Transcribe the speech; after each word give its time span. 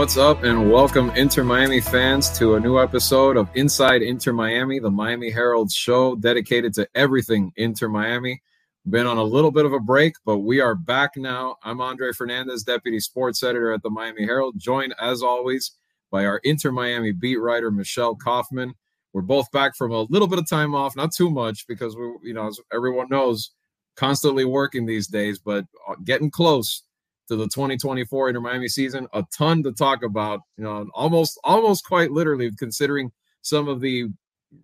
What's 0.00 0.16
up, 0.16 0.44
and 0.44 0.72
welcome, 0.72 1.10
Inter 1.10 1.44
Miami 1.44 1.78
fans, 1.78 2.30
to 2.38 2.54
a 2.54 2.60
new 2.60 2.78
episode 2.78 3.36
of 3.36 3.50
Inside 3.54 4.00
Inter 4.00 4.32
Miami, 4.32 4.78
the 4.78 4.90
Miami 4.90 5.28
Herald 5.30 5.70
show 5.70 6.16
dedicated 6.16 6.72
to 6.76 6.88
everything 6.94 7.52
Inter 7.56 7.86
Miami. 7.86 8.40
Been 8.88 9.06
on 9.06 9.18
a 9.18 9.22
little 9.22 9.50
bit 9.50 9.66
of 9.66 9.74
a 9.74 9.78
break, 9.78 10.14
but 10.24 10.38
we 10.38 10.58
are 10.58 10.74
back 10.74 11.18
now. 11.18 11.56
I'm 11.62 11.82
Andre 11.82 12.12
Fernandez, 12.12 12.62
Deputy 12.62 12.98
Sports 12.98 13.42
Editor 13.42 13.74
at 13.74 13.82
the 13.82 13.90
Miami 13.90 14.24
Herald, 14.24 14.58
joined 14.58 14.94
as 14.98 15.22
always 15.22 15.72
by 16.10 16.24
our 16.24 16.40
Inter 16.44 16.72
Miami 16.72 17.12
beat 17.12 17.36
writer, 17.36 17.70
Michelle 17.70 18.14
Kaufman. 18.14 18.72
We're 19.12 19.20
both 19.20 19.52
back 19.52 19.76
from 19.76 19.92
a 19.92 20.04
little 20.04 20.28
bit 20.28 20.38
of 20.38 20.48
time 20.48 20.74
off, 20.74 20.96
not 20.96 21.12
too 21.12 21.28
much, 21.30 21.66
because 21.66 21.94
we, 21.94 22.10
you 22.22 22.32
know, 22.32 22.46
as 22.46 22.58
everyone 22.72 23.08
knows, 23.10 23.50
constantly 23.96 24.46
working 24.46 24.86
these 24.86 25.08
days, 25.08 25.38
but 25.38 25.66
uh, 25.86 25.96
getting 26.02 26.30
close 26.30 26.84
to 27.30 27.36
the 27.36 27.44
2024 27.44 28.28
Inter 28.28 28.40
Miami 28.40 28.66
season. 28.66 29.06
A 29.12 29.24
ton 29.32 29.62
to 29.62 29.70
talk 29.70 30.02
about, 30.02 30.40
you 30.56 30.64
know, 30.64 30.88
almost 30.94 31.38
almost 31.44 31.86
quite 31.86 32.10
literally 32.10 32.50
considering 32.58 33.12
some 33.42 33.68
of 33.68 33.80
the 33.80 34.08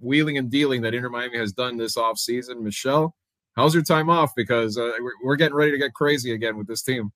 wheeling 0.00 0.36
and 0.36 0.50
dealing 0.50 0.82
that 0.82 0.92
Inter 0.92 1.08
Miami 1.08 1.38
has 1.38 1.52
done 1.52 1.76
this 1.76 1.96
off 1.96 2.18
season. 2.18 2.64
Michelle, 2.64 3.14
how's 3.54 3.72
your 3.72 3.84
time 3.84 4.10
off? 4.10 4.32
Because 4.34 4.76
uh, 4.76 4.90
we're 5.22 5.36
getting 5.36 5.54
ready 5.54 5.70
to 5.70 5.78
get 5.78 5.94
crazy 5.94 6.32
again 6.32 6.58
with 6.58 6.66
this 6.66 6.82
team. 6.82 7.12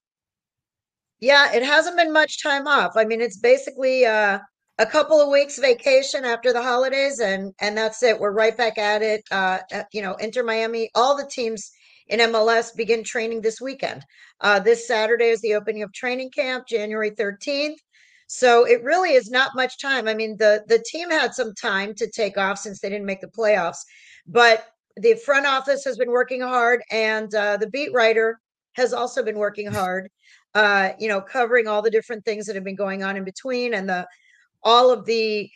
Yeah, 1.19 1.53
it 1.53 1.65
hasn't 1.65 1.97
been 1.97 2.13
much 2.13 2.41
time 2.41 2.69
off. 2.69 2.93
I 2.97 3.05
mean, 3.05 3.21
it's 3.21 3.39
basically 3.39 4.07
uh, 4.07 4.39
a 4.79 4.87
couple 4.87 5.21
of 5.21 5.31
weeks 5.31 5.59
vacation 5.59 6.25
after 6.25 6.53
the 6.53 6.63
holidays, 6.63 7.19
and 7.19 7.53
and 7.61 7.77
that's 7.77 8.05
it. 8.05 8.21
We're 8.21 8.31
right 8.31 8.57
back 8.57 8.79
at 8.79 9.03
it. 9.03 9.25
Uh, 9.33 9.59
you 9.93 10.01
know, 10.01 10.15
Inter 10.15 10.45
Miami, 10.45 10.91
all 10.95 11.17
the 11.17 11.27
teams 11.27 11.73
in 12.11 12.19
MLS 12.33 12.75
begin 12.75 13.05
training 13.05 13.41
this 13.41 13.61
weekend. 13.61 14.05
Uh, 14.41 14.59
this 14.59 14.87
Saturday 14.87 15.29
is 15.29 15.41
the 15.41 15.55
opening 15.55 15.83
of 15.83 15.93
training 15.93 16.31
camp, 16.31 16.67
January 16.67 17.13
13th. 17.13 17.77
So 18.27 18.67
it 18.67 18.83
really 18.83 19.13
is 19.13 19.31
not 19.31 19.55
much 19.55 19.81
time. 19.81 20.07
I 20.07 20.15
mean, 20.15 20.37
the 20.37 20.65
the 20.69 20.83
team 20.87 21.11
had 21.11 21.35
some 21.35 21.55
time 21.55 21.95
to 21.95 22.09
take 22.09 22.37
off 22.37 22.59
since 22.59 22.81
they 22.81 22.89
didn't 22.89 23.07
make 23.07 23.21
the 23.21 23.27
playoffs, 23.27 23.79
but 24.27 24.67
the 24.97 25.15
front 25.15 25.47
office 25.47 25.85
has 25.85 25.97
been 25.97 26.11
working 26.11 26.41
hard, 26.41 26.83
and 26.91 27.35
uh, 27.35 27.57
the 27.57 27.69
beat 27.69 27.93
writer 27.93 28.41
has 28.75 28.93
also 28.93 29.25
been 29.25 29.39
working 29.39 29.67
hard. 29.73 30.11
Uh, 30.55 30.91
you 30.99 31.09
know, 31.09 31.21
covering 31.21 31.67
all 31.67 31.83
the 31.83 31.91
different 31.91 32.25
things 32.25 32.47
that 32.47 32.55
have 32.55 32.65
been 32.65 32.77
going 32.77 33.03
on 33.03 33.17
in 33.17 33.25
between, 33.25 33.75
and 33.75 33.89
the 33.89 34.07
all 34.63 34.91
of 34.91 35.05
the 35.07 35.49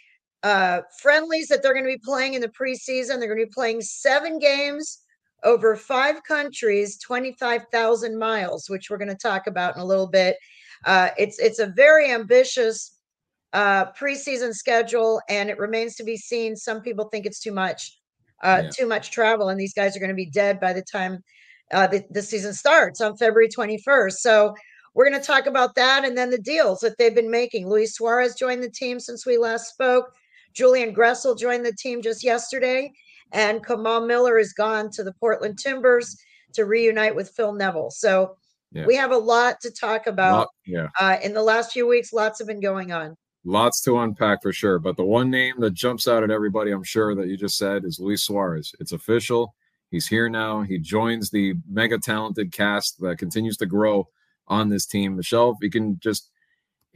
uh, 0.42 0.80
friendlies 1.00 1.48
that 1.48 1.62
they're 1.62 1.74
going 1.74 1.84
to 1.84 1.96
be 1.96 2.02
playing 2.04 2.34
in 2.34 2.40
the 2.40 2.48
preseason. 2.48 3.18
They're 3.18 3.28
going 3.28 3.40
to 3.40 3.46
be 3.46 3.52
playing 3.54 3.82
seven 3.82 4.38
games 4.38 5.03
over 5.44 5.76
five 5.76 6.22
countries, 6.24 6.98
25,000 6.98 8.18
miles, 8.18 8.68
which 8.68 8.90
we're 8.90 8.98
going 8.98 9.08
to 9.08 9.14
talk 9.14 9.46
about 9.46 9.76
in 9.76 9.82
a 9.82 9.84
little 9.84 10.08
bit. 10.08 10.36
Uh, 10.84 11.10
it's 11.16 11.38
it's 11.38 11.58
a 11.58 11.66
very 11.66 12.10
ambitious 12.10 12.98
uh, 13.52 13.92
preseason 13.92 14.52
schedule, 14.52 15.20
and 15.28 15.48
it 15.48 15.58
remains 15.58 15.94
to 15.96 16.04
be 16.04 16.16
seen. 16.16 16.56
Some 16.56 16.80
people 16.80 17.08
think 17.08 17.24
it's 17.26 17.40
too 17.40 17.52
much, 17.52 17.98
uh, 18.42 18.62
yeah. 18.64 18.70
too 18.70 18.86
much 18.86 19.10
travel, 19.10 19.48
and 19.48 19.58
these 19.58 19.74
guys 19.74 19.96
are 19.96 20.00
going 20.00 20.10
to 20.10 20.14
be 20.14 20.30
dead 20.30 20.60
by 20.60 20.72
the 20.72 20.82
time 20.82 21.22
uh, 21.72 21.86
the, 21.86 22.04
the 22.10 22.22
season 22.22 22.52
starts 22.52 23.00
on 23.00 23.16
February 23.16 23.48
21st. 23.48 24.14
So 24.14 24.54
we're 24.94 25.08
going 25.08 25.20
to 25.20 25.26
talk 25.26 25.46
about 25.46 25.74
that, 25.76 26.04
and 26.04 26.16
then 26.16 26.30
the 26.30 26.38
deals 26.38 26.80
that 26.80 26.98
they've 26.98 27.14
been 27.14 27.30
making. 27.30 27.68
Luis 27.68 27.94
Suarez 27.94 28.34
joined 28.34 28.62
the 28.62 28.70
team 28.70 29.00
since 29.00 29.26
we 29.26 29.38
last 29.38 29.72
spoke. 29.72 30.12
Julian 30.52 30.94
Gressel 30.94 31.38
joined 31.38 31.66
the 31.66 31.72
team 31.72 32.00
just 32.00 32.22
yesterday. 32.22 32.92
And 33.32 33.64
Kamal 33.64 34.06
Miller 34.06 34.38
is 34.38 34.52
gone 34.52 34.90
to 34.92 35.02
the 35.02 35.12
Portland 35.14 35.58
Timbers 35.58 36.16
to 36.54 36.64
reunite 36.64 37.16
with 37.16 37.30
Phil 37.30 37.52
Neville. 37.52 37.90
So 37.90 38.36
yeah. 38.72 38.86
we 38.86 38.96
have 38.96 39.10
a 39.10 39.18
lot 39.18 39.60
to 39.62 39.70
talk 39.70 40.06
about. 40.06 40.38
Lot, 40.38 40.48
yeah. 40.66 40.88
Uh, 41.00 41.16
in 41.22 41.34
the 41.34 41.42
last 41.42 41.72
few 41.72 41.86
weeks, 41.86 42.12
lots 42.12 42.38
have 42.38 42.48
been 42.48 42.60
going 42.60 42.92
on. 42.92 43.16
Lots 43.44 43.82
to 43.82 43.98
unpack 43.98 44.42
for 44.42 44.52
sure. 44.52 44.78
But 44.78 44.96
the 44.96 45.04
one 45.04 45.30
name 45.30 45.56
that 45.58 45.74
jumps 45.74 46.08
out 46.08 46.22
at 46.22 46.30
everybody, 46.30 46.70
I'm 46.70 46.84
sure 46.84 47.14
that 47.14 47.26
you 47.26 47.36
just 47.36 47.58
said, 47.58 47.84
is 47.84 47.98
Luis 47.98 48.22
Suarez. 48.22 48.74
It's 48.80 48.92
official. 48.92 49.54
He's 49.90 50.06
here 50.06 50.28
now. 50.28 50.62
He 50.62 50.78
joins 50.78 51.30
the 51.30 51.54
mega 51.68 51.98
talented 51.98 52.52
cast 52.52 53.00
that 53.00 53.18
continues 53.18 53.56
to 53.58 53.66
grow 53.66 54.08
on 54.48 54.68
this 54.68 54.86
team. 54.86 55.16
Michelle, 55.16 55.50
if 55.50 55.58
you 55.60 55.70
can 55.70 55.98
just 56.00 56.30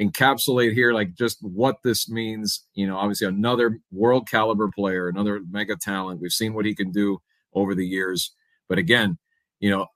encapsulate 0.00 0.72
here 0.72 0.92
like 0.92 1.14
just 1.14 1.38
what 1.42 1.76
this 1.82 2.08
means 2.08 2.66
you 2.74 2.86
know 2.86 2.96
obviously 2.96 3.26
another 3.26 3.80
world 3.90 4.28
caliber 4.28 4.68
player 4.68 5.08
another 5.08 5.40
mega 5.50 5.76
talent. 5.76 6.20
We've 6.20 6.32
seen 6.32 6.54
what 6.54 6.66
he 6.66 6.74
can 6.74 6.92
do 6.92 7.20
over 7.52 7.74
the 7.74 7.86
years. 7.86 8.32
But 8.68 8.78
again 8.78 9.18
you 9.60 9.70
know 9.70 9.86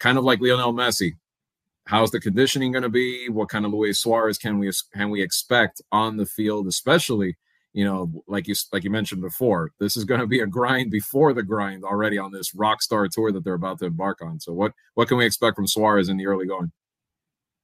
kind 0.00 0.18
of 0.18 0.24
like 0.24 0.40
Lionel 0.40 0.74
Messi 0.74 1.12
how's 1.86 2.10
the 2.10 2.20
conditioning 2.20 2.72
going 2.72 2.82
to 2.82 2.88
be? 2.88 3.28
What 3.28 3.48
kind 3.48 3.64
of 3.64 3.72
Luis 3.72 4.00
Suarez 4.00 4.38
can 4.38 4.58
we 4.58 4.70
can 4.92 5.10
we 5.10 5.22
expect 5.22 5.82
on 5.90 6.16
the 6.16 6.26
field 6.26 6.66
especially 6.66 7.36
you 7.72 7.84
know 7.84 8.22
like 8.26 8.46
you 8.48 8.54
like 8.72 8.84
you 8.84 8.90
mentioned 8.90 9.22
before 9.22 9.70
this 9.80 9.96
is 9.96 10.04
going 10.04 10.20
to 10.20 10.26
be 10.26 10.40
a 10.40 10.46
grind 10.46 10.90
before 10.90 11.32
the 11.32 11.42
grind 11.42 11.84
already 11.84 12.18
on 12.18 12.30
this 12.30 12.54
rock 12.54 12.82
star 12.82 13.08
tour 13.08 13.32
that 13.32 13.44
they're 13.44 13.54
about 13.54 13.78
to 13.78 13.86
embark 13.86 14.20
on. 14.22 14.40
So 14.40 14.52
what 14.52 14.72
what 14.94 15.08
can 15.08 15.16
we 15.16 15.26
expect 15.26 15.56
from 15.56 15.66
Suarez 15.66 16.08
in 16.08 16.16
the 16.16 16.26
early 16.26 16.46
going 16.46 16.70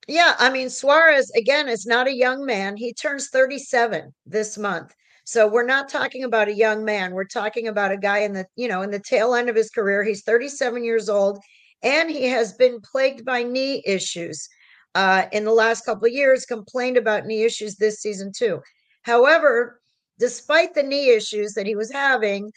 yeah, 0.08 0.34
I 0.38 0.50
mean 0.50 0.70
Suarez 0.70 1.30
again 1.36 1.68
is 1.68 1.86
not 1.86 2.08
a 2.08 2.14
young 2.14 2.44
man. 2.44 2.76
He 2.76 2.92
turns 2.94 3.28
37 3.28 4.12
this 4.26 4.58
month. 4.58 4.94
So 5.24 5.46
we're 5.46 5.66
not 5.66 5.90
talking 5.90 6.24
about 6.24 6.48
a 6.48 6.54
young 6.54 6.86
man. 6.86 7.12
We're 7.12 7.24
talking 7.24 7.68
about 7.68 7.92
a 7.92 7.98
guy 7.98 8.20
in 8.20 8.32
the, 8.32 8.46
you 8.56 8.66
know, 8.66 8.80
in 8.80 8.90
the 8.90 8.98
tail 8.98 9.34
end 9.34 9.50
of 9.50 9.56
his 9.56 9.68
career. 9.68 10.02
He's 10.02 10.22
37 10.22 10.82
years 10.82 11.10
old 11.10 11.38
and 11.82 12.10
he 12.10 12.24
has 12.24 12.54
been 12.54 12.80
plagued 12.80 13.26
by 13.26 13.42
knee 13.42 13.82
issues. 13.84 14.48
Uh, 14.94 15.26
in 15.32 15.44
the 15.44 15.52
last 15.52 15.84
couple 15.84 16.06
of 16.06 16.12
years, 16.12 16.46
complained 16.46 16.96
about 16.96 17.26
knee 17.26 17.42
issues 17.42 17.76
this 17.76 18.00
season 18.00 18.32
too. 18.34 18.60
However, 19.02 19.80
despite 20.18 20.74
the 20.74 20.82
knee 20.82 21.10
issues 21.10 21.52
that 21.52 21.66
he 21.66 21.76
was 21.76 21.92
having, 21.92 22.50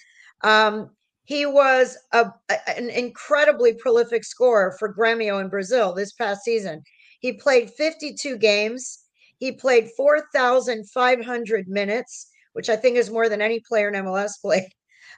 um, 0.44 0.90
he 1.25 1.45
was 1.45 1.97
a, 2.13 2.31
an 2.67 2.90
incredibly 2.90 3.73
prolific 3.73 4.23
scorer 4.23 4.75
for 4.79 4.94
Grêmio 4.94 5.41
in 5.41 5.50
Brazil 5.50 5.94
this 5.94 6.13
past 6.13 6.44
season. 6.44 6.81
He 7.21 7.33
played 7.33 7.71
52 7.71 8.37
games. 8.37 8.99
He 9.37 9.51
played 9.51 9.89
4,500 9.95 11.67
minutes, 11.67 12.27
which 12.53 12.69
I 12.69 12.75
think 12.75 12.97
is 12.97 13.11
more 13.11 13.29
than 13.29 13.41
any 13.41 13.61
player 13.61 13.87
in 13.87 14.03
MLS 14.03 14.33
played. 14.41 14.67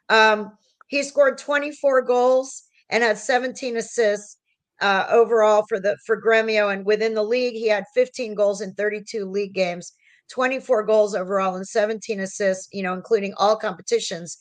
Um, 0.09 0.58
he 0.88 1.02
scored 1.02 1.38
24 1.38 2.02
goals 2.02 2.63
and 2.90 3.03
had 3.03 3.18
17 3.18 3.78
assists 3.78 4.38
uh, 4.81 5.06
overall 5.09 5.63
for 5.69 5.80
the 5.80 5.96
for 6.06 6.22
Grêmio. 6.22 6.74
And 6.74 6.86
within 6.86 7.13
the 7.13 7.24
league, 7.24 7.53
he 7.53 7.69
had 7.69 7.86
15 7.94 8.36
goals 8.36 8.59
in 8.59 8.74
32 8.74 9.25
league 9.25 9.53
games, 9.53 9.94
24 10.30 10.84
goals 10.84 11.16
overall, 11.16 11.56
and 11.56 11.66
17 11.66 12.19
assists. 12.19 12.68
You 12.74 12.84
know, 12.84 12.94
including 12.94 13.34
all 13.38 13.56
competitions. 13.56 14.38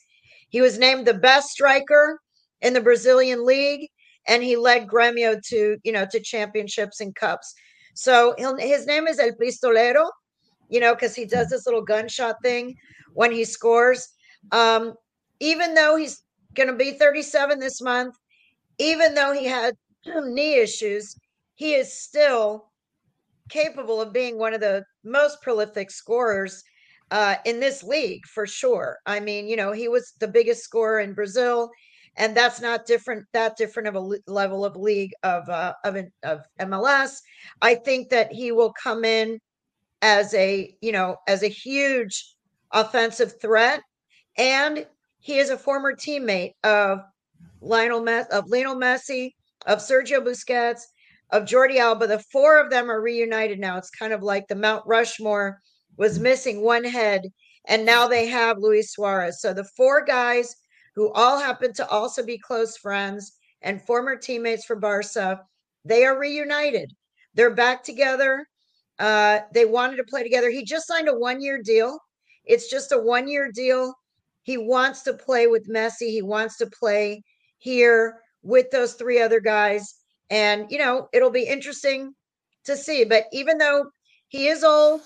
He 0.49 0.59
was 0.59 0.77
named 0.77 1.07
the 1.07 1.13
best 1.13 1.49
striker 1.49 2.19
in 2.61 2.73
the 2.73 2.81
Brazilian 2.81 3.45
league 3.45 3.89
and 4.27 4.43
he 4.43 4.55
led 4.55 4.87
Grêmio 4.87 5.41
to 5.49 5.77
you 5.83 5.91
know 5.91 6.05
to 6.11 6.19
championships 6.19 6.99
and 7.01 7.15
cups. 7.15 7.53
So 7.95 8.35
his 8.59 8.87
name 8.87 9.07
is 9.07 9.19
El 9.19 9.31
Pistolero, 9.31 10.09
you 10.69 10.79
know, 10.79 10.95
because 10.95 11.15
he 11.15 11.25
does 11.25 11.49
this 11.49 11.65
little 11.65 11.83
gunshot 11.83 12.37
thing 12.41 12.75
when 13.13 13.31
he 13.31 13.45
scores. 13.45 14.09
Um, 14.51 14.95
even 15.39 15.73
though 15.73 15.95
he's 15.95 16.23
going 16.55 16.69
to 16.69 16.75
be 16.75 16.91
37 16.91 17.59
this 17.59 17.81
month, 17.81 18.15
even 18.79 19.13
though 19.13 19.33
he 19.33 19.45
had 19.45 19.75
knee 20.05 20.55
issues, 20.55 21.15
he 21.55 21.75
is 21.75 21.93
still 21.93 22.71
capable 23.49 24.01
of 24.01 24.13
being 24.13 24.37
one 24.37 24.53
of 24.53 24.61
the 24.61 24.83
most 25.03 25.41
prolific 25.41 25.91
scorers 25.91 26.63
uh, 27.11 27.35
in 27.45 27.59
this 27.59 27.83
league 27.83 28.25
for 28.25 28.47
sure. 28.47 28.97
I 29.05 29.19
mean, 29.19 29.47
you 29.47 29.55
know, 29.55 29.71
he 29.71 29.87
was 29.87 30.13
the 30.19 30.27
biggest 30.27 30.63
scorer 30.63 30.99
in 30.99 31.13
Brazil 31.13 31.69
and 32.15 32.37
that's 32.37 32.61
not 32.61 32.85
different 32.85 33.25
that 33.33 33.57
different 33.57 33.87
of 33.87 33.95
a 33.95 34.17
level 34.27 34.65
of 34.65 34.75
league 34.75 35.13
of 35.23 35.47
uh, 35.49 35.73
of 35.83 35.97
of 36.23 36.41
MLS. 36.59 37.21
I 37.61 37.75
think 37.75 38.09
that 38.09 38.31
he 38.31 38.51
will 38.51 38.73
come 38.81 39.03
in 39.03 39.39
as 40.01 40.33
a 40.33 40.75
you 40.81 40.91
know 40.91 41.17
as 41.27 41.43
a 41.43 41.47
huge 41.47 42.35
offensive 42.71 43.39
threat, 43.41 43.81
and 44.37 44.85
he 45.19 45.37
is 45.37 45.49
a 45.49 45.57
former 45.57 45.93
teammate 45.93 46.53
of 46.63 46.99
Lionel 47.61 48.01
Messi, 48.01 48.27
of 48.29 48.49
Lionel 48.49 48.75
Messi, 48.75 49.31
of 49.65 49.79
Sergio 49.79 50.23
Busquets, 50.23 50.81
of 51.31 51.43
Jordi 51.43 51.77
Alba. 51.77 52.07
The 52.07 52.23
four 52.31 52.59
of 52.59 52.69
them 52.69 52.91
are 52.91 53.01
reunited 53.01 53.59
now. 53.59 53.77
It's 53.77 53.89
kind 53.89 54.13
of 54.13 54.21
like 54.21 54.47
the 54.47 54.55
Mount 54.55 54.85
Rushmore 54.85 55.59
was 55.97 56.19
missing 56.19 56.61
one 56.61 56.83
head, 56.83 57.23
and 57.67 57.85
now 57.85 58.07
they 58.07 58.27
have 58.27 58.57
Luis 58.59 58.91
Suarez. 58.91 59.41
So 59.41 59.53
the 59.53 59.67
four 59.75 60.03
guys 60.03 60.55
who 60.95 61.11
all 61.13 61.39
happen 61.39 61.73
to 61.73 61.87
also 61.87 62.25
be 62.25 62.37
close 62.37 62.77
friends 62.77 63.33
and 63.61 63.81
former 63.81 64.15
teammates 64.15 64.65
for 64.65 64.75
Barca. 64.75 65.41
They 65.85 66.05
are 66.05 66.17
reunited. 66.17 66.91
They're 67.33 67.55
back 67.55 67.83
together. 67.83 68.45
Uh, 68.99 69.39
they 69.53 69.65
wanted 69.65 69.97
to 69.97 70.03
play 70.03 70.23
together. 70.23 70.49
He 70.49 70.63
just 70.63 70.87
signed 70.87 71.09
a 71.09 71.13
one 71.13 71.41
year 71.41 71.61
deal. 71.61 71.97
It's 72.45 72.69
just 72.69 72.91
a 72.91 72.97
one 72.97 73.27
year 73.27 73.51
deal. 73.51 73.93
He 74.43 74.57
wants 74.57 75.01
to 75.03 75.13
play 75.13 75.47
with 75.47 75.69
Messi. 75.69 76.09
He 76.09 76.21
wants 76.21 76.57
to 76.57 76.67
play 76.67 77.23
here 77.57 78.19
with 78.43 78.69
those 78.71 78.93
three 78.93 79.21
other 79.21 79.39
guys. 79.39 79.95
And, 80.29 80.69
you 80.69 80.77
know, 80.77 81.07
it'll 81.13 81.31
be 81.31 81.43
interesting 81.43 82.13
to 82.65 82.75
see. 82.75 83.03
But 83.03 83.25
even 83.31 83.57
though 83.57 83.85
he 84.27 84.47
is 84.47 84.63
old 84.63 85.01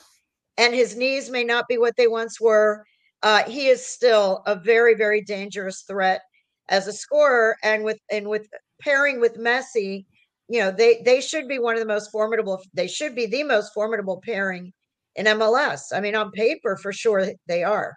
and 0.58 0.74
his 0.74 0.96
knees 0.96 1.30
may 1.30 1.44
not 1.44 1.68
be 1.68 1.78
what 1.78 1.96
they 1.96 2.08
once 2.08 2.42
were. 2.42 2.84
Uh, 3.24 3.44
he 3.44 3.68
is 3.68 3.86
still 3.86 4.44
a 4.46 4.56
very, 4.56 4.96
very 4.96 5.22
dangerous 5.22 5.82
threat 5.82 6.22
as 6.70 6.88
a 6.88 6.94
scorer. 6.94 7.56
And 7.64 7.84
with 7.84 8.00
and 8.12 8.28
with 8.28 8.48
pairing 8.82 9.20
with 9.20 9.38
Messi, 9.38 10.06
you 10.48 10.60
know, 10.60 10.72
they 10.72 11.02
they 11.04 11.22
should 11.22 11.48
be 11.48 11.60
one 11.60 11.76
of 11.76 11.80
the 11.80 11.88
most 11.88 12.12
formidable. 12.12 12.62
They 12.74 12.88
should 12.88 13.16
be 13.16 13.26
the 13.26 13.44
most 13.44 13.74
formidable 13.74 14.22
pairing 14.24 14.74
in 15.16 15.26
MLS. 15.26 15.82
I 15.94 16.00
mean, 16.00 16.16
on 16.16 16.32
paper, 16.32 16.78
for 16.78 16.94
sure, 16.94 17.32
they 17.48 17.64
are. 17.64 17.96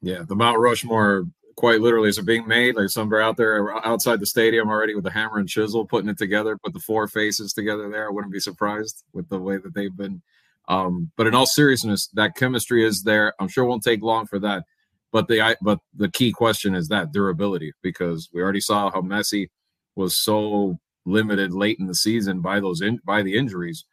Yeah, 0.00 0.22
the 0.26 0.34
Mount 0.34 0.58
Rushmore 0.58 1.24
quite 1.56 1.80
literally 1.80 2.08
is 2.08 2.18
being 2.20 2.48
made. 2.48 2.76
Like 2.76 2.88
somewhere 2.88 3.22
out 3.22 3.36
there 3.36 3.72
outside 3.86 4.20
the 4.20 4.26
stadium 4.26 4.68
already 4.68 4.94
with 4.94 5.04
the 5.04 5.10
hammer 5.10 5.38
and 5.38 5.48
chisel 5.48 5.86
putting 5.86 6.08
it 6.08 6.18
together, 6.18 6.58
put 6.58 6.72
the 6.72 6.80
four 6.80 7.06
faces 7.06 7.52
together 7.52 7.88
there. 7.90 8.08
I 8.08 8.10
wouldn't 8.10 8.32
be 8.32 8.40
surprised 8.40 9.04
with 9.12 9.28
the 9.28 9.38
way 9.38 9.58
that 9.58 9.74
they've 9.74 9.96
been. 9.96 10.22
Um, 10.68 11.10
but 11.16 11.26
in 11.26 11.34
all 11.34 11.46
seriousness, 11.46 12.08
that 12.14 12.36
chemistry 12.36 12.84
is 12.84 13.02
there. 13.02 13.34
I'm 13.40 13.48
sure 13.48 13.64
it 13.64 13.68
won't 13.68 13.82
take 13.82 14.02
long 14.02 14.26
for 14.26 14.38
that. 14.40 14.64
But 15.10 15.28
the 15.28 15.42
I, 15.42 15.56
but 15.60 15.78
the 15.94 16.10
key 16.10 16.32
question 16.32 16.74
is 16.74 16.88
that 16.88 17.12
durability 17.12 17.72
because 17.82 18.30
we 18.32 18.40
already 18.40 18.60
saw 18.60 18.90
how 18.90 19.02
Messi 19.02 19.48
was 19.94 20.16
so 20.16 20.78
limited 21.04 21.52
late 21.52 21.78
in 21.78 21.86
the 21.86 21.94
season 21.94 22.40
by 22.40 22.60
those 22.60 22.80
in, 22.80 23.00
by 23.04 23.22
the 23.22 23.36
injuries. 23.36 23.84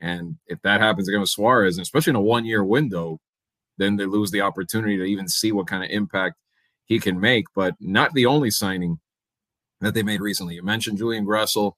And 0.00 0.36
if 0.46 0.60
that 0.62 0.80
happens 0.80 1.08
again 1.08 1.20
with 1.20 1.30
Suarez, 1.30 1.78
especially 1.78 2.10
in 2.10 2.16
a 2.16 2.20
one 2.20 2.44
year 2.44 2.64
window, 2.64 3.20
then 3.78 3.96
they 3.96 4.04
lose 4.04 4.30
the 4.30 4.42
opportunity 4.42 4.98
to 4.98 5.04
even 5.04 5.28
see 5.28 5.52
what 5.52 5.66
kind 5.66 5.82
of 5.82 5.90
impact 5.90 6.36
he 6.84 6.98
can 6.98 7.18
make. 7.18 7.46
But 7.54 7.74
not 7.80 8.12
the 8.12 8.26
only 8.26 8.50
signing 8.50 8.98
that 9.80 9.94
they 9.94 10.02
made 10.02 10.20
recently. 10.20 10.56
You 10.56 10.62
mentioned 10.62 10.98
Julian 10.98 11.26
Gressel. 11.26 11.72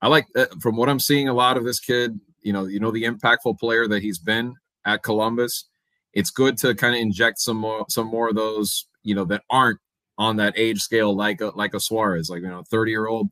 I 0.00 0.08
like 0.08 0.26
uh, 0.36 0.46
from 0.60 0.76
what 0.76 0.88
I'm 0.88 1.00
seeing 1.00 1.28
a 1.28 1.34
lot 1.34 1.56
of 1.56 1.64
this 1.64 1.80
kid. 1.80 2.18
You 2.44 2.52
know, 2.52 2.66
you 2.66 2.78
know 2.78 2.92
the 2.92 3.04
impactful 3.04 3.58
player 3.58 3.88
that 3.88 4.02
he's 4.02 4.18
been 4.18 4.54
at 4.84 5.02
Columbus. 5.02 5.64
It's 6.12 6.30
good 6.30 6.56
to 6.58 6.74
kind 6.76 6.94
of 6.94 7.00
inject 7.00 7.40
some 7.40 7.56
more 7.56 7.84
some 7.88 8.06
more 8.06 8.28
of 8.28 8.36
those 8.36 8.86
you 9.02 9.16
know 9.16 9.24
that 9.24 9.42
aren't 9.50 9.80
on 10.18 10.36
that 10.36 10.54
age 10.56 10.80
scale 10.80 11.14
like 11.14 11.40
a, 11.40 11.46
like 11.56 11.74
a 11.74 11.80
Suarez, 11.80 12.30
like 12.30 12.42
you 12.42 12.48
know, 12.48 12.62
30 12.70 12.90
year 12.90 13.06
old 13.08 13.30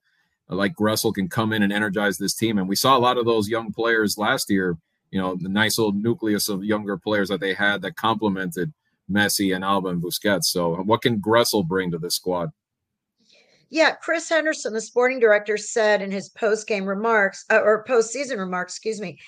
like 0.48 0.74
Gressel 0.74 1.14
can 1.14 1.28
come 1.28 1.52
in 1.52 1.62
and 1.62 1.72
energize 1.72 2.18
this 2.18 2.34
team. 2.34 2.58
And 2.58 2.68
we 2.68 2.76
saw 2.76 2.96
a 2.96 3.00
lot 3.00 3.18
of 3.18 3.24
those 3.24 3.48
young 3.48 3.72
players 3.72 4.18
last 4.18 4.50
year, 4.50 4.76
you 5.10 5.20
know, 5.20 5.36
the 5.40 5.48
nice 5.48 5.78
old 5.78 5.96
nucleus 5.96 6.48
of 6.48 6.64
younger 6.64 6.98
players 6.98 7.28
that 7.28 7.40
they 7.40 7.54
had 7.54 7.82
that 7.82 7.96
complemented 7.96 8.72
Messi 9.10 9.54
and 9.54 9.64
Alba 9.64 9.88
and 9.88 10.02
Busquets. 10.02 10.44
So 10.44 10.76
what 10.76 11.02
can 11.02 11.20
Gressel 11.20 11.66
bring 11.66 11.90
to 11.90 11.98
this 11.98 12.16
squad? 12.16 12.50
Yeah, 13.72 13.92
Chris 13.92 14.28
Henderson, 14.28 14.74
the 14.74 14.82
sporting 14.82 15.18
director, 15.18 15.56
said 15.56 16.02
in 16.02 16.10
his 16.10 16.28
post-game 16.28 16.84
remarks 16.84 17.46
uh, 17.50 17.58
or 17.62 17.84
post-season 17.84 18.38
remarks, 18.38 18.74
excuse 18.74 19.00
me, 19.00 19.18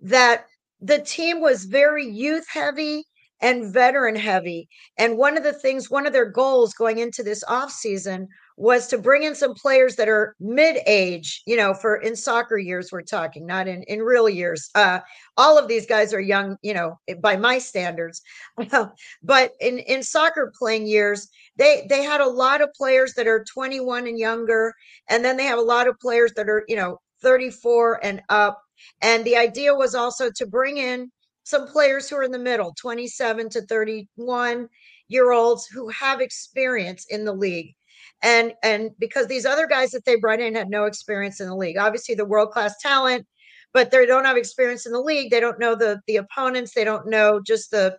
that 0.00 0.46
the 0.80 0.98
team 0.98 1.40
was 1.40 1.64
very 1.64 2.04
youth 2.04 2.44
heavy 2.48 3.04
and 3.40 3.72
veteran 3.72 4.16
heavy. 4.16 4.68
And 4.98 5.18
one 5.18 5.36
of 5.36 5.42
the 5.42 5.52
things, 5.52 5.90
one 5.90 6.06
of 6.06 6.12
their 6.12 6.30
goals 6.30 6.74
going 6.74 6.98
into 6.98 7.22
this 7.22 7.44
offseason 7.44 8.26
was 8.56 8.86
to 8.86 8.98
bring 8.98 9.24
in 9.24 9.34
some 9.34 9.54
players 9.54 9.96
that 9.96 10.08
are 10.08 10.36
mid-age 10.38 11.42
you 11.46 11.56
know 11.56 11.74
for 11.74 11.96
in 11.96 12.14
soccer 12.14 12.56
years 12.56 12.90
we're 12.92 13.02
talking 13.02 13.46
not 13.46 13.66
in 13.66 13.82
in 13.84 14.00
real 14.00 14.28
years 14.28 14.70
uh 14.74 15.00
all 15.36 15.58
of 15.58 15.66
these 15.66 15.86
guys 15.86 16.14
are 16.14 16.20
young 16.20 16.56
you 16.62 16.72
know 16.72 16.98
by 17.20 17.36
my 17.36 17.58
standards 17.58 18.22
but 19.22 19.52
in 19.60 19.78
in 19.78 20.02
soccer 20.02 20.52
playing 20.56 20.86
years 20.86 21.28
they 21.56 21.86
they 21.88 22.02
had 22.02 22.20
a 22.20 22.28
lot 22.28 22.60
of 22.60 22.72
players 22.74 23.14
that 23.14 23.26
are 23.26 23.44
21 23.52 24.06
and 24.06 24.18
younger 24.18 24.72
and 25.08 25.24
then 25.24 25.36
they 25.36 25.44
have 25.44 25.58
a 25.58 25.62
lot 25.62 25.88
of 25.88 25.98
players 25.98 26.32
that 26.34 26.48
are 26.48 26.64
you 26.68 26.76
know 26.76 27.00
34 27.22 28.04
and 28.04 28.22
up 28.28 28.60
and 29.02 29.24
the 29.24 29.36
idea 29.36 29.74
was 29.74 29.94
also 29.94 30.30
to 30.36 30.46
bring 30.46 30.76
in 30.78 31.10
some 31.44 31.66
players 31.68 32.08
who 32.08 32.16
are 32.16 32.22
in 32.22 32.30
the 32.32 32.38
middle 32.38 32.74
27 32.78 33.48
to 33.50 33.62
31 33.62 34.68
year 35.08 35.32
olds 35.32 35.66
who 35.66 35.88
have 35.88 36.20
experience 36.20 37.06
in 37.10 37.24
the 37.24 37.32
league 37.32 37.74
and 38.22 38.52
and 38.62 38.90
because 38.98 39.26
these 39.26 39.46
other 39.46 39.66
guys 39.66 39.90
that 39.90 40.04
they 40.04 40.16
brought 40.16 40.40
in 40.40 40.54
had 40.54 40.68
no 40.68 40.84
experience 40.84 41.40
in 41.40 41.48
the 41.48 41.56
league 41.56 41.76
obviously 41.78 42.14
the 42.14 42.24
world 42.24 42.50
class 42.50 42.74
talent 42.80 43.26
but 43.72 43.90
they 43.90 44.06
don't 44.06 44.24
have 44.24 44.36
experience 44.36 44.86
in 44.86 44.92
the 44.92 45.00
league 45.00 45.30
they 45.30 45.40
don't 45.40 45.60
know 45.60 45.74
the 45.74 46.00
the 46.06 46.16
opponents 46.16 46.74
they 46.74 46.84
don't 46.84 47.06
know 47.06 47.40
just 47.40 47.70
the 47.70 47.96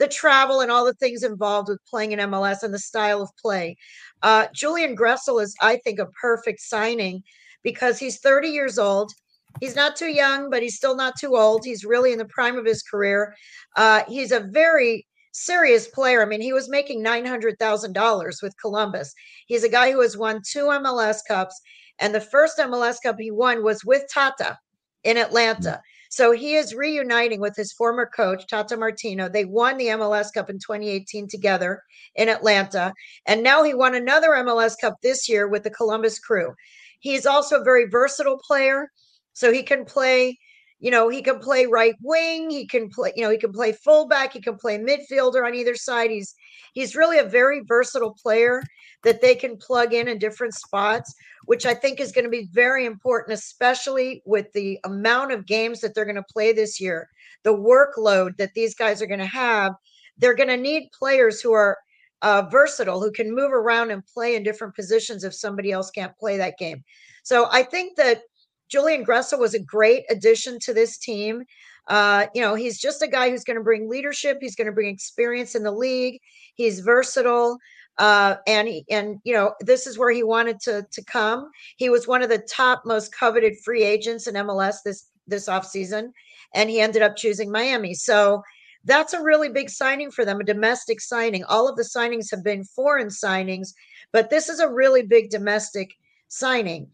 the 0.00 0.08
travel 0.08 0.60
and 0.60 0.72
all 0.72 0.84
the 0.84 0.94
things 0.94 1.22
involved 1.22 1.68
with 1.68 1.78
playing 1.88 2.12
in 2.12 2.18
MLS 2.18 2.62
and 2.62 2.72
the 2.72 2.78
style 2.78 3.20
of 3.20 3.28
play. 3.40 3.76
Uh, 4.22 4.46
Julian 4.54 4.96
Gressel 4.96 5.40
is, 5.42 5.54
I 5.60 5.76
think, 5.76 5.98
a 6.00 6.06
perfect 6.20 6.60
signing 6.60 7.22
because 7.62 7.98
he's 7.98 8.18
30 8.18 8.48
years 8.48 8.78
old. 8.78 9.12
He's 9.60 9.76
not 9.76 9.96
too 9.96 10.10
young, 10.10 10.50
but 10.50 10.62
he's 10.62 10.76
still 10.76 10.96
not 10.96 11.18
too 11.18 11.36
old. 11.36 11.64
He's 11.64 11.84
really 11.84 12.12
in 12.12 12.18
the 12.18 12.24
prime 12.24 12.56
of 12.56 12.64
his 12.64 12.82
career. 12.82 13.34
Uh, 13.76 14.02
he's 14.08 14.32
a 14.32 14.40
very 14.40 15.06
serious 15.32 15.88
player. 15.88 16.22
I 16.22 16.26
mean, 16.26 16.40
he 16.40 16.52
was 16.52 16.68
making 16.68 17.04
$900,000 17.04 18.42
with 18.42 18.60
Columbus. 18.60 19.14
He's 19.46 19.64
a 19.64 19.68
guy 19.68 19.92
who 19.92 20.00
has 20.00 20.16
won 20.16 20.42
two 20.46 20.64
MLS 20.64 21.18
Cups, 21.26 21.60
and 21.98 22.14
the 22.14 22.20
first 22.20 22.58
MLS 22.58 22.96
Cup 23.02 23.16
he 23.18 23.30
won 23.30 23.62
was 23.62 23.84
with 23.84 24.04
Tata 24.12 24.58
in 25.04 25.16
Atlanta. 25.16 25.80
So 26.10 26.32
he 26.32 26.56
is 26.56 26.74
reuniting 26.74 27.40
with 27.40 27.54
his 27.54 27.72
former 27.72 28.04
coach, 28.04 28.48
Tata 28.48 28.76
Martino. 28.76 29.28
They 29.28 29.44
won 29.44 29.76
the 29.76 29.86
MLS 29.86 30.32
Cup 30.32 30.50
in 30.50 30.58
2018 30.58 31.28
together 31.28 31.82
in 32.16 32.28
Atlanta. 32.28 32.92
And 33.26 33.44
now 33.44 33.62
he 33.62 33.74
won 33.74 33.94
another 33.94 34.30
MLS 34.30 34.74
Cup 34.80 34.96
this 35.02 35.28
year 35.28 35.46
with 35.46 35.62
the 35.62 35.70
Columbus 35.70 36.18
crew. 36.18 36.52
He's 36.98 37.26
also 37.26 37.60
a 37.60 37.64
very 37.64 37.88
versatile 37.88 38.40
player. 38.44 38.90
So 39.32 39.52
he 39.52 39.62
can 39.62 39.84
play 39.84 40.38
you 40.80 40.90
know, 40.90 41.10
he 41.10 41.20
can 41.20 41.38
play 41.38 41.66
right 41.66 41.94
wing, 42.00 42.48
he 42.48 42.66
can 42.66 42.88
play, 42.88 43.12
you 43.14 43.22
know, 43.22 43.30
he 43.30 43.36
can 43.36 43.52
play 43.52 43.72
fullback, 43.72 44.32
he 44.32 44.40
can 44.40 44.56
play 44.56 44.78
midfielder 44.78 45.46
on 45.46 45.54
either 45.54 45.74
side. 45.74 46.10
He's 46.10 46.34
he's 46.72 46.96
really 46.96 47.18
a 47.18 47.24
very 47.24 47.60
versatile 47.68 48.16
player 48.20 48.62
that 49.04 49.20
they 49.20 49.34
can 49.34 49.58
plug 49.58 49.92
in 49.92 50.08
in 50.08 50.18
different 50.18 50.54
spots, 50.54 51.14
which 51.44 51.66
I 51.66 51.74
think 51.74 52.00
is 52.00 52.12
going 52.12 52.24
to 52.24 52.30
be 52.30 52.48
very 52.52 52.86
important, 52.86 53.38
especially 53.38 54.22
with 54.24 54.50
the 54.52 54.78
amount 54.84 55.32
of 55.32 55.46
games 55.46 55.80
that 55.80 55.94
they're 55.94 56.06
going 56.06 56.16
to 56.16 56.32
play 56.32 56.52
this 56.52 56.80
year, 56.80 57.08
the 57.44 57.54
workload 57.54 58.38
that 58.38 58.54
these 58.54 58.74
guys 58.74 59.02
are 59.02 59.06
going 59.06 59.20
to 59.20 59.26
have. 59.26 59.74
They're 60.16 60.34
going 60.34 60.48
to 60.48 60.56
need 60.56 60.90
players 60.98 61.40
who 61.42 61.52
are 61.52 61.78
uh, 62.22 62.42
versatile, 62.50 63.00
who 63.00 63.12
can 63.12 63.34
move 63.34 63.52
around 63.52 63.90
and 63.90 64.06
play 64.06 64.34
in 64.34 64.42
different 64.42 64.74
positions 64.74 65.24
if 65.24 65.34
somebody 65.34 65.72
else 65.72 65.90
can't 65.90 66.16
play 66.16 66.38
that 66.38 66.58
game. 66.58 66.82
So 67.22 67.48
I 67.50 67.62
think 67.62 67.96
that 67.96 68.22
Julian 68.70 69.04
Gressel 69.04 69.38
was 69.38 69.54
a 69.54 69.58
great 69.58 70.04
addition 70.10 70.58
to 70.60 70.72
this 70.72 70.96
team. 70.96 71.44
Uh, 71.88 72.26
you 72.34 72.40
know, 72.40 72.54
he's 72.54 72.78
just 72.78 73.02
a 73.02 73.08
guy 73.08 73.30
who's 73.30 73.44
going 73.44 73.56
to 73.56 73.64
bring 73.64 73.88
leadership. 73.88 74.38
He's 74.40 74.54
going 74.54 74.66
to 74.66 74.72
bring 74.72 74.88
experience 74.88 75.54
in 75.54 75.64
the 75.64 75.72
league. 75.72 76.20
He's 76.54 76.80
versatile. 76.80 77.58
Uh, 77.98 78.36
and 78.46 78.68
he, 78.68 78.84
and 78.90 79.18
you 79.24 79.34
know 79.34 79.52
this 79.60 79.86
is 79.86 79.98
where 79.98 80.10
he 80.10 80.22
wanted 80.22 80.58
to 80.60 80.86
to 80.90 81.04
come. 81.04 81.50
He 81.76 81.90
was 81.90 82.08
one 82.08 82.22
of 82.22 82.30
the 82.30 82.38
top 82.38 82.82
most 82.86 83.14
coveted 83.14 83.58
free 83.62 83.82
agents 83.82 84.26
in 84.26 84.34
MLS 84.36 84.76
this 84.84 85.10
this 85.26 85.48
offseason, 85.48 86.12
and 86.54 86.70
he 86.70 86.80
ended 86.80 87.02
up 87.02 87.16
choosing 87.16 87.52
Miami. 87.52 87.92
So 87.92 88.42
that's 88.84 89.12
a 89.12 89.22
really 89.22 89.50
big 89.50 89.68
signing 89.68 90.10
for 90.10 90.24
them, 90.24 90.40
a 90.40 90.44
domestic 90.44 91.00
signing. 91.00 91.44
All 91.44 91.68
of 91.68 91.76
the 91.76 91.82
signings 91.82 92.30
have 92.30 92.42
been 92.42 92.64
foreign 92.64 93.08
signings, 93.08 93.74
but 94.12 94.30
this 94.30 94.48
is 94.48 94.60
a 94.60 94.72
really 94.72 95.02
big 95.02 95.28
domestic 95.28 95.90
signing. 96.28 96.88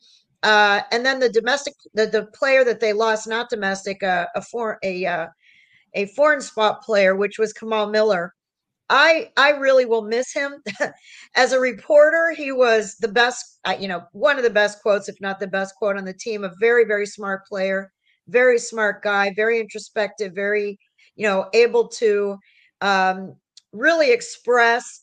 Uh, 0.46 0.82
and 0.92 1.04
then 1.04 1.18
the 1.18 1.28
domestic, 1.28 1.74
the, 1.94 2.06
the 2.06 2.26
player 2.26 2.64
that 2.64 2.78
they 2.78 2.92
lost, 2.92 3.26
not 3.26 3.50
domestic, 3.50 4.00
uh, 4.04 4.26
a 4.36 4.40
foreign, 4.42 4.78
a 4.84 5.04
uh, 5.04 5.26
a 5.94 6.06
foreign 6.06 6.40
spot 6.40 6.82
player, 6.82 7.16
which 7.16 7.36
was 7.36 7.52
Kamal 7.52 7.88
Miller. 7.88 8.32
I 8.88 9.30
I 9.36 9.50
really 9.50 9.86
will 9.86 10.02
miss 10.02 10.32
him 10.32 10.62
as 11.36 11.52
a 11.52 11.58
reporter. 11.58 12.32
He 12.36 12.52
was 12.52 12.96
the 13.00 13.08
best, 13.08 13.58
uh, 13.64 13.76
you 13.80 13.88
know, 13.88 14.04
one 14.12 14.36
of 14.38 14.44
the 14.44 14.50
best 14.50 14.82
quotes, 14.82 15.08
if 15.08 15.16
not 15.20 15.40
the 15.40 15.48
best 15.48 15.74
quote 15.76 15.96
on 15.96 16.04
the 16.04 16.14
team. 16.14 16.44
A 16.44 16.52
very 16.60 16.84
very 16.84 17.06
smart 17.06 17.44
player, 17.46 17.90
very 18.28 18.60
smart 18.60 19.02
guy, 19.02 19.32
very 19.34 19.58
introspective, 19.58 20.32
very 20.32 20.78
you 21.16 21.26
know 21.26 21.48
able 21.54 21.88
to 21.88 22.38
um, 22.82 23.34
really 23.72 24.12
express 24.12 25.00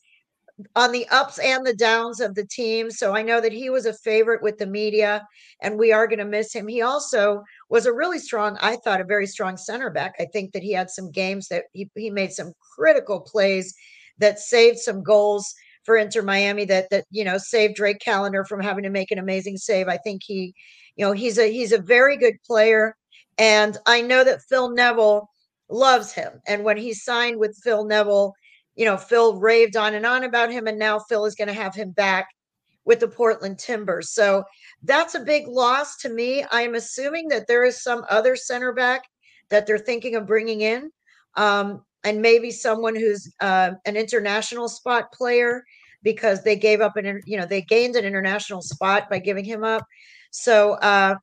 on 0.76 0.92
the 0.92 1.06
ups 1.08 1.38
and 1.38 1.66
the 1.66 1.74
downs 1.74 2.20
of 2.20 2.34
the 2.34 2.46
team. 2.46 2.90
So 2.90 3.14
I 3.14 3.22
know 3.22 3.40
that 3.40 3.52
he 3.52 3.70
was 3.70 3.86
a 3.86 3.92
favorite 3.92 4.42
with 4.42 4.58
the 4.58 4.66
media, 4.66 5.26
and 5.60 5.78
we 5.78 5.92
are 5.92 6.06
going 6.06 6.20
to 6.20 6.24
miss 6.24 6.52
him. 6.52 6.68
He 6.68 6.82
also 6.82 7.42
was 7.70 7.86
a 7.86 7.92
really 7.92 8.18
strong, 8.18 8.56
I 8.60 8.76
thought, 8.76 9.00
a 9.00 9.04
very 9.04 9.26
strong 9.26 9.56
center 9.56 9.90
back. 9.90 10.14
I 10.20 10.26
think 10.32 10.52
that 10.52 10.62
he 10.62 10.72
had 10.72 10.90
some 10.90 11.10
games 11.10 11.48
that 11.48 11.64
he, 11.72 11.90
he 11.96 12.10
made 12.10 12.32
some 12.32 12.52
critical 12.76 13.20
plays 13.20 13.74
that 14.18 14.38
saved 14.38 14.78
some 14.78 15.02
goals 15.02 15.52
for 15.84 15.96
Inter 15.96 16.22
Miami 16.22 16.64
that 16.64 16.88
that 16.90 17.04
you 17.10 17.24
know 17.24 17.36
saved 17.36 17.74
Drake 17.74 18.00
Callender 18.02 18.44
from 18.44 18.60
having 18.60 18.84
to 18.84 18.90
make 18.90 19.10
an 19.10 19.18
amazing 19.18 19.56
save. 19.56 19.88
I 19.88 19.98
think 19.98 20.22
he, 20.24 20.54
you 20.96 21.04
know, 21.04 21.12
he's 21.12 21.38
a 21.38 21.52
he's 21.52 21.72
a 21.72 21.78
very 21.78 22.16
good 22.16 22.36
player, 22.46 22.96
and 23.38 23.76
I 23.86 24.00
know 24.00 24.24
that 24.24 24.42
Phil 24.48 24.70
Neville 24.70 25.28
loves 25.68 26.12
him. 26.12 26.40
And 26.46 26.64
when 26.64 26.76
he 26.76 26.94
signed 26.94 27.38
with 27.38 27.58
Phil 27.62 27.84
Neville, 27.84 28.34
you 28.76 28.84
know, 28.84 28.96
Phil 28.96 29.38
raved 29.38 29.76
on 29.76 29.94
and 29.94 30.06
on 30.06 30.24
about 30.24 30.50
him, 30.50 30.66
and 30.66 30.78
now 30.78 30.98
Phil 30.98 31.26
is 31.26 31.34
going 31.34 31.48
to 31.48 31.54
have 31.54 31.74
him 31.74 31.90
back 31.90 32.28
with 32.84 33.00
the 33.00 33.08
Portland 33.08 33.58
Timbers. 33.58 34.12
So 34.12 34.44
that's 34.82 35.14
a 35.14 35.20
big 35.20 35.48
loss 35.48 35.96
to 35.98 36.08
me. 36.08 36.44
I'm 36.50 36.74
assuming 36.74 37.28
that 37.28 37.46
there 37.46 37.64
is 37.64 37.82
some 37.82 38.04
other 38.10 38.36
center 38.36 38.72
back 38.72 39.02
that 39.48 39.66
they're 39.66 39.78
thinking 39.78 40.16
of 40.16 40.26
bringing 40.26 40.60
in, 40.60 40.90
um, 41.36 41.82
and 42.04 42.20
maybe 42.20 42.50
someone 42.50 42.94
who's 42.94 43.32
uh, 43.40 43.72
an 43.86 43.96
international 43.96 44.68
spot 44.68 45.12
player 45.12 45.64
because 46.02 46.42
they 46.42 46.56
gave 46.56 46.80
up 46.80 46.96
an 46.96 47.20
you 47.24 47.38
know 47.38 47.46
they 47.46 47.62
gained 47.62 47.96
an 47.96 48.04
international 48.04 48.60
spot 48.60 49.08
by 49.08 49.18
giving 49.18 49.44
him 49.44 49.64
up. 49.64 49.84
So 50.30 50.72
uh, 50.74 51.14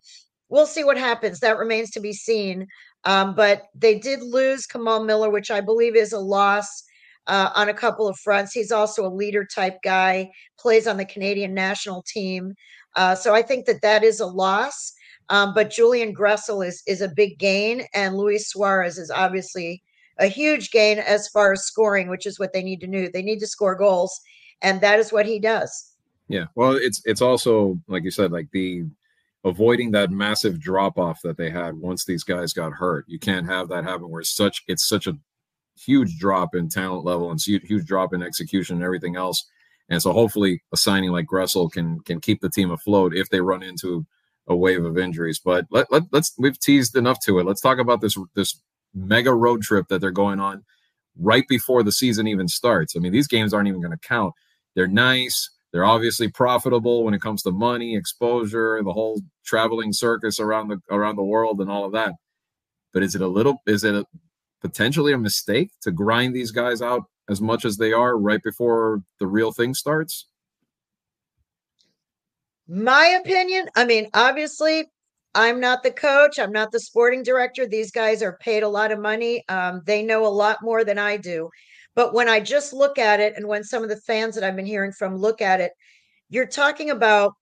we'll 0.50 0.66
see 0.66 0.84
what 0.84 0.98
happens. 0.98 1.40
That 1.40 1.58
remains 1.58 1.92
to 1.92 2.00
be 2.00 2.14
seen. 2.14 2.68
Um, 3.04 3.36
but 3.36 3.64
they 3.76 3.98
did 3.98 4.22
lose 4.22 4.66
Kamal 4.68 5.04
Miller, 5.04 5.30
which 5.30 5.50
I 5.50 5.60
believe 5.62 5.96
is 5.96 6.14
a 6.14 6.20
loss 6.20 6.84
uh, 7.28 7.50
on 7.56 7.70
a 7.70 7.74
couple 7.74 8.08
of 8.08 8.18
fronts. 8.20 8.54
He's 8.54 8.72
also 8.72 9.06
a 9.06 9.14
leader 9.14 9.46
type 9.46 9.78
guy, 9.84 10.32
plays 10.60 10.88
on 10.88 10.98
the 10.98 11.06
Canadian 11.06 11.54
national 11.54 12.04
team. 12.04 12.54
Uh, 12.96 13.16
so 13.16 13.34
I 13.34 13.42
think 13.42 13.66
that 13.66 13.82
that 13.82 14.04
is 14.04 14.20
a 14.20 14.26
loss. 14.26 14.94
Um, 15.30 15.54
but 15.54 15.70
Julian 15.70 16.14
Gressel 16.14 16.66
is 16.66 16.84
is 16.88 17.00
a 17.02 17.08
big 17.08 17.40
gain, 17.40 17.84
and 17.94 18.18
Luis 18.18 18.50
Suarez 18.50 18.98
is 18.98 19.10
obviously 19.10 19.82
a 20.18 20.28
huge 20.28 20.72
gain 20.72 21.00
as 21.00 21.30
far 21.30 21.54
as 21.54 21.64
scoring, 21.64 22.10
which 22.10 22.26
is 22.26 22.38
what 22.38 22.52
they 22.52 22.62
need 22.62 22.82
to 22.82 22.88
do. 22.88 23.10
They 23.10 23.22
need 23.22 23.40
to 23.40 23.48
score 23.48 23.76
goals, 23.76 24.20
and 24.62 24.82
that 24.82 25.00
is 25.00 25.14
what 25.14 25.26
he 25.26 25.40
does. 25.40 25.94
Yeah, 26.28 26.46
well, 26.56 26.74
it's 26.74 27.02
it's 27.06 27.22
also 27.22 27.80
like 27.88 28.04
you 28.04 28.12
said, 28.12 28.32
like 28.32 28.48
the 28.52 28.84
avoiding 29.46 29.92
that 29.92 30.12
massive 30.12 30.60
drop 30.60 31.00
off 31.00 31.20
that 31.24 31.38
they 31.38 31.50
had 31.50 31.76
once 31.76 32.04
these 32.06 32.24
guys 32.24 32.54
got 32.54 32.74
hurt. 32.74 33.06
You 33.08 33.20
can't 33.20 33.48
have 33.48 33.70
that 33.70 33.86
happen 33.86 34.10
where 34.10 34.22
it's 34.22 34.36
such 34.36 34.64
it's 34.68 34.88
such 34.88 35.08
a 35.08 35.18
huge 35.78 36.18
drop 36.18 36.56
in 36.56 36.70
talent 36.70 37.06
level 37.06 37.32
and 37.32 37.42
huge 37.42 37.86
drop 37.86 38.14
in 38.14 38.22
execution 38.22 38.78
and 38.78 38.84
everything 38.84 39.16
else. 39.16 39.46
And 39.90 40.02
so 40.02 40.14
hopefully 40.14 40.64
a 40.72 40.78
signing 40.78 41.12
like 41.12 41.28
Gressel 41.28 41.72
can 41.72 42.00
can 42.02 42.22
keep 42.22 42.42
the 42.42 42.50
team 42.50 42.72
afloat 42.72 43.16
if 43.16 43.30
they 43.30 43.42
run 43.42 43.64
into 43.64 44.06
a 44.48 44.56
wave 44.56 44.86
of 44.86 44.98
injuries. 44.98 45.40
But 45.44 45.66
let, 45.70 45.92
let 45.92 46.04
let's 46.12 46.34
we've 46.38 46.60
teased 46.60 46.96
enough 46.96 47.20
to 47.26 47.40
it. 47.40 47.46
Let's 47.46 47.62
talk 47.62 47.78
about 47.78 48.02
this 48.02 48.18
this 48.36 48.62
mega 48.94 49.34
road 49.34 49.62
trip 49.62 49.88
that 49.90 50.00
they're 50.00 50.12
going 50.12 50.40
on 50.40 50.64
right 51.20 51.44
before 51.48 51.84
the 51.84 51.92
season 51.92 52.28
even 52.28 52.48
starts. 52.48 52.96
I 52.96 53.00
mean, 53.00 53.12
these 53.12 53.28
games 53.28 53.54
aren't 53.54 53.68
even 53.68 53.82
going 53.82 53.92
to 53.92 54.08
count. 54.08 54.34
They're 54.76 54.88
nice. 54.88 55.50
They're 55.72 55.86
obviously 55.86 56.28
profitable 56.30 57.04
when 57.04 57.14
it 57.14 57.22
comes 57.22 57.44
to 57.44 57.52
money, 57.52 57.96
exposure, 57.96 58.82
the 58.84 58.92
whole 58.92 59.22
traveling 59.46 59.94
circus 59.94 60.40
around 60.40 60.68
the 60.68 60.80
around 60.90 61.16
the 61.16 61.24
world 61.24 61.62
and 61.62 61.70
all 61.70 61.86
of 61.86 61.94
that. 61.94 62.14
But 62.94 63.04
is 63.04 63.16
it 63.16 63.22
a 63.22 63.28
little 63.28 63.62
is 63.66 63.84
it 63.84 63.96
a, 63.96 64.06
potentially 64.62 65.14
a 65.14 65.18
mistake 65.18 65.72
to 65.82 65.92
grind 65.92 66.36
these 66.36 66.52
guys 66.52 66.82
out 66.82 67.04
as 67.30 67.42
much 67.42 67.66
as 67.66 67.78
they 67.78 67.94
are 67.94 68.18
right 68.18 68.42
before 68.44 69.02
the 69.20 69.28
real 69.28 69.52
thing 69.52 69.74
starts? 69.74 70.28
My 72.68 73.20
opinion, 73.22 73.68
I 73.76 73.86
mean, 73.86 74.08
obviously, 74.14 74.86
I'm 75.34 75.60
not 75.60 75.84
the 75.84 75.92
coach, 75.92 76.40
I'm 76.40 76.52
not 76.52 76.72
the 76.72 76.80
sporting 76.80 77.24
director. 77.24 77.66
These 77.66 77.92
guys 77.92 78.22
are 78.22 78.38
paid 78.38 78.64
a 78.64 78.70
lot 78.70 78.92
of 78.92 79.00
money. 79.00 79.44
Um, 79.50 79.82
they 79.86 80.04
know 80.04 80.26
a 80.26 80.28
lot 80.28 80.60
more 80.62 80.84
than 80.84 80.98
I 80.98 81.18
do. 81.18 81.50
But 81.96 82.14
when 82.14 82.30
I 82.30 82.40
just 82.40 82.72
look 82.72 82.98
at 82.98 83.20
it, 83.20 83.34
and 83.36 83.48
when 83.48 83.64
some 83.64 83.84
of 83.84 83.90
the 83.90 83.98
fans 83.98 84.36
that 84.36 84.44
I've 84.44 84.56
been 84.56 84.66
hearing 84.66 84.94
from 84.94 85.18
look 85.18 85.42
at 85.42 85.60
it, 85.60 85.72
you're 86.30 86.48
talking 86.48 86.90
about 86.90 87.34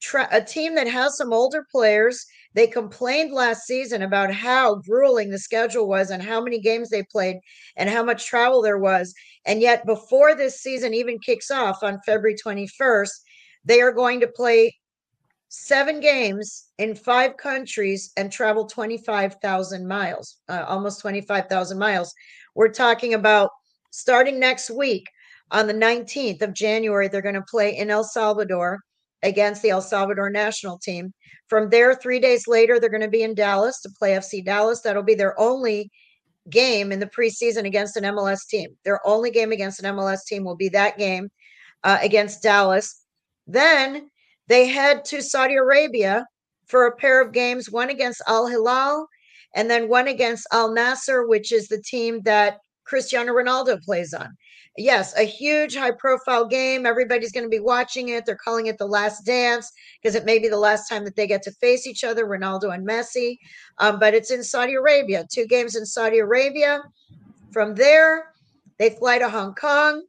tra- 0.00 0.28
a 0.30 0.42
team 0.42 0.74
that 0.74 0.88
has 0.88 1.16
some 1.16 1.32
older 1.32 1.66
players 1.70 2.24
they 2.56 2.66
complained 2.66 3.32
last 3.32 3.66
season 3.66 4.00
about 4.00 4.32
how 4.32 4.76
grueling 4.76 5.28
the 5.28 5.38
schedule 5.38 5.86
was 5.86 6.08
and 6.08 6.22
how 6.22 6.40
many 6.40 6.58
games 6.58 6.88
they 6.88 7.02
played 7.02 7.36
and 7.76 7.90
how 7.90 8.02
much 8.02 8.24
travel 8.24 8.62
there 8.62 8.78
was. 8.78 9.14
And 9.44 9.60
yet, 9.60 9.84
before 9.84 10.34
this 10.34 10.62
season 10.62 10.94
even 10.94 11.18
kicks 11.18 11.50
off 11.50 11.82
on 11.82 12.00
February 12.06 12.34
21st, 12.34 13.10
they 13.66 13.82
are 13.82 13.92
going 13.92 14.20
to 14.20 14.26
play 14.26 14.74
seven 15.50 16.00
games 16.00 16.68
in 16.78 16.94
five 16.94 17.36
countries 17.36 18.10
and 18.16 18.32
travel 18.32 18.66
25,000 18.66 19.86
miles, 19.86 20.38
uh, 20.48 20.64
almost 20.66 21.02
25,000 21.02 21.78
miles. 21.78 22.14
We're 22.54 22.72
talking 22.72 23.12
about 23.12 23.50
starting 23.90 24.40
next 24.40 24.70
week 24.70 25.04
on 25.50 25.66
the 25.66 25.74
19th 25.74 26.40
of 26.42 26.54
January, 26.54 27.08
they're 27.08 27.22
going 27.22 27.34
to 27.34 27.42
play 27.42 27.76
in 27.76 27.90
El 27.90 28.02
Salvador 28.02 28.80
against 29.26 29.62
the 29.62 29.70
El 29.70 29.82
Salvador 29.82 30.30
national 30.30 30.78
team. 30.78 31.12
From 31.48 31.68
there, 31.70 31.94
three 31.94 32.20
days 32.20 32.46
later, 32.46 32.78
they're 32.78 32.90
going 32.90 33.00
to 33.02 33.08
be 33.08 33.22
in 33.22 33.34
Dallas 33.34 33.80
to 33.82 33.90
play 33.98 34.12
FC 34.12 34.44
Dallas. 34.44 34.80
That'll 34.80 35.02
be 35.02 35.14
their 35.14 35.38
only 35.38 35.90
game 36.48 36.92
in 36.92 37.00
the 37.00 37.06
preseason 37.06 37.66
against 37.66 37.96
an 37.96 38.04
MLS 38.04 38.46
team. 38.48 38.70
Their 38.84 39.06
only 39.06 39.30
game 39.30 39.52
against 39.52 39.82
an 39.82 39.96
MLS 39.96 40.24
team 40.26 40.44
will 40.44 40.56
be 40.56 40.68
that 40.70 40.96
game 40.98 41.28
uh, 41.84 41.98
against 42.00 42.42
Dallas. 42.42 43.02
Then 43.46 44.10
they 44.48 44.66
head 44.66 45.04
to 45.06 45.22
Saudi 45.22 45.56
Arabia 45.56 46.26
for 46.66 46.86
a 46.86 46.96
pair 46.96 47.20
of 47.20 47.32
games, 47.32 47.70
one 47.70 47.90
against 47.90 48.22
Al 48.26 48.46
Hilal 48.46 49.06
and 49.56 49.70
then 49.70 49.88
one 49.88 50.06
against 50.06 50.46
Al 50.52 50.70
Nassr, 50.70 51.26
which 51.26 51.50
is 51.50 51.66
the 51.66 51.82
team 51.82 52.20
that 52.22 52.58
Cristiano 52.86 53.32
Ronaldo 53.32 53.82
plays 53.82 54.14
on 54.14 54.36
yes, 54.76 55.16
a 55.16 55.22
huge 55.24 55.76
high 55.76 55.90
profile 55.90 56.46
game. 56.46 56.86
Everybody's 56.86 57.32
going 57.32 57.44
to 57.44 57.50
be 57.50 57.60
watching 57.60 58.10
it. 58.10 58.26
They're 58.26 58.36
calling 58.36 58.66
it 58.66 58.78
the 58.78 58.86
last 58.86 59.24
dance 59.24 59.72
because 60.00 60.14
it 60.14 60.24
may 60.24 60.38
be 60.38 60.48
the 60.48 60.58
last 60.58 60.88
time 60.88 61.04
that 61.04 61.16
they 61.16 61.26
get 61.26 61.42
to 61.42 61.52
face 61.52 61.86
each 61.86 62.04
other, 62.04 62.26
Ronaldo 62.26 62.74
and 62.74 62.86
Messi. 62.86 63.38
Um, 63.78 63.98
but 63.98 64.14
it's 64.14 64.30
in 64.30 64.42
Saudi 64.42 64.74
Arabia, 64.74 65.26
two 65.30 65.46
games 65.46 65.76
in 65.76 65.86
Saudi 65.86 66.18
Arabia. 66.18 66.82
From 67.52 67.74
there, 67.74 68.32
they 68.78 68.90
fly 68.90 69.18
to 69.18 69.28
Hong 69.28 69.54
Kong 69.54 70.04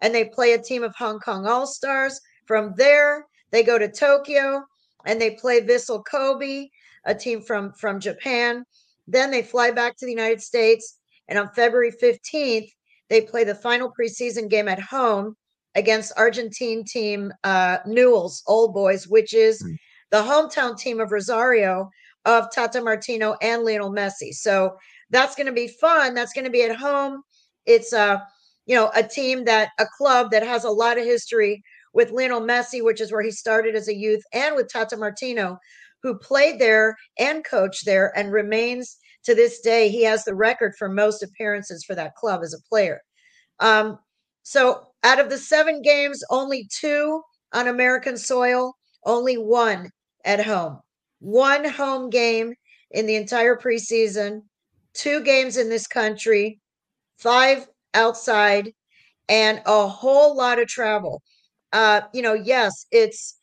and 0.00 0.14
they 0.14 0.24
play 0.24 0.52
a 0.52 0.62
team 0.62 0.82
of 0.82 0.94
Hong 0.96 1.20
Kong 1.20 1.46
All 1.46 1.66
Stars. 1.66 2.20
From 2.46 2.74
there, 2.76 3.26
they 3.50 3.62
go 3.62 3.78
to 3.78 3.90
Tokyo 3.90 4.64
and 5.06 5.20
they 5.20 5.32
play 5.32 5.60
Vissel 5.60 6.04
Kobe, 6.04 6.68
a 7.04 7.14
team 7.14 7.40
from, 7.40 7.72
from 7.74 8.00
Japan. 8.00 8.64
Then 9.06 9.30
they 9.30 9.42
fly 9.42 9.70
back 9.70 9.96
to 9.96 10.06
the 10.06 10.12
United 10.12 10.40
States. 10.40 10.98
And 11.32 11.38
on 11.38 11.48
February 11.54 11.90
15th, 11.90 12.68
they 13.08 13.22
play 13.22 13.42
the 13.42 13.54
final 13.54 13.90
preseason 13.98 14.50
game 14.50 14.68
at 14.68 14.78
home 14.78 15.34
against 15.74 16.12
Argentine 16.18 16.84
team 16.84 17.32
uh, 17.42 17.78
Newell's 17.86 18.42
Old 18.46 18.74
Boys, 18.74 19.08
which 19.08 19.32
is 19.32 19.62
mm. 19.62 19.74
the 20.10 20.18
hometown 20.18 20.78
team 20.78 21.00
of 21.00 21.10
Rosario 21.10 21.88
of 22.26 22.52
Tata 22.52 22.82
Martino 22.82 23.34
and 23.40 23.64
Lionel 23.64 23.90
Messi. 23.90 24.34
So 24.34 24.76
that's 25.08 25.34
going 25.34 25.46
to 25.46 25.54
be 25.54 25.68
fun. 25.68 26.12
That's 26.12 26.34
going 26.34 26.44
to 26.44 26.50
be 26.50 26.64
at 26.64 26.76
home. 26.76 27.22
It's 27.64 27.94
a 27.94 27.98
uh, 27.98 28.18
you 28.66 28.76
know 28.76 28.90
a 28.94 29.02
team 29.02 29.46
that 29.46 29.70
a 29.80 29.86
club 29.96 30.32
that 30.32 30.46
has 30.46 30.64
a 30.64 30.70
lot 30.70 30.98
of 30.98 31.04
history 31.06 31.62
with 31.94 32.10
Lionel 32.10 32.42
Messi, 32.42 32.84
which 32.84 33.00
is 33.00 33.10
where 33.10 33.22
he 33.22 33.30
started 33.30 33.74
as 33.74 33.88
a 33.88 33.96
youth, 33.96 34.22
and 34.34 34.54
with 34.54 34.70
Tata 34.70 34.98
Martino, 34.98 35.56
who 36.02 36.18
played 36.18 36.58
there 36.58 36.94
and 37.18 37.42
coached 37.42 37.86
there 37.86 38.12
and 38.18 38.32
remains 38.32 38.98
to 39.24 39.34
this 39.34 39.60
day, 39.60 39.88
he 39.88 40.02
has 40.04 40.24
the 40.24 40.34
record 40.34 40.74
for 40.78 40.88
most 40.88 41.22
appearances 41.22 41.84
for 41.84 41.94
that 41.94 42.14
club 42.14 42.42
as 42.42 42.54
a 42.54 42.68
player. 42.68 43.00
Um, 43.60 43.98
so 44.42 44.88
out 45.04 45.20
of 45.20 45.30
the 45.30 45.38
seven 45.38 45.82
games, 45.82 46.22
only 46.30 46.68
two 46.70 47.22
on 47.52 47.68
American 47.68 48.16
soil, 48.16 48.74
only 49.04 49.36
one 49.36 49.90
at 50.24 50.44
home. 50.44 50.80
One 51.20 51.64
home 51.64 52.10
game 52.10 52.54
in 52.90 53.06
the 53.06 53.14
entire 53.14 53.56
preseason, 53.56 54.42
two 54.94 55.22
games 55.22 55.56
in 55.56 55.68
this 55.68 55.86
country, 55.86 56.60
five 57.18 57.66
outside, 57.94 58.72
and 59.28 59.62
a 59.66 59.86
whole 59.86 60.36
lot 60.36 60.58
of 60.58 60.66
travel. 60.66 61.22
Uh, 61.72 62.02
you 62.12 62.22
know, 62.22 62.34
yes, 62.34 62.86
it's 62.90 63.36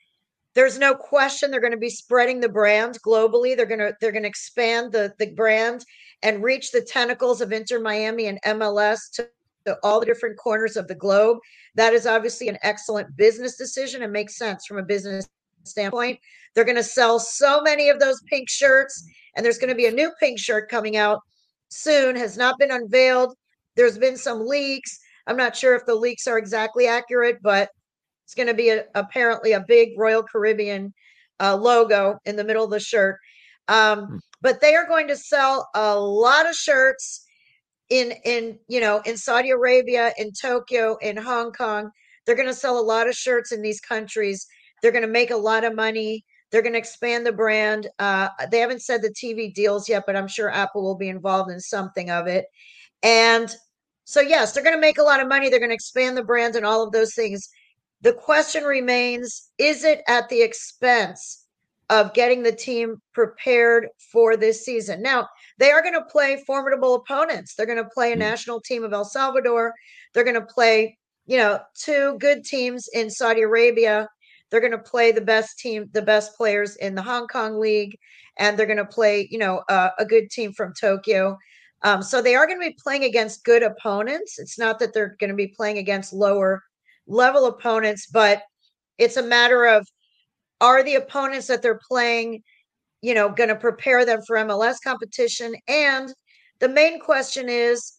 there's 0.60 0.78
no 0.78 0.94
question 0.94 1.50
they're 1.50 1.62
going 1.62 1.72
to 1.72 1.78
be 1.78 1.90
spreading 1.90 2.42
the 2.42 2.50
brand 2.50 3.02
globally. 3.02 3.56
They're 3.56 3.66
going 3.66 3.80
to 3.80 3.96
they're 4.02 4.12
going 4.12 4.24
to 4.24 4.30
expand 4.30 4.92
the 4.92 5.14
the 5.18 5.28
brand 5.28 5.86
and 6.22 6.44
reach 6.44 6.72
the 6.72 6.82
tentacles 6.82 7.40
of 7.40 7.54
Inter 7.54 7.80
Miami 7.80 8.28
and 8.28 8.42
MLS 8.46 9.10
to, 9.14 9.30
to 9.66 9.78
all 9.84 10.02
the 10.02 10.06
different 10.06 10.38
corners 10.38 10.76
of 10.76 10.90
the 10.90 10.96
globe. 10.96 11.38
That 11.76 11.94
is 11.94 12.06
obviously 12.06 12.50
an 12.50 12.58
excellent 12.62 13.16
business 13.16 13.56
decision 13.56 14.04
and 14.04 14.12
makes 14.12 14.36
sense 14.36 14.66
from 14.66 14.80
a 14.80 14.84
business 14.84 15.30
standpoint. 15.64 16.20
They're 16.54 16.66
going 16.66 16.76
to 16.76 16.84
sell 16.84 17.22
so 17.22 17.62
many 17.62 17.88
of 17.88 18.02
those 18.02 18.22
pink 18.24 18.50
shirts, 18.50 19.02
and 19.38 19.46
there's 19.46 19.60
going 19.60 19.70
to 19.70 19.76
be 19.76 19.86
a 19.86 19.92
new 19.94 20.12
pink 20.20 20.40
shirt 20.40 20.68
coming 20.68 20.98
out 20.98 21.22
soon. 21.70 22.18
Has 22.18 22.36
not 22.36 22.60
been 22.60 22.72
unveiled. 22.72 23.34
There's 23.78 23.98
been 23.98 24.18
some 24.18 24.46
leaks. 24.46 25.00
I'm 25.26 25.38
not 25.38 25.56
sure 25.56 25.74
if 25.74 25.86
the 25.86 25.96
leaks 25.96 26.28
are 26.28 26.38
exactly 26.38 26.86
accurate, 26.86 27.42
but 27.42 27.70
it's 28.30 28.36
going 28.36 28.48
to 28.48 28.54
be 28.54 28.70
a, 28.70 28.84
apparently 28.94 29.54
a 29.54 29.60
big 29.60 29.98
Royal 29.98 30.22
Caribbean 30.22 30.94
uh, 31.40 31.56
logo 31.56 32.20
in 32.26 32.36
the 32.36 32.44
middle 32.44 32.64
of 32.64 32.70
the 32.70 32.80
shirt. 32.80 33.18
Um, 33.68 34.06
hmm. 34.06 34.18
But 34.40 34.62
they 34.62 34.76
are 34.76 34.88
going 34.88 35.08
to 35.08 35.18
sell 35.18 35.68
a 35.74 35.98
lot 36.00 36.48
of 36.48 36.54
shirts 36.54 37.26
in 37.90 38.14
in 38.24 38.60
you 38.68 38.80
know 38.82 39.02
in 39.04 39.18
Saudi 39.18 39.50
Arabia, 39.50 40.14
in 40.20 40.32
Tokyo, 40.40 40.96
in 41.02 41.18
Hong 41.18 41.52
Kong. 41.52 41.90
They're 42.26 42.36
going 42.36 42.48
to 42.48 42.54
sell 42.54 42.78
a 42.78 42.86
lot 42.86 43.10
of 43.10 43.16
shirts 43.16 43.52
in 43.52 43.64
these 43.64 43.82
countries. 43.82 44.46
They're 44.84 44.92
going 44.92 45.02
to 45.02 45.08
make 45.08 45.32
a 45.32 45.36
lot 45.36 45.64
of 45.64 45.74
money. 45.74 46.24
They're 46.52 46.62
going 46.62 46.74
to 46.74 46.80
expand 46.80 47.26
the 47.26 47.32
brand. 47.32 47.88
Uh, 47.98 48.30
they 48.52 48.60
haven't 48.60 48.84
said 48.84 49.02
the 49.02 49.10
TV 49.10 49.52
deals 49.52 49.90
yet, 49.90 50.04
but 50.06 50.16
I'm 50.16 50.28
sure 50.28 50.52
Apple 50.52 50.84
will 50.84 50.98
be 50.98 51.10
involved 51.10 51.50
in 51.50 51.60
something 51.60 52.12
of 52.12 52.28
it. 52.28 52.46
And 53.02 53.50
so, 54.06 54.22
yes, 54.22 54.52
they're 54.52 54.64
going 54.64 54.76
to 54.76 54.82
make 54.82 55.00
a 55.00 55.04
lot 55.04 55.20
of 55.20 55.28
money. 55.28 55.50
They're 55.50 55.60
going 55.60 55.70
to 55.70 55.76
expand 55.76 56.16
the 56.16 56.24
brand 56.24 56.56
and 56.56 56.66
all 56.66 56.84
of 56.84 56.92
those 56.92 57.16
things. 57.16 57.50
The 58.02 58.14
question 58.14 58.64
remains 58.64 59.50
is 59.58 59.84
it 59.84 60.02
at 60.08 60.30
the 60.30 60.42
expense 60.42 61.46
of 61.90 62.14
getting 62.14 62.44
the 62.44 62.52
team 62.52 63.02
prepared 63.14 63.90
for 64.12 64.38
this 64.38 64.64
season? 64.64 65.02
Now, 65.02 65.28
they 65.58 65.72
are 65.72 65.82
going 65.82 65.96
to 65.96 66.06
play 66.06 66.42
formidable 66.48 66.96
opponents. 66.96 67.56
They're 67.56 67.66
going 67.66 67.84
to 67.84 67.90
play 67.94 68.14
a 68.14 68.16
mm. 68.16 68.20
national 68.20 68.62
team 68.62 68.84
of 68.84 68.94
El 68.94 69.06
Salvador. 69.06 69.74
They're 70.14 70.24
going 70.24 70.40
to 70.40 70.42
play, 70.42 70.98
you 71.26 71.38
know, 71.38 71.60
two 71.76 72.18
good 72.20 72.46
teams 72.46 72.88
in 72.94 73.10
Saudi 73.10 73.42
Arabia. 73.42 74.08
They're 74.50 74.62
going 74.62 74.72
to 74.72 74.78
play 74.78 75.12
the 75.12 75.22
best 75.22 75.60
team, 75.60 75.90
the 75.92 76.02
best 76.02 76.36
players 76.38 76.76
in 76.78 76.96
the 76.96 77.02
Hong 77.02 77.28
Kong 77.28 77.60
League, 77.60 77.98
and 78.38 78.58
they're 78.58 78.66
going 78.66 78.78
to 78.78 78.86
play, 78.86 79.28
you 79.30 79.38
know, 79.38 79.64
uh, 79.70 79.90
a 80.00 80.06
good 80.06 80.30
team 80.30 80.54
from 80.54 80.74
Tokyo. 80.80 81.38
Um, 81.82 82.02
so 82.02 82.22
they 82.22 82.36
are 82.36 82.48
going 82.48 82.60
to 82.60 82.68
be 82.68 82.78
playing 82.82 83.04
against 83.04 83.44
good 83.44 83.64
opponents. 83.64 84.40
It's 84.40 84.58
not 84.58 84.80
that 84.80 84.94
they're 84.94 85.16
going 85.20 85.30
to 85.30 85.36
be 85.36 85.48
playing 85.48 85.78
against 85.78 86.14
lower 86.14 86.64
level 87.10 87.46
opponents, 87.48 88.08
but 88.08 88.44
it's 88.98 89.18
a 89.18 89.24
matter 89.24 89.66
of 89.66 89.86
are 90.62 90.84
the 90.84 90.96
opponents 90.96 91.48
that 91.48 91.62
they're 91.62 91.80
playing, 91.88 92.42
you 93.02 93.14
know, 93.14 93.30
going 93.30 93.50
to 93.50 93.56
prepare 93.56 94.06
them 94.06 94.20
for 94.26 94.38
MLS 94.38 94.76
competition? 94.84 95.56
And 95.68 96.14
the 96.60 96.70
main 96.70 97.00
question 97.00 97.50
is 97.50 97.94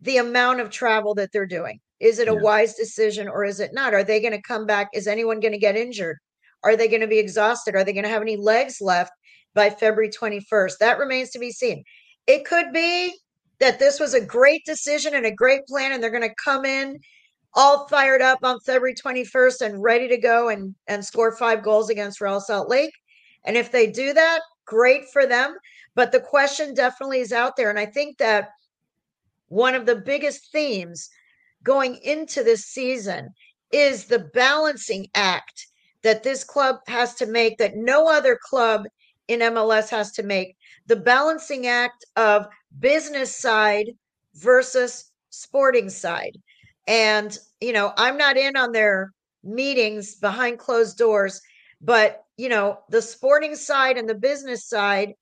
the 0.00 0.18
amount 0.18 0.60
of 0.60 0.70
travel 0.70 1.14
that 1.14 1.30
they're 1.32 1.46
doing. 1.46 1.78
Is 2.00 2.18
it 2.18 2.28
a 2.28 2.34
yeah. 2.34 2.40
wise 2.40 2.74
decision 2.74 3.28
or 3.28 3.44
is 3.44 3.60
it 3.60 3.72
not? 3.72 3.94
Are 3.94 4.04
they 4.04 4.20
going 4.20 4.32
to 4.32 4.42
come 4.42 4.66
back? 4.66 4.88
Is 4.92 5.06
anyone 5.06 5.40
going 5.40 5.52
to 5.52 5.58
get 5.58 5.76
injured? 5.76 6.18
Are 6.62 6.76
they 6.76 6.88
going 6.88 7.00
to 7.00 7.06
be 7.06 7.18
exhausted? 7.18 7.74
Are 7.74 7.84
they 7.84 7.92
going 7.92 8.04
to 8.04 8.10
have 8.10 8.22
any 8.22 8.36
legs 8.36 8.80
left 8.80 9.12
by 9.54 9.70
February 9.70 10.10
21st? 10.10 10.78
That 10.78 10.98
remains 10.98 11.30
to 11.30 11.38
be 11.38 11.52
seen. 11.52 11.84
It 12.26 12.44
could 12.44 12.72
be 12.72 13.14
that 13.60 13.78
this 13.78 14.00
was 14.00 14.14
a 14.14 14.20
great 14.20 14.64
decision 14.66 15.14
and 15.14 15.24
a 15.24 15.30
great 15.30 15.64
plan, 15.66 15.92
and 15.92 16.02
they're 16.02 16.10
going 16.10 16.28
to 16.28 16.34
come 16.42 16.64
in 16.64 16.98
all 17.56 17.88
fired 17.88 18.20
up 18.20 18.38
on 18.42 18.60
February 18.60 18.94
21st 18.94 19.62
and 19.62 19.82
ready 19.82 20.06
to 20.08 20.18
go 20.18 20.50
and, 20.50 20.74
and 20.86 21.04
score 21.04 21.34
five 21.34 21.62
goals 21.62 21.88
against 21.88 22.20
Real 22.20 22.40
Salt 22.40 22.68
Lake. 22.68 22.92
And 23.44 23.56
if 23.56 23.72
they 23.72 23.90
do 23.90 24.12
that, 24.12 24.40
great 24.66 25.08
for 25.08 25.26
them. 25.26 25.56
But 25.94 26.12
the 26.12 26.20
question 26.20 26.74
definitely 26.74 27.20
is 27.20 27.32
out 27.32 27.56
there. 27.56 27.70
And 27.70 27.78
I 27.78 27.86
think 27.86 28.18
that 28.18 28.50
one 29.48 29.74
of 29.74 29.86
the 29.86 29.96
biggest 29.96 30.52
themes 30.52 31.08
going 31.62 31.96
into 32.04 32.44
this 32.44 32.66
season 32.66 33.30
is 33.72 34.04
the 34.04 34.30
balancing 34.34 35.06
act 35.14 35.66
that 36.02 36.22
this 36.22 36.44
club 36.44 36.76
has 36.86 37.14
to 37.14 37.26
make 37.26 37.56
that 37.58 37.76
no 37.76 38.08
other 38.08 38.38
club 38.40 38.84
in 39.28 39.40
MLS 39.40 39.88
has 39.88 40.12
to 40.12 40.22
make 40.22 40.56
the 40.86 40.96
balancing 40.96 41.66
act 41.66 42.04
of 42.16 42.46
business 42.78 43.34
side 43.34 43.90
versus 44.34 45.10
sporting 45.30 45.90
side. 45.90 46.36
And, 46.86 47.36
you 47.60 47.72
know, 47.72 47.92
I'm 47.96 48.16
not 48.16 48.36
in 48.36 48.56
on 48.56 48.72
their 48.72 49.12
meetings 49.42 50.16
behind 50.16 50.58
closed 50.58 50.98
doors, 50.98 51.40
but, 51.80 52.24
you 52.36 52.48
know, 52.48 52.78
the 52.90 53.02
sporting 53.02 53.56
side 53.56 53.96
and 53.96 54.08
the 54.08 54.14
business 54.14 54.68
side 54.68 55.14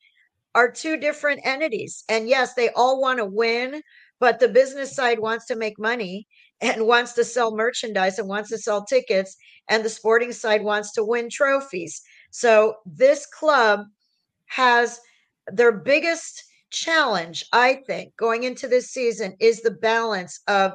are 0.55 0.71
two 0.71 0.97
different 0.97 1.41
entities. 1.45 2.05
And 2.09 2.29
yes, 2.29 2.55
they 2.55 2.71
all 2.71 3.01
want 3.01 3.19
to 3.19 3.25
win, 3.25 3.83
but 4.21 4.39
the 4.39 4.49
business 4.49 4.95
side 4.95 5.19
wants 5.19 5.47
to 5.47 5.57
make 5.57 5.79
money 5.79 6.27
and 6.61 6.87
wants 6.87 7.13
to 7.15 7.25
sell 7.25 7.57
merchandise 7.57 8.19
and 8.19 8.29
wants 8.29 8.51
to 8.51 8.59
sell 8.59 8.85
tickets. 8.85 9.37
And 9.69 9.85
the 9.85 9.89
sporting 9.91 10.33
side 10.33 10.63
wants 10.63 10.93
to 10.93 11.05
win 11.05 11.29
trophies. 11.31 12.01
So 12.31 12.77
this 12.87 13.27
club 13.27 13.81
has 14.47 15.01
their 15.49 15.73
biggest 15.73 16.43
challenge, 16.71 17.45
I 17.53 17.83
think, 17.87 18.17
going 18.17 18.45
into 18.45 18.69
this 18.69 18.91
season 18.91 19.37
is 19.41 19.63
the 19.63 19.71
balance 19.71 20.41
of 20.49 20.73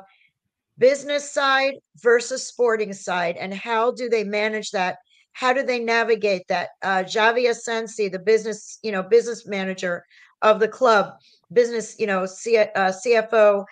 business 0.79 1.31
side 1.31 1.75
versus 1.98 2.48
sporting 2.48 2.93
side 2.93 3.36
and 3.38 3.53
how 3.53 3.91
do 3.91 4.09
they 4.09 4.24
manage 4.24 4.71
that? 4.71 4.98
How 5.33 5.53
do 5.53 5.62
they 5.63 5.79
navigate 5.79 6.43
that? 6.50 6.69
Uh, 6.82 7.03
Xavi 7.03 7.49
Asensi 7.49 8.12
the 8.12 8.19
business 8.19 8.80
you 8.82 8.91
know 8.91 9.03
business 9.03 9.45
manager 9.45 10.03
of 10.41 10.60
the 10.60 10.67
club 10.67 11.13
business 11.53 11.95
you 11.99 12.08
know 12.08 12.25
C- 12.25 12.58
uh, 12.58 12.91
cfo 13.06 13.65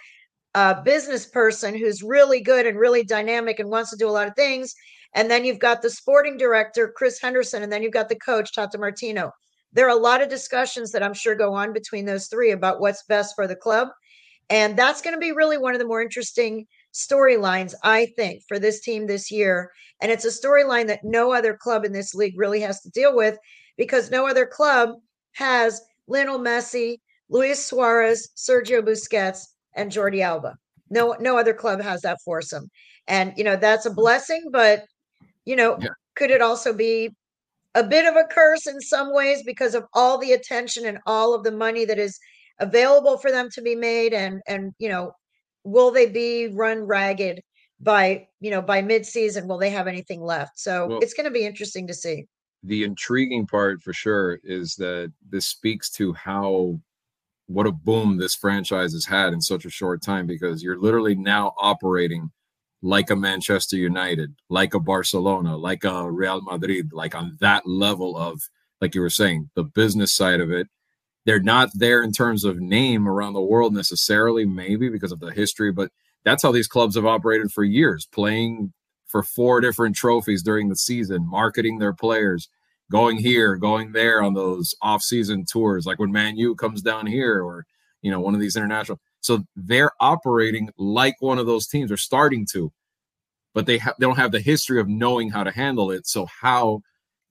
uh, 0.54 0.82
business 0.82 1.26
person 1.26 1.78
who's 1.78 2.04
really 2.04 2.42
good 2.42 2.66
and 2.66 2.78
really 2.78 3.04
dynamic 3.04 3.60
and 3.60 3.70
wants 3.70 3.92
to 3.92 3.98
do 3.98 4.10
a 4.10 4.12
lot 4.12 4.28
of 4.28 4.36
things. 4.36 4.74
And 5.14 5.30
then 5.30 5.46
you've 5.46 5.60
got 5.60 5.82
the 5.82 5.90
sporting 5.90 6.38
director 6.38 6.94
chris 6.96 7.20
henderson 7.22 7.64
and 7.64 7.72
then 7.72 7.82
you've 7.84 7.94
got 7.94 8.10
the 8.10 8.20
coach 8.20 8.54
tata 8.54 8.78
martino. 8.78 9.32
There 9.74 9.88
are 9.88 9.98
a 9.98 10.02
lot 10.02 10.22
of 10.22 10.30
discussions 10.30 10.92
that 10.92 11.04
i'm 11.04 11.14
sure 11.14 11.36
go 11.36 11.54
on 11.54 11.74
between 11.74 12.06
those 12.06 12.28
three 12.28 12.52
about 12.52 12.82
what's 12.82 13.04
best 13.04 13.34
for 13.36 13.48
the 13.48 13.56
club. 13.56 13.88
And 14.50 14.78
that's 14.78 15.02
going 15.02 15.14
to 15.14 15.20
be 15.20 15.32
really 15.34 15.58
one 15.58 15.74
of 15.74 15.80
the 15.80 15.88
more 15.88 16.02
interesting 16.02 16.66
storylines, 16.98 17.74
I 17.84 18.08
think, 18.16 18.44
for 18.48 18.60
this 18.60 18.82
team 18.82 19.08
this 19.08 19.32
year. 19.32 19.72
And 20.02 20.12
it's 20.12 20.26
a 20.26 20.30
storyline 20.30 20.88
that 20.88 21.04
no 21.04 21.32
other 21.32 21.56
club 21.56 21.86
in 21.86 21.92
this 21.92 22.14
league 22.14 22.38
really 22.38 22.60
has 22.62 22.82
to 22.82 22.90
deal 22.90 23.16
with 23.16 23.38
because 23.78 24.12
no 24.12 24.28
other 24.28 24.46
club 24.46 24.96
has 25.34 25.82
Lionel 26.08 26.40
Messi, 26.40 26.98
Luis 27.30 27.64
Suarez, 27.64 28.30
Sergio 28.36 28.82
Busquets, 28.82 29.46
and 29.76 29.92
Jordi 29.92 30.22
Alba. 30.22 30.58
No, 30.90 31.16
no 31.20 31.38
other 31.38 31.54
club 31.54 31.82
has 31.82 32.02
that 32.02 32.18
foursome. 32.26 32.70
And 33.08 33.34
you 33.38 33.44
know, 33.44 33.56
that's 33.56 33.86
a 33.86 33.94
blessing, 33.94 34.50
but 34.52 34.86
you 35.46 35.56
know, 35.56 35.78
yeah. 35.80 35.90
could 36.16 36.32
it 36.32 36.42
also 36.42 36.74
be 36.74 37.10
a 37.76 37.84
bit 37.84 38.06
of 38.06 38.16
a 38.16 38.28
curse 38.32 38.66
in 38.66 38.82
some 38.82 39.14
ways 39.14 39.44
because 39.46 39.76
of 39.76 39.86
all 39.94 40.18
the 40.18 40.32
attention 40.32 40.86
and 40.86 40.98
all 41.06 41.34
of 41.34 41.44
the 41.44 41.52
money 41.52 41.86
that 41.86 42.00
is 42.00 42.18
available 42.60 43.18
for 43.18 43.32
them 43.32 43.50
to 43.52 43.62
be 43.62 43.76
made 43.76 44.14
and 44.14 44.42
and 44.48 44.74
you 44.80 44.90
know 44.90 45.12
will 45.68 45.92
they 45.92 46.06
be 46.06 46.48
run 46.48 46.88
ragged 46.88 47.42
by 47.80 48.28
you 48.40 48.50
know 48.50 48.62
by 48.62 48.82
mid-season? 48.82 49.48
Will 49.48 49.58
they 49.58 49.70
have 49.70 49.88
anything 49.88 50.22
left? 50.22 50.58
So 50.60 50.88
well, 50.88 51.00
it's 51.00 51.14
going 51.14 51.26
to 51.26 51.32
be 51.32 51.46
interesting 51.46 51.86
to 51.88 51.94
see. 51.94 52.26
The 52.64 52.84
intriguing 52.84 53.46
part 53.46 53.84
for 53.84 53.94
sure 53.94 54.40
is 54.44 54.76
that 54.76 55.12
this 55.30 55.46
speaks 55.46 55.90
to 55.92 56.14
how 56.14 56.80
what 57.48 57.68
a 57.68 57.72
boom 57.72 58.18
this 58.18 58.36
franchise 58.36 58.94
has 58.94 59.06
had 59.06 59.34
in 59.34 59.42
such 59.42 59.66
a 59.66 59.70
short 59.70 60.02
time 60.02 60.26
because 60.26 60.64
you're 60.64 60.80
literally 60.80 61.16
now 61.16 61.54
operating 61.60 62.32
like 62.82 63.10
a 63.10 63.16
Manchester 63.16 63.78
United, 63.78 64.36
like 64.50 64.74
a 64.74 64.80
Barcelona, 64.80 65.56
like 65.56 65.84
a 65.84 66.10
Real 66.12 66.42
Madrid, 66.42 66.92
like 66.94 67.16
on 67.16 67.38
that 67.40 67.66
level 67.66 68.18
of, 68.18 68.42
like 68.82 68.94
you 68.96 69.02
were 69.02 69.10
saying, 69.10 69.50
the 69.56 69.64
business 69.64 70.14
side 70.14 70.40
of 70.40 70.52
it, 70.52 70.68
they're 71.28 71.42
not 71.42 71.70
there 71.74 72.02
in 72.02 72.14
terms 72.14 72.46
of 72.46 72.62
name 72.62 73.06
around 73.06 73.34
the 73.34 73.42
world 73.42 73.74
necessarily, 73.74 74.46
maybe 74.46 74.88
because 74.88 75.12
of 75.12 75.20
the 75.20 75.32
history, 75.32 75.74
but 75.74 75.92
that's 76.24 76.42
how 76.42 76.54
these 76.54 76.70
clubs 76.70 76.96
have 76.96 77.06
operated 77.06 77.52
for 77.52 77.66
years, 77.66 78.06
playing 78.06 78.72
for 79.08 79.24
four 79.24 79.60
different 79.60 79.94
trophies 79.94 80.42
during 80.42 80.70
the 80.70 80.76
season, 80.78 81.30
marketing 81.30 81.80
their 81.80 81.94
players, 81.94 82.48
going 82.90 83.18
here, 83.18 83.58
going 83.58 83.92
there 83.92 84.24
on 84.24 84.36
those 84.36 84.74
off-season 84.82 85.44
tours, 85.46 85.86
like 85.86 86.00
when 86.00 86.14
Man 86.14 86.38
U 86.38 86.56
comes 86.56 86.82
down 86.82 87.06
here, 87.06 87.44
or 87.44 87.66
you 88.02 88.10
know, 88.10 88.22
one 88.22 88.34
of 88.34 88.40
these 88.40 88.56
international. 88.56 89.00
So 89.20 89.44
they're 89.54 89.92
operating 90.00 90.70
like 90.78 91.16
one 91.20 91.40
of 91.40 91.46
those 91.46 91.68
teams, 91.68 91.92
or 91.92 91.98
starting 91.98 92.46
to, 92.54 92.72
but 93.54 93.66
they 93.66 93.80
ha- 93.80 93.96
they 94.00 94.06
don't 94.06 94.16
have 94.16 94.32
the 94.32 94.40
history 94.40 94.80
of 94.80 94.88
knowing 94.88 95.30
how 95.30 95.44
to 95.44 95.52
handle 95.52 95.92
it. 95.92 96.08
So 96.08 96.26
how 96.42 96.84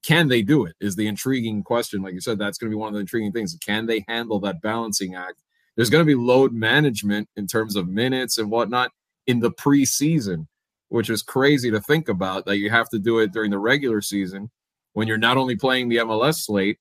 can 0.06 0.28
they 0.28 0.42
do 0.42 0.64
it? 0.64 0.76
Is 0.80 0.94
the 0.94 1.08
intriguing 1.08 1.64
question. 1.64 2.00
Like 2.00 2.14
you 2.14 2.20
said, 2.20 2.38
that's 2.38 2.58
going 2.58 2.70
to 2.70 2.76
be 2.76 2.78
one 2.78 2.88
of 2.88 2.94
the 2.94 3.00
intriguing 3.00 3.32
things. 3.32 3.56
Can 3.64 3.86
they 3.86 4.04
handle 4.06 4.38
that 4.40 4.62
balancing 4.62 5.16
act? 5.16 5.42
There's 5.74 5.90
going 5.90 6.02
to 6.02 6.06
be 6.06 6.14
load 6.14 6.52
management 6.52 7.28
in 7.36 7.48
terms 7.48 7.74
of 7.74 7.88
minutes 7.88 8.38
and 8.38 8.48
whatnot 8.48 8.92
in 9.26 9.40
the 9.40 9.50
preseason, 9.50 10.46
which 10.90 11.10
is 11.10 11.22
crazy 11.22 11.72
to 11.72 11.80
think 11.80 12.08
about 12.08 12.46
that 12.46 12.58
you 12.58 12.70
have 12.70 12.88
to 12.90 13.00
do 13.00 13.18
it 13.18 13.32
during 13.32 13.50
the 13.50 13.58
regular 13.58 14.00
season 14.00 14.50
when 14.92 15.08
you're 15.08 15.18
not 15.18 15.36
only 15.36 15.56
playing 15.56 15.88
the 15.88 15.96
MLS 15.96 16.36
slate, 16.36 16.78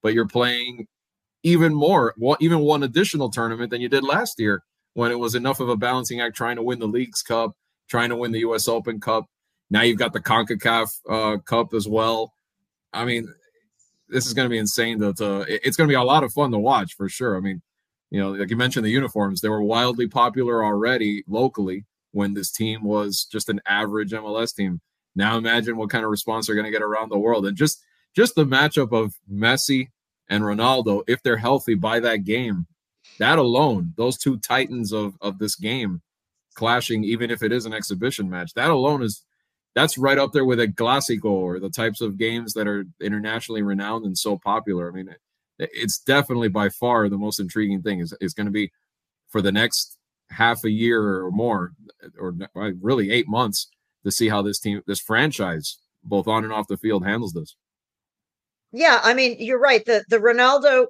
but 0.00 0.14
you're 0.14 0.28
playing 0.28 0.86
even 1.42 1.74
more, 1.74 2.14
even 2.38 2.60
one 2.60 2.84
additional 2.84 3.30
tournament 3.30 3.70
than 3.70 3.80
you 3.80 3.88
did 3.88 4.04
last 4.04 4.38
year 4.38 4.62
when 4.94 5.10
it 5.10 5.18
was 5.18 5.34
enough 5.34 5.58
of 5.58 5.68
a 5.68 5.76
balancing 5.76 6.20
act 6.20 6.36
trying 6.36 6.56
to 6.56 6.62
win 6.62 6.78
the 6.78 6.86
Leagues 6.86 7.20
Cup, 7.20 7.52
trying 7.88 8.10
to 8.10 8.16
win 8.16 8.30
the 8.30 8.40
U.S. 8.40 8.68
Open 8.68 9.00
Cup. 9.00 9.26
Now 9.70 9.82
you've 9.82 9.98
got 9.98 10.12
the 10.12 10.20
CONCACAF 10.20 11.00
uh, 11.08 11.38
Cup 11.38 11.74
as 11.74 11.88
well. 11.88 12.32
I 12.92 13.04
mean, 13.04 13.32
this 14.08 14.26
is 14.26 14.34
going 14.34 14.46
to 14.46 14.50
be 14.50 14.58
insane. 14.58 14.98
To 15.00 15.44
it's 15.48 15.76
going 15.76 15.88
to 15.88 15.92
be 15.92 15.94
a 15.94 16.02
lot 16.02 16.24
of 16.24 16.32
fun 16.32 16.50
to 16.52 16.58
watch 16.58 16.94
for 16.94 17.08
sure. 17.08 17.36
I 17.36 17.40
mean, 17.40 17.62
you 18.10 18.20
know, 18.20 18.32
like 18.32 18.50
you 18.50 18.56
mentioned, 18.56 18.84
the 18.84 18.90
uniforms 18.90 19.40
they 19.40 19.48
were 19.48 19.62
wildly 19.62 20.08
popular 20.08 20.64
already 20.64 21.24
locally 21.28 21.86
when 22.12 22.34
this 22.34 22.50
team 22.50 22.82
was 22.82 23.24
just 23.30 23.48
an 23.48 23.60
average 23.66 24.10
MLS 24.10 24.54
team. 24.54 24.80
Now 25.14 25.36
imagine 25.36 25.76
what 25.76 25.90
kind 25.90 26.04
of 26.04 26.10
response 26.10 26.46
they're 26.46 26.56
going 26.56 26.66
to 26.66 26.72
get 26.72 26.82
around 26.82 27.10
the 27.10 27.18
world, 27.18 27.46
and 27.46 27.56
just 27.56 27.82
just 28.14 28.34
the 28.34 28.44
matchup 28.44 28.92
of 28.92 29.14
Messi 29.32 29.88
and 30.28 30.42
Ronaldo, 30.42 31.02
if 31.06 31.22
they're 31.22 31.36
healthy 31.36 31.74
by 31.74 32.00
that 32.00 32.24
game, 32.24 32.66
that 33.18 33.38
alone, 33.38 33.94
those 33.96 34.18
two 34.18 34.38
titans 34.38 34.92
of 34.92 35.14
of 35.20 35.38
this 35.38 35.54
game 35.54 36.02
clashing, 36.54 37.04
even 37.04 37.30
if 37.30 37.42
it 37.42 37.52
is 37.52 37.66
an 37.66 37.72
exhibition 37.72 38.28
match, 38.28 38.54
that 38.54 38.70
alone 38.70 39.02
is 39.02 39.24
that's 39.74 39.98
right 39.98 40.18
up 40.18 40.32
there 40.32 40.44
with 40.44 40.60
a 40.60 40.68
Clásico 40.68 41.26
or 41.26 41.60
the 41.60 41.70
types 41.70 42.00
of 42.00 42.18
games 42.18 42.54
that 42.54 42.66
are 42.66 42.84
internationally 43.00 43.62
renowned 43.62 44.04
and 44.04 44.18
so 44.18 44.38
popular. 44.38 44.88
I 44.88 44.92
mean, 44.92 45.08
it, 45.08 45.70
it's 45.72 45.98
definitely 45.98 46.48
by 46.48 46.68
far 46.68 47.08
the 47.08 47.18
most 47.18 47.40
intriguing 47.40 47.82
thing 47.82 48.00
is, 48.00 48.14
is 48.20 48.34
going 48.34 48.46
to 48.46 48.52
be 48.52 48.72
for 49.28 49.40
the 49.40 49.52
next 49.52 49.98
half 50.30 50.64
a 50.64 50.70
year 50.70 51.24
or 51.24 51.30
more, 51.30 51.72
or 52.18 52.34
uh, 52.56 52.70
really 52.80 53.10
eight 53.10 53.28
months 53.28 53.68
to 54.04 54.10
see 54.10 54.28
how 54.28 54.42
this 54.42 54.58
team, 54.58 54.82
this 54.86 55.00
franchise, 55.00 55.78
both 56.02 56.26
on 56.26 56.44
and 56.44 56.52
off 56.52 56.68
the 56.68 56.76
field, 56.76 57.04
handles 57.04 57.32
this. 57.32 57.56
Yeah, 58.72 59.00
I 59.02 59.14
mean, 59.14 59.36
you're 59.38 59.60
right. 59.60 59.84
The 59.84 60.04
the 60.08 60.18
Ronaldo 60.18 60.86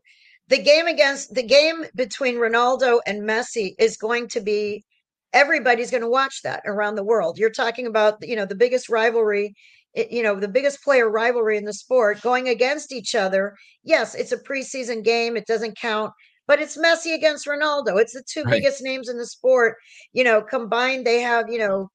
the 0.50 0.58
game 0.58 0.88
against 0.88 1.32
the 1.32 1.44
game 1.44 1.84
between 1.94 2.34
Ronaldo 2.34 3.00
and 3.06 3.22
Messi 3.22 3.74
is 3.78 3.96
going 3.96 4.28
to 4.28 4.40
be 4.40 4.84
everybody's 5.32 5.90
going 5.90 6.02
to 6.02 6.08
watch 6.08 6.42
that 6.42 6.62
around 6.66 6.94
the 6.94 7.04
world. 7.04 7.38
You're 7.38 7.50
talking 7.50 7.86
about, 7.86 8.16
you 8.20 8.36
know, 8.36 8.46
the 8.46 8.54
biggest 8.54 8.88
rivalry, 8.88 9.54
you 9.94 10.22
know, 10.22 10.38
the 10.38 10.48
biggest 10.48 10.82
player 10.82 11.08
rivalry 11.08 11.56
in 11.56 11.64
the 11.64 11.72
sport 11.72 12.20
going 12.20 12.48
against 12.48 12.92
each 12.92 13.14
other. 13.14 13.54
Yes, 13.82 14.14
it's 14.14 14.32
a 14.32 14.38
preseason 14.38 15.04
game, 15.04 15.36
it 15.36 15.46
doesn't 15.46 15.78
count, 15.78 16.12
but 16.46 16.60
it's 16.60 16.76
Messi 16.76 17.14
against 17.14 17.46
Ronaldo. 17.46 18.00
It's 18.00 18.12
the 18.12 18.24
two 18.28 18.42
right. 18.42 18.52
biggest 18.52 18.82
names 18.82 19.08
in 19.08 19.18
the 19.18 19.26
sport. 19.26 19.76
You 20.12 20.24
know, 20.24 20.42
combined 20.42 21.06
they 21.06 21.20
have, 21.20 21.48
you 21.48 21.58
know, 21.58 21.88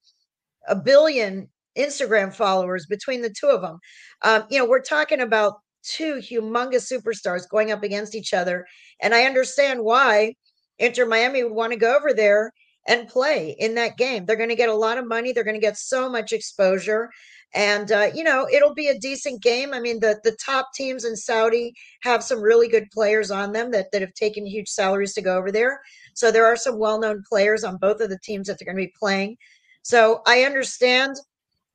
a 0.68 0.76
billion 0.76 1.50
Instagram 1.78 2.34
followers 2.34 2.86
between 2.86 3.22
the 3.22 3.34
two 3.38 3.48
of 3.48 3.62
them. 3.62 3.80
Um, 4.24 4.46
you 4.50 4.58
know, 4.58 4.66
we're 4.66 4.82
talking 4.82 5.20
about 5.20 5.56
two 5.84 6.16
humongous 6.16 6.92
superstars 6.92 7.48
going 7.50 7.72
up 7.72 7.84
against 7.84 8.16
each 8.16 8.34
other. 8.34 8.66
And 9.02 9.14
I 9.14 9.24
understand 9.24 9.84
why 9.84 10.34
Inter 10.80 11.06
Miami 11.06 11.44
would 11.44 11.54
want 11.54 11.74
to 11.74 11.80
go 11.80 11.96
over 11.96 12.14
there 12.14 12.52
and 12.88 13.08
play 13.08 13.56
in 13.60 13.76
that 13.76 13.98
game. 13.98 14.26
They're 14.26 14.36
going 14.36 14.50
to 14.50 14.56
get 14.56 14.70
a 14.70 14.74
lot 14.74 14.98
of 14.98 15.08
money. 15.08 15.32
They're 15.32 15.44
going 15.44 15.56
to 15.56 15.62
get 15.62 15.78
so 15.78 16.10
much 16.10 16.32
exposure. 16.32 17.10
And 17.54 17.92
uh, 17.92 18.10
you 18.14 18.24
know 18.24 18.48
it'll 18.52 18.74
be 18.74 18.88
a 18.88 19.00
decent 19.00 19.42
game. 19.42 19.74
I 19.74 19.80
mean, 19.80 20.00
the 20.02 20.20
the 20.24 20.36
top 20.44 20.70
teams 20.76 21.06
in 21.06 21.16
Saudi 21.16 21.74
have 22.02 22.24
some 22.24 22.42
really 22.42 22.68
good 22.68 22.88
players 22.92 23.32
on 23.32 23.54
them 23.54 23.72
that 23.72 23.92
that 23.92 24.02
have 24.02 24.14
taken 24.14 24.46
huge 24.46 24.68
salaries 24.68 25.14
to 25.14 25.22
go 25.22 25.38
over 25.38 25.52
there. 25.52 25.80
So 26.16 26.32
there 26.32 26.46
are 26.46 26.58
some 26.58 26.80
well 26.80 27.00
known 27.00 27.24
players 27.28 27.64
on 27.64 27.78
both 27.78 28.02
of 28.02 28.10
the 28.10 28.20
teams 28.24 28.48
that 28.48 28.58
they're 28.60 28.66
going 28.66 28.84
to 28.84 28.88
be 28.88 28.94
playing. 29.00 29.38
So 29.84 30.22
I 30.28 30.44
understand 30.44 31.16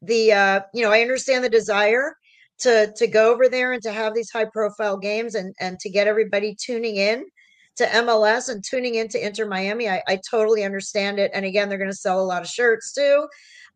the 0.03 0.33
uh, 0.33 0.61
you 0.75 0.83
know 0.83 0.93
I 0.93 1.01
understand 1.01 1.45
the 1.45 1.49
desire 1.49 2.15
to 2.59 2.93
to 2.97 3.07
go 3.07 3.33
over 3.33 3.49
there 3.49 3.73
and 3.73 3.83
to 3.83 3.93
have 3.93 4.15
these 4.15 4.31
high 4.31 4.47
profile 4.47 4.99
games 4.99 5.35
and 5.35 5.55
and 5.61 5.79
to 5.81 5.91
get 5.91 6.07
everybody 6.07 6.55
tuning 6.61 6.97
in 6.97 7.25
to 7.77 7.87
MLS 7.87 8.49
and 8.49 8.63
tuning 8.63 8.97
into 8.97 9.25
Inter 9.25 9.47
Miami. 9.47 9.89
I, 9.89 10.03
I 10.07 10.21
totally 10.29 10.65
understand 10.65 11.19
it. 11.19 11.31
And 11.35 11.45
again, 11.45 11.69
they're 11.69 11.79
going 11.79 11.91
to 11.91 11.97
sell 11.97 12.21
a 12.21 12.23
lot 12.23 12.43
of 12.43 12.49
shirts 12.49 12.93
too. 12.93 13.27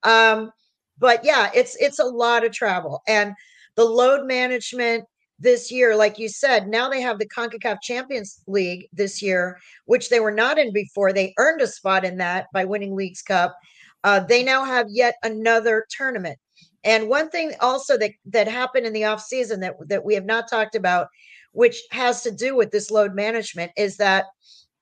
Um, 0.02 0.50
but 0.98 1.24
yeah, 1.24 1.50
it's 1.54 1.76
it's 1.76 1.98
a 1.98 2.04
lot 2.04 2.44
of 2.44 2.52
travel 2.52 3.02
and 3.08 3.34
the 3.76 3.84
load 3.84 4.26
management 4.26 5.04
this 5.38 5.70
year, 5.70 5.96
like 5.96 6.18
you 6.18 6.28
said, 6.28 6.68
now 6.68 6.88
they 6.88 7.00
have 7.00 7.18
the 7.18 7.28
CONCACAF 7.28 7.78
Champions 7.82 8.40
League 8.46 8.88
this 8.92 9.20
year, 9.20 9.58
which 9.86 10.08
they 10.08 10.20
were 10.20 10.30
not 10.30 10.58
in 10.58 10.72
before. 10.72 11.12
They 11.12 11.34
earned 11.38 11.60
a 11.60 11.66
spot 11.66 12.04
in 12.04 12.18
that 12.18 12.46
by 12.52 12.64
winning 12.64 12.94
Leagues 12.94 13.22
Cup. 13.22 13.56
Uh, 14.04 14.20
they 14.20 14.42
now 14.42 14.64
have 14.64 14.86
yet 14.90 15.16
another 15.22 15.86
tournament. 15.90 16.38
And 16.84 17.08
one 17.08 17.30
thing 17.30 17.52
also 17.60 17.96
that 17.98 18.12
that 18.26 18.46
happened 18.46 18.86
in 18.86 18.92
the 18.92 19.06
off 19.06 19.22
season 19.22 19.60
that 19.60 19.74
that 19.88 20.04
we 20.04 20.14
have 20.14 20.26
not 20.26 20.48
talked 20.48 20.74
about, 20.74 21.08
which 21.54 21.82
has 21.90 22.22
to 22.22 22.30
do 22.30 22.54
with 22.54 22.70
this 22.70 22.90
load 22.90 23.14
management, 23.14 23.72
is 23.76 23.96
that 23.96 24.26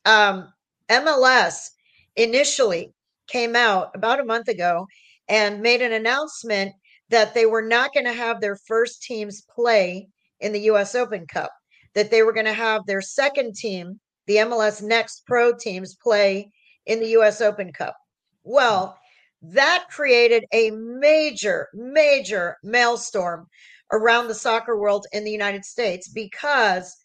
um, 0.05 0.53
MLS 0.91 1.69
initially 2.17 2.93
came 3.29 3.55
out 3.55 3.91
about 3.95 4.21
a 4.21 4.25
month 4.25 4.49
ago 4.49 4.87
and 5.29 5.63
made 5.63 5.81
an 5.81 5.93
announcement 5.93 6.73
that 7.11 7.35
they 7.35 7.47
were 7.47 7.63
not 7.63 7.93
going 7.93 8.07
to 8.07 8.13
have 8.13 8.41
their 8.41 8.57
first 8.57 9.03
teams 9.03 9.43
play 9.55 10.09
in 10.41 10.53
the 10.53 10.61
U.S. 10.61 10.95
Open 10.95 11.27
Cup. 11.27 11.51
That 11.95 12.11
they 12.11 12.23
were 12.23 12.33
going 12.33 12.47
to 12.47 12.55
have 12.55 12.87
their 12.87 13.03
second 13.03 13.55
team, 13.55 14.01
the 14.27 14.37
MLS 14.37 14.83
Next 14.83 15.27
Pro 15.27 15.53
teams, 15.55 15.95
play 15.95 16.51
in 16.87 17.01
the 17.01 17.09
U.S. 17.09 17.43
Open 17.43 17.71
Cup. 17.71 17.95
Well, 18.45 18.99
that 19.43 19.85
created 19.91 20.45
a 20.53 20.71
major, 20.71 21.69
major 21.75 22.57
maelstrom 22.63 23.47
around 23.93 24.29
the 24.29 24.35
soccer 24.35 24.77
world 24.79 25.07
in 25.13 25.25
the 25.25 25.31
United 25.31 25.65
States 25.65 26.09
because 26.09 26.97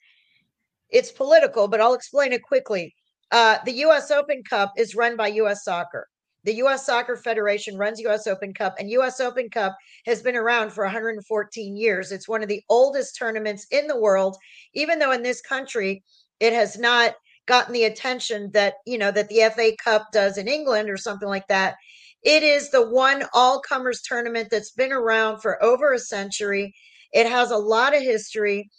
it's 0.89 1.11
political, 1.11 1.67
but 1.67 1.81
I'll 1.81 1.93
explain 1.93 2.33
it 2.33 2.41
quickly. 2.43 2.95
Uh, 3.31 3.57
the 3.65 3.73
U.S. 3.73 4.09
Open 4.09 4.41
Cup 4.49 4.71
is 4.77 4.95
run 4.95 5.17
by 5.17 5.27
U.S. 5.27 5.63
Soccer. 5.65 6.07
The 6.45 6.55
U.S. 6.55 6.85
Soccer 6.85 7.17
Federation 7.17 7.77
runs 7.77 7.99
U.S. 7.99 8.25
Open 8.25 8.53
Cup, 8.53 8.75
and 8.79 8.89
U.S. 8.91 9.19
Open 9.19 9.49
Cup 9.49 9.75
has 10.05 10.21
been 10.21 10.37
around 10.37 10.71
for 10.71 10.85
114 10.85 11.75
years. 11.75 12.11
It's 12.13 12.29
one 12.29 12.41
of 12.41 12.47
the 12.47 12.63
oldest 12.69 13.17
tournaments 13.17 13.67
in 13.69 13.87
the 13.87 13.99
world, 13.99 14.37
even 14.73 14.97
though 14.97 15.11
in 15.11 15.23
this 15.23 15.41
country 15.41 16.03
it 16.39 16.53
has 16.53 16.77
not 16.77 17.15
gotten 17.47 17.73
the 17.73 17.85
attention 17.85 18.51
that 18.51 18.75
you 18.85 18.97
know 18.97 19.11
that 19.11 19.27
the 19.27 19.49
FA 19.53 19.71
Cup 19.83 20.07
does 20.13 20.37
in 20.37 20.47
England 20.47 20.89
or 20.89 20.97
something 20.97 21.27
like 21.27 21.47
that. 21.47 21.75
It 22.23 22.43
is 22.43 22.71
the 22.71 22.87
one 22.87 23.23
all 23.33 23.61
comers 23.61 24.01
tournament 24.01 24.49
that's 24.51 24.71
been 24.71 24.91
around 24.91 25.39
for 25.41 25.63
over 25.63 25.93
a 25.93 25.99
century. 25.99 26.73
It 27.13 27.27
has 27.27 27.51
a 27.51 27.57
lot 27.57 27.95
of 27.95 28.01
history. 28.01 28.69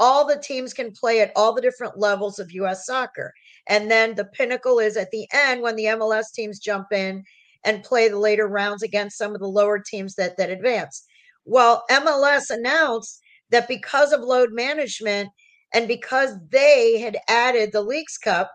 All 0.00 0.26
the 0.26 0.38
teams 0.38 0.74
can 0.74 0.92
play 0.92 1.20
at 1.20 1.32
all 1.34 1.54
the 1.54 1.62
different 1.62 1.98
levels 1.98 2.38
of 2.38 2.52
US 2.52 2.86
soccer. 2.86 3.32
And 3.68 3.90
then 3.90 4.14
the 4.14 4.24
pinnacle 4.26 4.78
is 4.78 4.96
at 4.96 5.10
the 5.10 5.26
end 5.32 5.62
when 5.62 5.76
the 5.76 5.84
MLS 5.84 6.32
teams 6.34 6.58
jump 6.58 6.92
in 6.92 7.24
and 7.64 7.84
play 7.84 8.08
the 8.08 8.18
later 8.18 8.46
rounds 8.46 8.82
against 8.82 9.18
some 9.18 9.34
of 9.34 9.40
the 9.40 9.48
lower 9.48 9.78
teams 9.78 10.14
that, 10.14 10.36
that 10.36 10.50
advance. 10.50 11.04
Well, 11.44 11.84
MLS 11.90 12.50
announced 12.50 13.20
that 13.50 13.68
because 13.68 14.12
of 14.12 14.20
load 14.20 14.52
management 14.52 15.30
and 15.74 15.88
because 15.88 16.34
they 16.50 16.98
had 16.98 17.18
added 17.28 17.72
the 17.72 17.82
Leagues 17.82 18.18
Cup, 18.18 18.50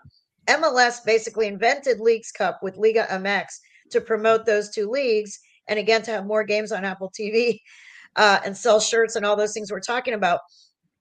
MLS 0.47 1.03
basically 1.05 1.47
invented 1.47 1.99
Leagues 1.99 2.31
Cup 2.31 2.59
with 2.61 2.77
Liga 2.77 3.07
MX 3.09 3.45
to 3.93 4.01
promote 4.01 4.45
those 4.45 4.69
two 4.69 4.89
leagues 4.89 5.39
and 5.67 5.79
again 5.79 6.01
to 6.03 6.11
have 6.11 6.25
more 6.25 6.43
games 6.43 6.71
on 6.71 6.85
Apple 6.85 7.11
TV 7.17 7.59
uh, 8.15 8.39
and 8.45 8.55
sell 8.55 8.79
shirts 8.79 9.15
and 9.15 9.25
all 9.25 9.35
those 9.35 9.53
things 9.53 9.71
we're 9.71 9.79
talking 9.79 10.13
about. 10.13 10.41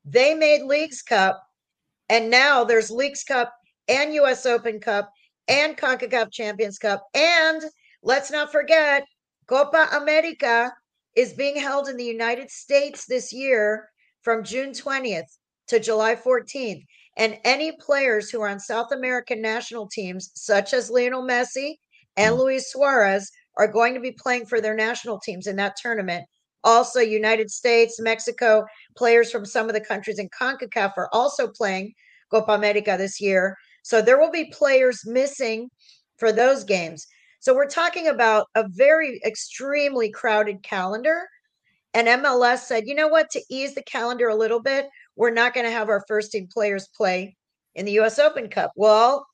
They 0.04 0.34
made 0.34 0.62
Leagues 0.62 1.02
Cup, 1.02 1.42
and 2.08 2.30
now 2.30 2.64
there's 2.64 2.90
Leagues 2.90 3.24
Cup 3.24 3.52
and 3.88 4.14
US 4.14 4.46
Open 4.46 4.80
Cup 4.80 5.10
and 5.48 5.76
CONCACAF 5.76 6.32
Champions 6.32 6.78
Cup. 6.78 7.04
And 7.14 7.62
let's 8.02 8.30
not 8.30 8.52
forget, 8.52 9.04
Copa 9.46 9.88
America 9.92 10.72
is 11.14 11.32
being 11.34 11.56
held 11.56 11.88
in 11.88 11.96
the 11.96 12.04
United 12.04 12.50
States 12.50 13.06
this 13.06 13.32
year 13.32 13.88
from 14.22 14.44
June 14.44 14.70
20th 14.70 15.36
to 15.68 15.80
July 15.80 16.14
14th. 16.14 16.84
And 17.16 17.38
any 17.44 17.72
players 17.72 18.30
who 18.30 18.40
are 18.40 18.48
on 18.48 18.58
South 18.58 18.92
American 18.92 19.42
national 19.42 19.88
teams, 19.88 20.30
such 20.34 20.72
as 20.72 20.90
Lionel 20.90 21.22
Messi 21.22 21.76
and 22.16 22.34
mm. 22.34 22.38
Luis 22.38 22.70
Suarez 22.70 23.30
are 23.56 23.68
going 23.68 23.94
to 23.94 24.00
be 24.00 24.12
playing 24.12 24.46
for 24.46 24.60
their 24.60 24.74
national 24.74 25.18
teams 25.20 25.46
in 25.46 25.56
that 25.56 25.76
tournament. 25.76 26.24
Also, 26.64 27.00
United 27.00 27.50
States, 27.50 28.00
Mexico, 28.00 28.64
players 28.96 29.30
from 29.30 29.44
some 29.44 29.68
of 29.68 29.74
the 29.74 29.80
countries 29.80 30.18
in 30.18 30.28
CONCACAF 30.28 30.92
are 30.96 31.08
also 31.12 31.48
playing 31.48 31.92
Copa 32.30 32.52
America 32.52 32.96
this 32.96 33.20
year. 33.20 33.56
So 33.82 34.00
there 34.00 34.18
will 34.18 34.30
be 34.30 34.52
players 34.52 35.02
missing 35.04 35.68
for 36.16 36.32
those 36.32 36.62
games. 36.64 37.06
So 37.40 37.54
we're 37.54 37.66
talking 37.66 38.06
about 38.06 38.46
a 38.54 38.64
very 38.68 39.20
extremely 39.24 40.10
crowded 40.10 40.62
calendar. 40.62 41.26
And 41.94 42.06
MLS 42.06 42.60
said, 42.60 42.86
you 42.86 42.94
know 42.94 43.08
what, 43.08 43.28
to 43.30 43.42
ease 43.50 43.74
the 43.74 43.82
calendar 43.82 44.28
a 44.28 44.34
little 44.34 44.60
bit, 44.60 44.88
we're 45.16 45.30
not 45.30 45.52
going 45.52 45.66
to 45.66 45.72
have 45.72 45.88
our 45.88 46.04
first 46.06 46.30
team 46.30 46.48
players 46.50 46.88
play 46.96 47.36
in 47.74 47.84
the 47.84 47.98
US 48.00 48.18
Open 48.20 48.48
Cup. 48.48 48.70
Well, 48.76 49.26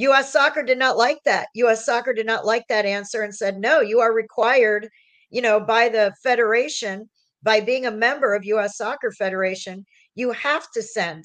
US 0.00 0.32
Soccer 0.32 0.62
did 0.62 0.78
not 0.78 0.96
like 0.96 1.22
that. 1.24 1.48
US 1.54 1.84
Soccer 1.84 2.12
did 2.12 2.26
not 2.26 2.46
like 2.46 2.66
that 2.68 2.86
answer 2.86 3.22
and 3.22 3.34
said, 3.34 3.58
no, 3.58 3.80
you 3.80 4.00
are 4.00 4.12
required, 4.12 4.88
you 5.30 5.42
know, 5.42 5.60
by 5.60 5.88
the 5.88 6.12
federation, 6.22 7.08
by 7.42 7.60
being 7.60 7.86
a 7.86 7.90
member 7.90 8.34
of 8.34 8.44
US 8.44 8.76
Soccer 8.76 9.12
Federation, 9.12 9.84
you 10.14 10.32
have 10.32 10.70
to 10.72 10.82
send 10.82 11.24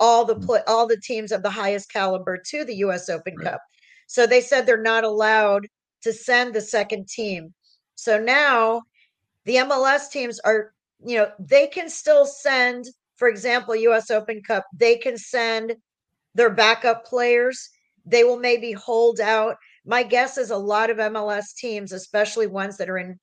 all 0.00 0.24
the 0.24 0.36
mm. 0.36 0.62
all 0.66 0.86
the 0.86 1.00
teams 1.00 1.32
of 1.32 1.42
the 1.42 1.50
highest 1.50 1.90
caliber 1.92 2.38
to 2.50 2.64
the 2.64 2.76
US 2.76 3.08
Open 3.08 3.34
right. 3.36 3.52
Cup. 3.52 3.60
So 4.06 4.26
they 4.26 4.40
said 4.40 4.66
they're 4.66 4.80
not 4.80 5.04
allowed 5.04 5.66
to 6.02 6.12
send 6.12 6.54
the 6.54 6.60
second 6.60 7.08
team. 7.08 7.52
So 7.94 8.20
now 8.20 8.82
the 9.44 9.56
MLS 9.56 10.10
teams 10.10 10.38
are, 10.40 10.72
you 11.04 11.16
know, 11.16 11.30
they 11.38 11.66
can 11.66 11.88
still 11.88 12.26
send, 12.26 12.86
for 13.16 13.28
example, 13.28 13.74
US 13.74 14.10
Open 14.10 14.42
Cup, 14.42 14.64
they 14.76 14.96
can 14.96 15.16
send 15.16 15.74
their 16.34 16.50
backup 16.50 17.04
players 17.06 17.70
they 18.04 18.24
will 18.24 18.38
maybe 18.38 18.72
hold 18.72 19.20
out. 19.20 19.56
My 19.84 20.02
guess 20.02 20.38
is 20.38 20.50
a 20.50 20.56
lot 20.56 20.90
of 20.90 20.98
MLS 20.98 21.54
teams, 21.56 21.92
especially 21.92 22.46
ones 22.46 22.76
that 22.76 22.90
are 22.90 22.98
in 22.98 23.18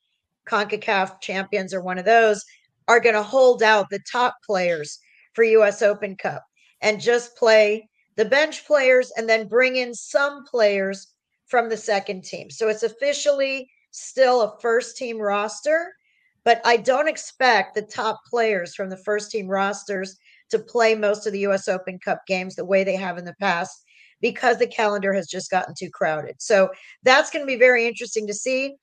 CONCACAF 0.48 1.22
champions 1.22 1.74
or 1.74 1.82
one 1.82 1.98
of 1.98 2.06
those, 2.06 2.44
are 2.88 3.00
going 3.00 3.16
to 3.16 3.24
hold 3.24 3.64
out 3.64 3.90
the 3.90 4.04
top 4.12 4.36
players 4.46 5.00
for 5.34 5.44
US 5.44 5.82
Open 5.82 6.16
Cup 6.16 6.44
and 6.82 7.00
just 7.00 7.36
play 7.38 7.88
the 8.16 8.26
bench 8.26 8.66
players 8.66 9.12
and 9.16 9.30
then 9.30 9.48
bring 9.48 9.76
in 9.76 9.94
some 9.94 10.44
players 10.46 11.08
from 11.46 11.70
the 11.70 11.78
second 11.78 12.24
team. 12.24 12.50
So 12.50 12.68
it's 12.68 12.84
officially 12.84 13.70
still 13.92 14.42
a 14.42 14.60
first 14.62 14.98
team 14.98 15.18
roster, 15.20 15.94
but 16.44 16.62
I 16.66 16.78
don't 16.78 17.08
expect 17.08 17.76
the 17.76 17.82
top 17.82 18.20
players 18.30 18.74
from 18.74 18.90
the 18.90 18.98
first 18.98 19.32
team 19.32 19.48
rosters 19.48 20.18
to 20.50 20.60
play 20.60 20.96
most 20.96 21.26
of 21.28 21.34
the 21.34 21.46
US 21.48 21.68
Open 21.68 22.00
Cup 22.00 22.26
games 22.28 22.56
the 22.56 22.66
way 22.66 22.84
they 22.84 22.96
have 22.96 23.18
in 23.18 23.26
the 23.26 23.36
past 23.40 23.84
because 24.22 24.58
the 24.58 24.68
calendar 24.68 25.14
has 25.14 25.28
just 25.28 25.52
gotten 25.52 25.74
too 25.78 25.90
crowded. 25.90 26.36
So 26.40 26.70
that's 27.04 27.32
going 27.32 27.44
to 27.44 27.48
be 27.48 27.58
very 27.58 27.88
interesting 27.88 28.28
to 28.28 28.34
see 28.34 28.76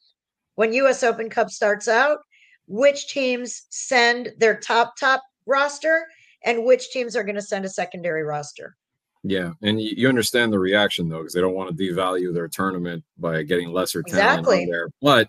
when 0.56 0.72
US 0.72 1.02
Open 1.02 1.30
Cup 1.30 1.50
starts 1.50 1.88
out, 1.88 2.18
which 2.66 3.08
teams 3.08 3.62
send 3.70 4.32
their 4.38 4.58
top 4.58 4.94
top 4.98 5.22
roster 5.46 6.06
and 6.44 6.64
which 6.64 6.90
teams 6.90 7.16
are 7.16 7.24
going 7.24 7.36
to 7.36 7.42
send 7.42 7.64
a 7.64 7.68
secondary 7.68 8.22
roster. 8.22 8.76
Yeah, 9.24 9.52
and 9.62 9.80
you 9.80 10.08
understand 10.08 10.52
the 10.52 10.58
reaction 10.58 11.08
though, 11.08 11.18
because 11.18 11.34
they 11.34 11.40
don't 11.40 11.54
want 11.54 11.76
to 11.76 11.82
devalue 11.82 12.32
their 12.32 12.48
tournament 12.48 13.04
by 13.18 13.42
getting 13.42 13.72
lesser 13.72 14.02
talent 14.02 14.40
exactly. 14.40 14.66
there. 14.66 14.88
But 15.02 15.28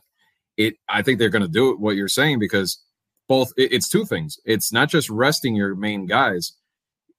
it, 0.58 0.76
I 0.88 1.02
think 1.02 1.18
they're 1.18 1.30
going 1.30 1.42
to 1.44 1.48
do. 1.48 1.76
What 1.78 1.96
you're 1.96 2.08
saying 2.08 2.40
because 2.40 2.84
both 3.28 3.52
it's 3.58 3.90
two 3.90 4.06
things. 4.06 4.38
It's 4.46 4.72
not 4.72 4.90
just 4.90 5.10
resting 5.10 5.56
your 5.56 5.76
main 5.76 6.06
guys. 6.06 6.54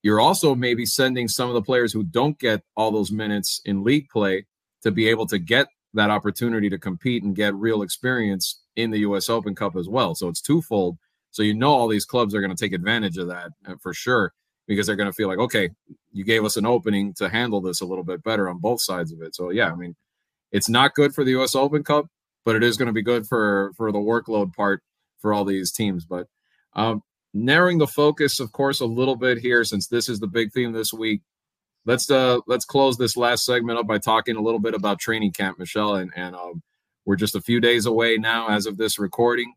You're 0.02 0.20
also 0.20 0.54
maybe 0.54 0.86
sending 0.86 1.28
some 1.28 1.48
of 1.48 1.54
the 1.54 1.62
players 1.62 1.92
who 1.92 2.02
don't 2.02 2.38
get 2.38 2.62
all 2.76 2.90
those 2.90 3.12
minutes 3.12 3.60
in 3.64 3.84
league 3.84 4.08
play 4.08 4.46
to 4.82 4.90
be 4.90 5.08
able 5.08 5.26
to 5.26 5.38
get 5.38 5.66
that 5.94 6.10
opportunity 6.10 6.70
to 6.70 6.78
compete 6.78 7.22
and 7.22 7.34
get 7.34 7.54
real 7.54 7.82
experience 7.82 8.60
in 8.76 8.90
the 8.90 9.00
U.S. 9.00 9.28
Open 9.28 9.54
Cup 9.54 9.76
as 9.76 9.88
well. 9.88 10.14
So 10.14 10.28
it's 10.28 10.40
twofold. 10.40 10.96
So 11.32 11.42
you 11.42 11.54
know 11.54 11.72
all 11.72 11.88
these 11.88 12.04
clubs 12.04 12.34
are 12.34 12.40
going 12.40 12.54
to 12.54 12.64
take 12.64 12.72
advantage 12.72 13.18
of 13.18 13.28
that 13.28 13.50
uh, 13.66 13.74
for 13.80 13.92
sure 13.92 14.32
because 14.66 14.86
they're 14.86 14.96
going 14.96 15.08
to 15.08 15.12
feel 15.12 15.28
like, 15.28 15.38
okay, 15.38 15.70
you 16.12 16.24
gave 16.24 16.44
us 16.44 16.56
an 16.56 16.66
opening 16.66 17.12
to 17.14 17.28
handle 17.28 17.60
this 17.60 17.80
a 17.80 17.84
little 17.84 18.04
bit 18.04 18.22
better 18.22 18.48
on 18.48 18.58
both 18.58 18.80
sides 18.80 19.12
of 19.12 19.20
it. 19.20 19.34
So 19.34 19.50
yeah, 19.50 19.70
I 19.70 19.74
mean, 19.74 19.96
it's 20.52 20.68
not 20.68 20.94
good 20.94 21.14
for 21.14 21.24
the 21.24 21.32
U.S. 21.32 21.54
Open 21.54 21.84
Cup, 21.84 22.06
but 22.44 22.56
it 22.56 22.62
is 22.62 22.76
going 22.76 22.86
to 22.86 22.92
be 22.92 23.02
good 23.02 23.26
for 23.26 23.72
for 23.76 23.92
the 23.92 23.98
workload 23.98 24.54
part 24.54 24.82
for 25.20 25.32
all 25.32 25.44
these 25.44 25.72
teams. 25.72 26.04
But 26.04 26.26
um, 26.74 27.02
narrowing 27.32 27.78
the 27.78 27.86
focus, 27.86 28.40
of 28.40 28.52
course, 28.52 28.80
a 28.80 28.86
little 28.86 29.16
bit 29.16 29.38
here 29.38 29.64
since 29.64 29.86
this 29.86 30.08
is 30.08 30.20
the 30.20 30.26
big 30.26 30.52
theme 30.52 30.72
this 30.72 30.92
week. 30.92 31.22
Let's 31.86 32.10
uh 32.10 32.40
let's 32.46 32.64
close 32.64 32.98
this 32.98 33.16
last 33.16 33.44
segment 33.44 33.78
up 33.78 33.86
by 33.86 33.98
talking 33.98 34.36
a 34.36 34.42
little 34.42 34.60
bit 34.60 34.74
about 34.74 34.98
training 34.98 35.32
camp, 35.32 35.58
Michelle, 35.58 35.94
and 35.94 36.10
and 36.14 36.36
um, 36.36 36.62
we're 37.06 37.16
just 37.16 37.34
a 37.34 37.40
few 37.40 37.60
days 37.60 37.86
away 37.86 38.18
now 38.18 38.48
as 38.48 38.66
of 38.66 38.76
this 38.76 38.98
recording 38.98 39.54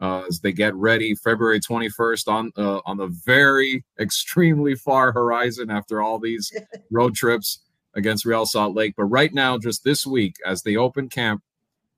uh, 0.00 0.22
as 0.28 0.40
they 0.40 0.52
get 0.52 0.74
ready 0.74 1.14
February 1.14 1.60
21st 1.60 2.28
on 2.28 2.52
uh, 2.56 2.80
on 2.84 2.96
the 2.96 3.08
very 3.24 3.84
extremely 4.00 4.74
far 4.74 5.12
horizon 5.12 5.70
after 5.70 6.02
all 6.02 6.18
these 6.18 6.52
road 6.90 7.14
trips 7.14 7.60
against 7.94 8.24
Real 8.24 8.46
Salt 8.46 8.74
Lake. 8.74 8.94
But 8.96 9.04
right 9.04 9.32
now, 9.32 9.58
just 9.58 9.84
this 9.84 10.06
week, 10.06 10.34
as 10.44 10.62
they 10.62 10.76
open 10.76 11.08
camp, 11.08 11.42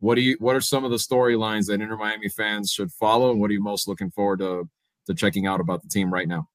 what 0.01 0.15
do 0.17 0.21
you 0.21 0.37
what 0.41 0.57
are 0.57 0.61
some 0.61 0.85
of 0.85 0.91
the 0.91 0.97
storylines 0.97 1.67
that 1.67 1.81
Inter 1.81 1.97
Miami 1.97 2.29
fans 2.29 2.71
should 2.71 2.93
follow, 2.93 3.31
and 3.31 3.41
what 3.41 3.51
are 3.51 3.55
you 3.55 3.63
most 3.63 3.89
looking 3.89 4.11
forward 4.11 4.41
to 4.41 4.69
to 5.07 5.15
checking 5.15 5.47
out 5.47 5.61
about 5.61 5.83
the 5.83 5.89
team 5.89 6.13
right 6.13 6.29
now? 6.29 6.49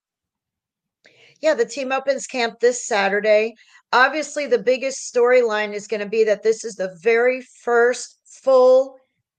Yeah, 1.41 1.55
the 1.55 1.65
team 1.65 1.91
opens 1.91 2.27
camp 2.27 2.59
this 2.59 2.85
Saturday. 2.85 3.55
Obviously, 3.93 4.45
the 4.45 4.59
biggest 4.59 5.13
storyline 5.13 5.73
is 5.73 5.87
going 5.87 6.01
to 6.01 6.09
be 6.09 6.23
that 6.23 6.43
this 6.43 6.63
is 6.63 6.75
the 6.75 6.95
very 7.01 7.41
first 7.63 8.19
full 8.25 8.97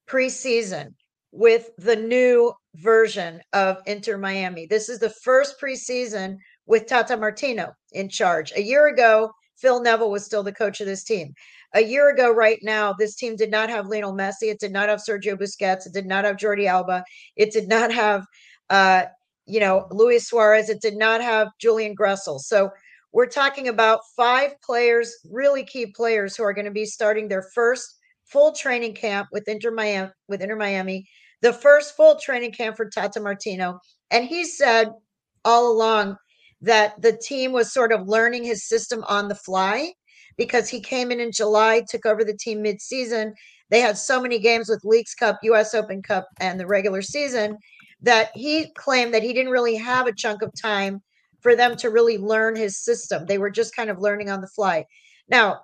preseason 0.09 0.95
with 1.31 1.71
the 1.79 1.97
new 1.97 2.53
version 2.75 3.41
of 3.53 3.79
Inter 3.87 4.19
Miami. 4.19 4.67
This 4.67 4.89
is 4.89 4.99
the 4.99 5.15
first 5.23 5.61
preseason 5.61 6.37
with 6.67 6.87
Tata 6.87 7.17
Martino 7.17 7.73
in 7.93 8.09
charge. 8.09 8.53
A 8.57 8.63
year 8.63 8.89
ago, 8.89 9.31
Phil 9.57 9.81
Neville 9.81 10.11
was 10.11 10.25
still 10.25 10.43
the 10.43 10.53
coach 10.53 10.81
of 10.81 10.87
this 10.87 11.05
team. 11.05 11.33
A 11.75 11.81
year 11.81 12.11
ago, 12.11 12.31
right 12.31 12.59
now, 12.63 12.93
this 12.93 13.15
team 13.15 13.37
did 13.37 13.51
not 13.51 13.71
have 13.71 13.87
Lionel 13.87 14.13
Messi. 14.13 14.51
It 14.51 14.61
did 14.61 14.73
not 14.73 14.89
have 14.89 15.01
Sergio 15.01 15.39
Busquets. 15.39 15.87
It 15.87 15.95
did 15.95 16.07
not 16.07 16.25
have 16.25 16.37
Jordi 16.37 16.67
Alba. 16.67 17.05
It 17.37 17.53
did 17.53 17.69
not 17.69 17.93
have, 17.93 18.27
uh, 18.71 19.05
you 19.47 19.61
know, 19.61 19.87
Luis 19.91 20.29
Suarez. 20.29 20.69
It 20.69 20.81
did 20.81 20.97
not 20.97 21.21
have 21.21 21.49
Julian 21.61 21.95
Gressel. 21.97 22.39
So 22.39 22.71
we're 23.13 23.27
talking 23.27 23.69
about 23.69 24.01
five 24.17 24.53
players, 24.65 25.15
really 25.31 25.65
key 25.65 25.87
players, 25.87 26.37
who 26.37 26.45
are 26.45 26.55
going 26.55 26.65
to 26.65 26.71
be 26.71 26.87
starting 26.87 27.29
their 27.29 27.47
first 27.55 27.99
full 28.25 28.53
training 28.53 28.95
camp 28.95 29.29
with 29.33 29.49
Inter 29.49 29.71
Miami. 29.71 30.11
With 30.29 30.41
Inter 30.41 30.57
Miami 30.57 31.07
the 31.43 31.53
first 31.53 31.95
full 31.97 32.17
training 32.17 32.53
camp 32.53 32.77
for 32.77 32.89
Tata 32.89 33.21
Martino. 33.21 33.79
And 34.11 34.25
he 34.25 34.45
said 34.45 34.93
all 35.45 35.71
along 35.71 36.17
that 36.63 37.01
the 37.03 37.13
team 37.13 37.53
was 37.53 37.73
sort 37.73 37.93
of 37.93 38.09
learning 38.09 38.45
his 38.45 38.67
system 38.67 39.05
on 39.09 39.29
the 39.29 39.35
fly 39.35 39.93
because 40.39 40.69
he 40.69 40.81
came 40.81 41.11
in 41.11 41.21
in 41.21 41.33
July, 41.33 41.83
took 41.87 42.07
over 42.07 42.25
the 42.25 42.37
team 42.37 42.63
mid-season. 42.63 43.35
They 43.71 43.81
had 43.81 43.99
so 43.99 44.23
many 44.23 44.39
games 44.39 44.69
with 44.69 44.85
Leagues 44.85 45.15
Cup, 45.15 45.39
US 45.43 45.75
Open 45.75 46.01
Cup, 46.01 46.29
and 46.41 46.59
the 46.59 46.67
regular 46.67 47.03
season 47.03 47.59
that 48.03 48.31
he 48.35 48.71
claimed 48.75 49.15
that 49.15 49.23
he 49.23 49.33
didn't 49.33 49.53
really 49.53 49.77
have 49.77 50.07
a 50.07 50.15
chunk 50.15 50.43
of 50.43 50.53
time 50.61 51.01
for 51.41 51.57
them 51.57 51.77
to 51.77 51.91
really 51.91 52.19
learn 52.19 52.57
his 52.57 52.79
system. 52.79 53.27
They 53.27 53.39
were 53.39 53.51
just 53.51 53.75
kind 53.75 53.91
of 53.91 53.99
learning 53.99 54.31
on 54.31 54.41
the 54.41 54.49
fly. 54.49 54.87
Now, 55.29 55.61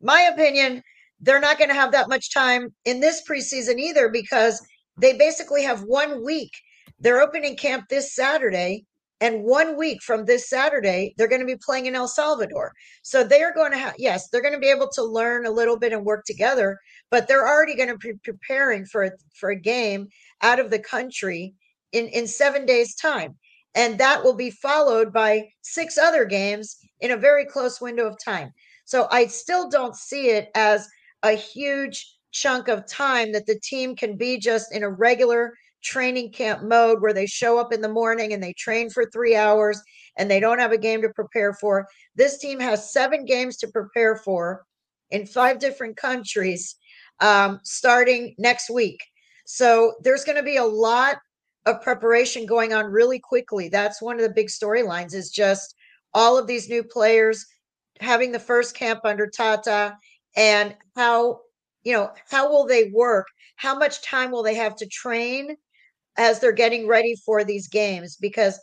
my 0.00 0.20
opinion, 0.32 0.82
they're 1.20 1.40
not 1.40 1.58
going 1.58 1.68
to 1.68 1.74
have 1.74 1.92
that 1.92 2.08
much 2.08 2.32
time 2.32 2.74
in 2.84 3.00
this 3.00 3.22
preseason 3.28 3.78
either 3.78 4.08
because 4.08 4.60
they 5.00 5.12
basically 5.12 5.62
have 5.62 5.82
one 5.82 6.24
week. 6.24 6.50
They're 6.98 7.22
opening 7.22 7.56
camp 7.56 7.84
this 7.88 8.14
Saturday, 8.14 8.84
and 9.20 9.44
one 9.44 9.76
week 9.76 10.02
from 10.02 10.24
this 10.24 10.48
Saturday, 10.48 11.14
they're 11.16 11.28
going 11.28 11.40
to 11.40 11.46
be 11.46 11.58
playing 11.64 11.86
in 11.86 11.94
El 11.94 12.08
Salvador. 12.08 12.72
So 13.02 13.22
they 13.22 13.42
are 13.42 13.54
going 13.54 13.70
to 13.70 13.78
have, 13.78 13.94
yes, 13.96 14.28
they're 14.28 14.42
going 14.42 14.54
to 14.54 14.60
be 14.60 14.70
able 14.70 14.88
to 14.94 15.02
learn 15.04 15.46
a 15.46 15.50
little 15.50 15.78
bit 15.78 15.92
and 15.92 16.04
work 16.04 16.24
together, 16.24 16.78
but 17.10 17.28
they're 17.28 17.46
already 17.46 17.76
going 17.76 17.88
to 17.88 17.98
be 17.98 18.14
preparing 18.24 18.84
for 18.84 19.04
a, 19.04 19.10
for 19.34 19.50
a 19.50 19.60
game 19.60 20.08
out 20.42 20.58
of 20.58 20.70
the 20.70 20.80
country 20.80 21.54
in, 21.92 22.08
in 22.08 22.26
seven 22.26 22.66
days' 22.66 22.94
time. 22.94 23.36
And 23.74 23.98
that 23.98 24.22
will 24.22 24.34
be 24.34 24.50
followed 24.50 25.12
by 25.12 25.48
six 25.62 25.96
other 25.96 26.24
games 26.24 26.76
in 27.00 27.12
a 27.12 27.16
very 27.16 27.46
close 27.46 27.80
window 27.80 28.06
of 28.06 28.16
time. 28.22 28.52
So 28.84 29.08
I 29.10 29.26
still 29.26 29.70
don't 29.70 29.96
see 29.96 30.30
it 30.30 30.48
as 30.54 30.88
a 31.22 31.32
huge 31.32 32.06
chunk 32.32 32.68
of 32.68 32.86
time 32.86 33.32
that 33.32 33.46
the 33.46 33.60
team 33.60 33.94
can 33.96 34.16
be 34.16 34.38
just 34.38 34.74
in 34.74 34.82
a 34.82 34.90
regular 34.90 35.52
training 35.82 36.32
camp 36.32 36.62
mode 36.62 37.00
where 37.00 37.12
they 37.12 37.26
show 37.26 37.58
up 37.58 37.72
in 37.72 37.80
the 37.80 37.88
morning 37.88 38.32
and 38.32 38.42
they 38.42 38.52
train 38.52 38.88
for 38.88 39.06
three 39.06 39.34
hours 39.34 39.80
and 40.16 40.30
they 40.30 40.40
don't 40.40 40.58
have 40.58 40.72
a 40.72 40.78
game 40.78 41.02
to 41.02 41.08
prepare 41.10 41.54
for. 41.54 41.86
This 42.14 42.38
team 42.38 42.60
has 42.60 42.92
seven 42.92 43.24
games 43.24 43.56
to 43.58 43.68
prepare 43.68 44.16
for 44.16 44.64
in 45.10 45.26
five 45.26 45.58
different 45.58 45.96
countries 45.96 46.76
um, 47.20 47.60
starting 47.64 48.34
next 48.38 48.70
week. 48.70 49.02
So 49.44 49.94
there's 50.02 50.24
going 50.24 50.36
to 50.36 50.42
be 50.42 50.56
a 50.56 50.64
lot 50.64 51.18
of 51.66 51.82
preparation 51.82 52.46
going 52.46 52.72
on 52.72 52.86
really 52.86 53.18
quickly. 53.18 53.68
That's 53.68 54.02
one 54.02 54.16
of 54.16 54.22
the 54.22 54.34
big 54.34 54.48
storylines 54.48 55.14
is 55.14 55.30
just 55.30 55.74
all 56.14 56.38
of 56.38 56.46
these 56.46 56.68
new 56.68 56.82
players 56.82 57.44
having 58.00 58.32
the 58.32 58.38
first 58.38 58.74
camp 58.74 59.00
under 59.04 59.26
Tata 59.26 59.96
and 60.36 60.74
how 60.96 61.40
you 61.84 61.92
know, 61.92 62.10
how 62.30 62.48
will 62.48 62.66
they 62.66 62.90
work? 62.94 63.26
How 63.56 63.76
much 63.76 64.02
time 64.02 64.30
will 64.30 64.42
they 64.42 64.54
have 64.54 64.76
to 64.76 64.86
train 64.86 65.56
as 66.16 66.38
they're 66.38 66.52
getting 66.52 66.86
ready 66.86 67.14
for 67.24 67.44
these 67.44 67.68
games? 67.68 68.16
Because 68.16 68.58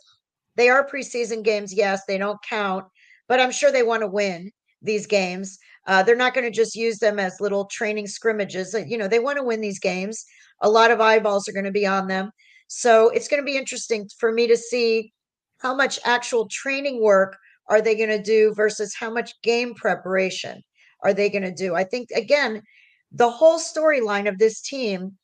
they 0.56 0.68
are 0.68 0.88
preseason 0.88 1.42
games. 1.42 1.72
Yes, 1.72 2.02
they 2.06 2.18
don't 2.18 2.42
count, 2.48 2.84
but 3.28 3.40
I'm 3.40 3.50
sure 3.52 3.70
they 3.70 3.82
want 3.82 4.02
to 4.02 4.06
win 4.06 4.50
these 4.82 5.06
games. 5.06 5.58
Uh, 5.86 6.02
they're 6.02 6.16
not 6.16 6.34
going 6.34 6.44
to 6.44 6.50
just 6.50 6.74
use 6.74 6.98
them 6.98 7.18
as 7.18 7.40
little 7.40 7.66
training 7.66 8.06
scrimmages. 8.06 8.74
You 8.86 8.98
know, 8.98 9.08
they 9.08 9.18
want 9.18 9.38
to 9.38 9.44
win 9.44 9.60
these 9.60 9.78
games. 9.78 10.24
A 10.62 10.68
lot 10.68 10.90
of 10.90 11.00
eyeballs 11.00 11.48
are 11.48 11.52
going 11.52 11.64
to 11.64 11.70
be 11.70 11.86
on 11.86 12.08
them. 12.08 12.30
So 12.72 13.08
it's 13.08 13.26
going 13.26 13.42
to 13.42 13.44
be 13.44 13.56
interesting 13.56 14.08
for 14.16 14.30
me 14.30 14.46
to 14.46 14.56
see 14.56 15.12
how 15.58 15.74
much 15.74 15.98
actual 16.04 16.46
training 16.48 17.02
work 17.02 17.36
are 17.68 17.82
they 17.82 17.96
going 17.96 18.10
to 18.10 18.22
do 18.22 18.54
versus 18.54 18.94
how 18.94 19.10
much 19.10 19.34
game 19.42 19.74
preparation 19.74 20.62
are 21.02 21.12
they 21.12 21.28
going 21.28 21.42
to 21.42 21.52
do. 21.52 21.74
I 21.74 21.82
think, 21.82 22.10
again, 22.14 22.62
the 23.10 23.28
whole 23.28 23.58
storyline 23.58 24.28
of 24.28 24.38
this 24.38 24.60
team 24.60 25.18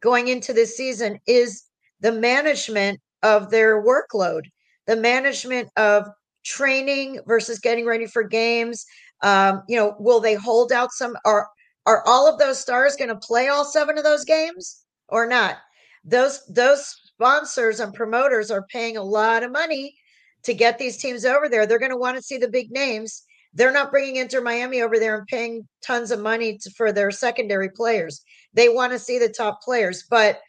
going 0.00 0.28
into 0.28 0.54
this 0.54 0.78
season 0.78 1.18
is 1.26 1.62
the 2.00 2.10
management 2.10 3.00
of 3.22 3.50
their 3.50 3.84
workload, 3.84 4.44
the 4.86 4.96
management 4.96 5.68
of 5.76 6.08
training 6.42 7.20
versus 7.26 7.58
getting 7.58 7.84
ready 7.84 8.06
for 8.06 8.22
games. 8.22 8.86
Um, 9.22 9.62
you 9.68 9.76
know, 9.76 9.94
will 9.98 10.20
they 10.20 10.36
hold 10.36 10.72
out 10.72 10.92
some? 10.92 11.18
Are 11.26 11.48
are 11.84 12.02
all 12.06 12.32
of 12.32 12.38
those 12.38 12.58
stars 12.58 12.96
going 12.96 13.10
to 13.10 13.16
play 13.16 13.48
all 13.48 13.66
seven 13.66 13.98
of 13.98 14.04
those 14.04 14.24
games 14.24 14.84
or 15.10 15.26
not? 15.26 15.58
Those 16.04 16.44
those 16.46 16.94
sponsors 17.04 17.80
and 17.80 17.92
promoters 17.92 18.50
are 18.50 18.66
paying 18.70 18.96
a 18.96 19.02
lot 19.02 19.42
of 19.42 19.52
money 19.52 19.96
to 20.44 20.54
get 20.54 20.78
these 20.78 20.96
teams 20.96 21.24
over 21.24 21.48
there. 21.48 21.66
They're 21.66 21.78
going 21.78 21.90
to 21.90 21.96
want 21.96 22.16
to 22.16 22.22
see 22.22 22.38
the 22.38 22.48
big 22.48 22.70
names. 22.70 23.22
They're 23.54 23.72
not 23.72 23.90
bringing 23.90 24.16
Inter 24.16 24.40
Miami 24.40 24.82
over 24.82 24.98
there 24.98 25.16
and 25.16 25.26
paying 25.26 25.66
tons 25.82 26.10
of 26.10 26.20
money 26.20 26.58
to, 26.58 26.70
for 26.70 26.92
their 26.92 27.10
secondary 27.10 27.70
players. 27.70 28.22
They 28.54 28.68
want 28.68 28.92
to 28.92 28.98
see 28.98 29.18
the 29.18 29.28
top 29.28 29.62
players. 29.62 30.04
But, 30.08 30.40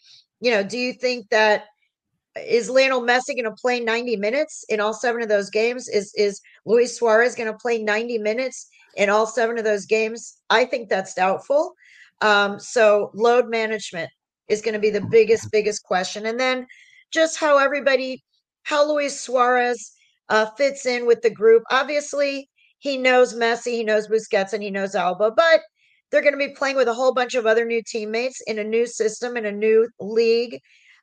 you 0.42 0.52
know, 0.52 0.64
do 0.64 0.78
you 0.78 0.94
think 0.94 1.30
that 1.30 1.66
is 2.46 2.70
Lionel 2.70 3.02
Messi 3.02 3.30
going 3.30 3.44
to 3.46 3.52
play 3.52 3.80
90 3.80 4.18
minutes 4.18 4.64
in 4.70 4.80
all 4.80 4.94
seven 4.94 5.22
of 5.22 5.30
those 5.30 5.50
games? 5.50 5.88
Is 5.88 6.14
is 6.16 6.40
Luis 6.66 6.98
Suarez 6.98 7.36
going 7.36 7.52
to 7.52 7.58
play 7.58 7.82
90 7.82 8.20
minutes 8.20 8.68
in 8.96 9.10
all 9.10 9.26
seven 9.26 9.58
of 9.58 9.64
those 9.64 9.86
games? 9.86 10.38
I 10.50 10.66
think 10.66 10.90
that's 10.90 11.14
doubtful. 11.14 11.74
Um, 12.22 12.60
so 12.60 13.12
load 13.14 13.50
management 13.50 14.12
is 14.50 14.62
going 14.62 14.74
to 14.74 14.80
be 14.80 14.90
the 14.90 15.06
biggest, 15.10 15.52
biggest 15.52 15.84
question. 15.84 16.26
And 16.26 16.40
then 16.40 16.66
just 17.12 17.40
how 17.40 17.58
everybody, 17.58 18.24
how 18.64 18.88
Luis 18.88 19.20
Suarez 19.20 19.94
uh, 20.30 20.48
fits 20.58 20.86
in 20.86 21.06
with 21.06 21.22
the 21.22 21.30
group. 21.30 21.64
Obviously, 21.72 22.50
he 22.80 22.98
knows 22.98 23.34
Messi, 23.34 23.72
he 23.72 23.84
knows 23.84 24.08
Busquets, 24.08 24.54
and 24.54 24.64
he 24.64 24.72
knows 24.72 24.96
Alba, 24.96 25.32
but 25.32 25.62
they're 26.12 26.22
going 26.22 26.38
to 26.38 26.48
be 26.48 26.54
playing 26.54 26.76
with 26.76 26.88
a 26.88 26.94
whole 26.94 27.14
bunch 27.14 27.36
of 27.36 27.46
other 27.46 27.66
new 27.66 27.84
teammates 27.86 28.42
in 28.48 28.60
a 28.60 28.64
new 28.64 28.88
system 28.88 29.38
in 29.38 29.46
a 29.46 29.52
new 29.52 29.88
league. 30.00 30.60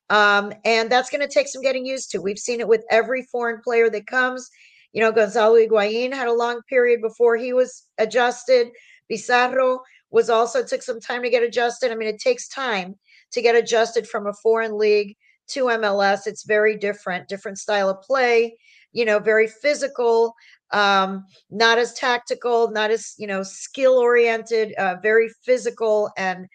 Um, 0.08 0.52
and 0.64 0.90
that's 0.90 1.10
going 1.10 1.20
to 1.20 1.32
take 1.32 1.48
some 1.48 1.62
getting 1.62 1.84
used 1.84 2.10
to. 2.12 2.22
We've 2.22 2.38
seen 2.38 2.60
it 2.60 2.68
with 2.68 2.84
every 2.90 3.22
foreign 3.30 3.60
player 3.62 3.90
that 3.90 4.06
comes. 4.06 4.48
You 4.92 5.02
know, 5.02 5.12
Gonzalo 5.12 5.56
Higuain 5.56 6.12
had 6.12 6.28
a 6.28 6.32
long 6.32 6.60
period 6.68 7.02
before 7.02 7.36
he 7.36 7.52
was 7.52 7.84
adjusted. 7.98 8.68
Pizarro 9.08 9.80
was 10.10 10.30
also 10.30 10.64
took 10.64 10.82
some 10.82 11.00
time 11.00 11.22
to 11.22 11.30
get 11.30 11.42
adjusted. 11.42 11.90
I 11.90 11.96
mean, 11.96 12.08
it 12.08 12.20
takes 12.20 12.48
time 12.48 12.96
to 13.32 13.42
get 13.42 13.54
adjusted 13.54 14.08
from 14.08 14.26
a 14.26 14.32
foreign 14.42 14.76
league 14.76 15.16
to 15.48 15.64
MLS. 15.64 16.26
It's 16.26 16.44
very 16.44 16.76
different, 16.76 17.28
different 17.28 17.58
style 17.58 17.88
of 17.88 18.02
play, 18.02 18.56
you 18.92 19.04
know, 19.04 19.18
very 19.18 19.46
physical, 19.46 20.34
um, 20.72 21.24
not 21.50 21.78
as 21.78 21.94
tactical, 21.94 22.70
not 22.70 22.90
as, 22.90 23.14
you 23.18 23.26
know, 23.26 23.42
skill 23.42 23.98
oriented, 23.98 24.72
uh, 24.74 24.96
very 25.02 25.28
physical 25.44 26.10
and 26.16 26.46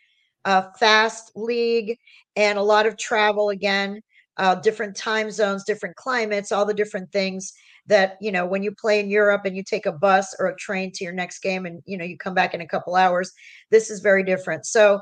uh, 0.45 0.63
fast 0.79 1.31
league 1.35 1.97
and 2.35 2.57
a 2.57 2.63
lot 2.63 2.85
of 2.85 2.97
travel 2.97 3.49
again, 3.49 4.01
uh, 4.37 4.55
different 4.55 4.95
time 4.95 5.29
zones, 5.31 5.63
different 5.63 5.95
climates, 5.95 6.51
all 6.51 6.65
the 6.65 6.73
different 6.73 7.11
things 7.11 7.53
that 7.87 8.17
you 8.21 8.31
know 8.31 8.45
when 8.45 8.63
you 8.63 8.71
play 8.71 8.99
in 8.99 9.09
Europe 9.09 9.41
and 9.43 9.55
you 9.55 9.63
take 9.63 9.85
a 9.85 9.91
bus 9.91 10.35
or 10.39 10.47
a 10.47 10.55
train 10.55 10.91
to 10.93 11.03
your 11.03 11.13
next 11.13 11.39
game 11.39 11.65
and 11.65 11.81
you 11.85 11.97
know 11.97 12.05
you 12.05 12.17
come 12.17 12.33
back 12.33 12.53
in 12.53 12.61
a 12.61 12.67
couple 12.67 12.95
hours. 12.95 13.31
This 13.69 13.89
is 13.89 13.99
very 13.99 14.23
different. 14.23 14.65
So 14.65 15.01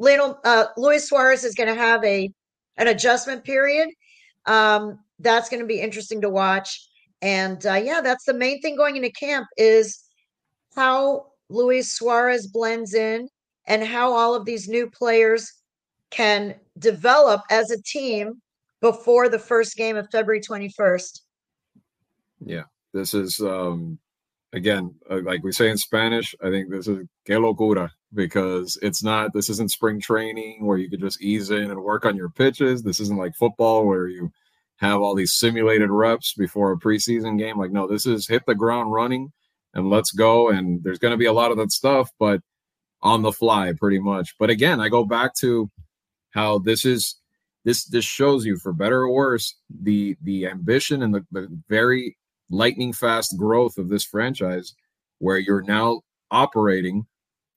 Lionel 0.00 0.40
uh, 0.44 0.64
Luis 0.76 1.08
Suarez 1.08 1.44
is 1.44 1.54
going 1.54 1.68
to 1.68 1.80
have 1.80 2.02
a 2.04 2.32
an 2.78 2.88
adjustment 2.88 3.44
period. 3.44 3.90
Um, 4.46 4.98
that's 5.18 5.50
going 5.50 5.60
to 5.60 5.66
be 5.66 5.80
interesting 5.80 6.22
to 6.22 6.30
watch. 6.30 6.88
And 7.20 7.64
uh, 7.66 7.74
yeah, 7.74 8.00
that's 8.00 8.24
the 8.24 8.34
main 8.34 8.62
thing 8.62 8.76
going 8.76 8.96
into 8.96 9.12
camp 9.12 9.46
is 9.58 10.02
how 10.74 11.26
Luis 11.50 11.92
Suarez 11.92 12.46
blends 12.46 12.94
in 12.94 13.28
and 13.66 13.84
how 13.84 14.12
all 14.12 14.34
of 14.34 14.46
these 14.46 14.68
new 14.68 14.88
players 14.88 15.52
can 16.10 16.54
develop 16.78 17.42
as 17.50 17.70
a 17.70 17.82
team 17.82 18.40
before 18.80 19.28
the 19.28 19.38
first 19.38 19.76
game 19.76 19.98
of 19.98 20.08
February 20.10 20.40
21st. 20.40 21.20
Yeah, 22.46 22.64
this 22.94 23.12
is 23.12 23.38
um 23.40 23.98
again 24.54 24.94
uh, 25.10 25.20
like 25.22 25.42
we 25.42 25.52
say 25.52 25.68
in 25.68 25.76
Spanish. 25.76 26.34
I 26.42 26.48
think 26.48 26.70
this 26.70 26.88
is 26.88 27.06
que 27.30 27.38
locura 27.38 27.90
because 28.12 28.76
it's 28.82 29.02
not. 29.04 29.32
This 29.32 29.48
isn't 29.48 29.70
spring 29.70 30.00
training 30.00 30.66
where 30.66 30.78
you 30.78 30.90
could 30.90 31.00
just 31.00 31.22
ease 31.22 31.50
in 31.50 31.70
and 31.70 31.82
work 31.82 32.04
on 32.04 32.16
your 32.16 32.28
pitches. 32.28 32.82
This 32.82 32.98
isn't 33.00 33.18
like 33.18 33.36
football 33.36 33.86
where 33.86 34.08
you 34.08 34.32
have 34.76 35.00
all 35.00 35.14
these 35.14 35.34
simulated 35.34 35.90
reps 35.90 36.34
before 36.34 36.72
a 36.72 36.78
preseason 36.78 37.38
game. 37.38 37.56
Like 37.56 37.70
no, 37.70 37.86
this 37.86 38.06
is 38.06 38.26
hit 38.26 38.42
the 38.46 38.54
ground 38.54 38.92
running 38.92 39.32
and 39.74 39.88
let's 39.88 40.10
go. 40.10 40.48
And 40.48 40.82
there's 40.82 40.98
going 40.98 41.12
to 41.12 41.18
be 41.18 41.26
a 41.26 41.32
lot 41.32 41.52
of 41.52 41.56
that 41.58 41.70
stuff, 41.70 42.10
but 42.18 42.40
on 43.02 43.22
the 43.22 43.32
fly 43.32 43.72
pretty 43.78 44.00
much. 44.00 44.34
But 44.38 44.50
again, 44.50 44.80
I 44.80 44.88
go 44.88 45.04
back 45.04 45.34
to 45.36 45.70
how 46.30 46.58
this 46.58 46.84
is 46.84 47.16
this 47.64 47.84
this 47.84 48.04
shows 48.04 48.44
you 48.44 48.56
for 48.56 48.72
better 48.72 49.02
or 49.02 49.12
worse 49.12 49.54
the 49.82 50.16
the 50.22 50.46
ambition 50.46 51.02
and 51.02 51.14
the, 51.14 51.24
the 51.30 51.48
very 51.68 52.16
lightning 52.50 52.92
fast 52.92 53.36
growth 53.38 53.78
of 53.78 53.88
this 53.88 54.04
franchise 54.04 54.74
where 55.18 55.38
you're 55.38 55.62
now 55.62 56.00
operating 56.32 57.06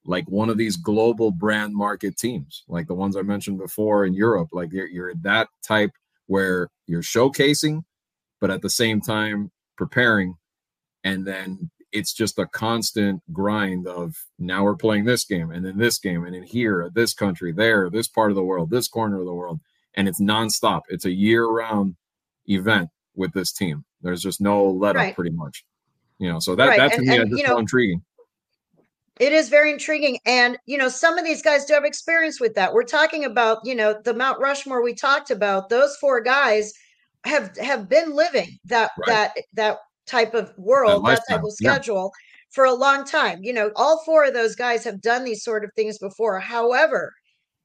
like 0.06 0.26
one 0.28 0.50
of 0.50 0.58
these 0.58 0.76
global 0.76 1.32
brand 1.32 1.74
market 1.74 2.18
teams 2.18 2.63
like 2.68 2.88
the 2.88 2.94
ones 2.94 3.16
i 3.16 3.22
mentioned 3.22 3.58
before 3.58 4.06
in 4.06 4.13
europe 4.13 4.50
like 4.52 4.72
you're, 4.72 4.88
you're 4.88 5.13
that 5.16 5.48
type 5.66 5.92
where 6.28 6.70
you're 6.88 7.02
showcasing 7.02 7.84
but 8.42 8.52
at 8.52 8.62
the 8.62 8.70
same 8.70 9.00
time 9.00 9.52
preparing 9.78 10.36
and 11.04 11.26
then 11.26 11.70
it's 11.94 12.12
just 12.12 12.39
a 12.39 12.48
constant 12.48 13.22
grind 13.32 13.88
of 13.88 14.16
now 14.39 14.63
we're 14.63 14.76
playing 14.76 15.06
this 15.06 15.24
game 15.24 15.52
and 15.52 15.63
then 15.63 15.78
this 15.78 16.00
game 16.00 16.26
and 16.26 16.36
in 16.36 16.44
here, 16.44 16.89
this 16.94 17.13
country, 17.13 17.54
there, 17.54 17.89
this 17.89 18.08
part 18.08 18.32
of 18.32 18.36
the 18.36 18.44
world, 18.44 18.72
this 18.72 18.88
corner 18.88 19.20
of 19.20 19.26
the 19.26 19.34
world. 19.34 19.60
And 19.94 20.08
it's 20.08 20.20
nonstop. 20.20 20.82
It's 20.89 21.06
a 21.06 21.12
year 21.12 21.46
round 21.46 21.96
event 22.48 22.89
with 23.16 23.32
this 23.34 23.54
team. 23.54 23.86
There's 24.02 24.24
just 24.24 24.42
no 24.42 24.66
let 24.66 24.96
up 24.96 25.02
right. 25.02 25.16
pretty 25.16 25.36
much. 25.36 25.63
You 26.18 26.32
know, 26.32 26.39
so 26.39 26.56
that 26.56 26.68
right. 26.68 26.78
that 26.80 26.92
to 26.94 26.98
and, 26.98 27.08
me 27.08 27.16
and, 27.16 27.24
is 27.26 27.30
just 27.30 27.42
you 27.44 27.48
know, 27.48 27.60
intriguing. 27.60 28.04
It 29.19 29.32
is 29.32 29.49
very 29.49 29.71
intriguing. 29.71 30.17
And, 30.26 30.58
you 30.65 30.78
know, 30.78 30.89
some 30.89 31.17
of 31.17 31.26
these 31.26 31.41
guys 31.41 31.65
do 31.65 31.73
have 31.73 31.86
experience 31.86 32.39
with 32.39 32.56
that. 32.56 32.73
We're 32.73 32.84
talking 32.84 33.26
about, 33.26 33.60
you 33.63 33.76
know, 33.76 33.99
the 34.04 34.13
Mount 34.13 34.39
Rushmore 34.39 34.82
we 34.82 34.95
talked 34.95 35.30
about, 35.30 35.69
those 35.69 35.95
four 35.97 36.21
guys 36.21 36.73
have 37.26 37.56
have 37.58 37.88
been 37.88 38.15
living 38.15 38.58
that 38.65 38.91
right. 39.08 39.08
that 39.08 39.43
that 39.54 39.78
type 40.08 40.34
of 40.34 40.52
world, 40.58 41.06
that, 41.06 41.21
that 41.28 41.36
type 41.36 41.43
of 41.43 41.54
schedule 41.54 42.12
yeah. 42.13 42.19
for 42.49 42.65
a 42.65 42.73
long 42.73 43.06
time. 43.06 43.39
You 43.43 43.54
know, 43.54 43.71
all 43.76 44.02
four 44.04 44.26
of 44.26 44.34
those 44.34 44.56
guys 44.56 44.84
have 44.84 44.99
done 44.99 45.23
these 45.23 45.43
sort 45.43 45.63
of 45.63 45.71
things 45.76 45.99
before. 45.99 46.39
However, 46.39 47.13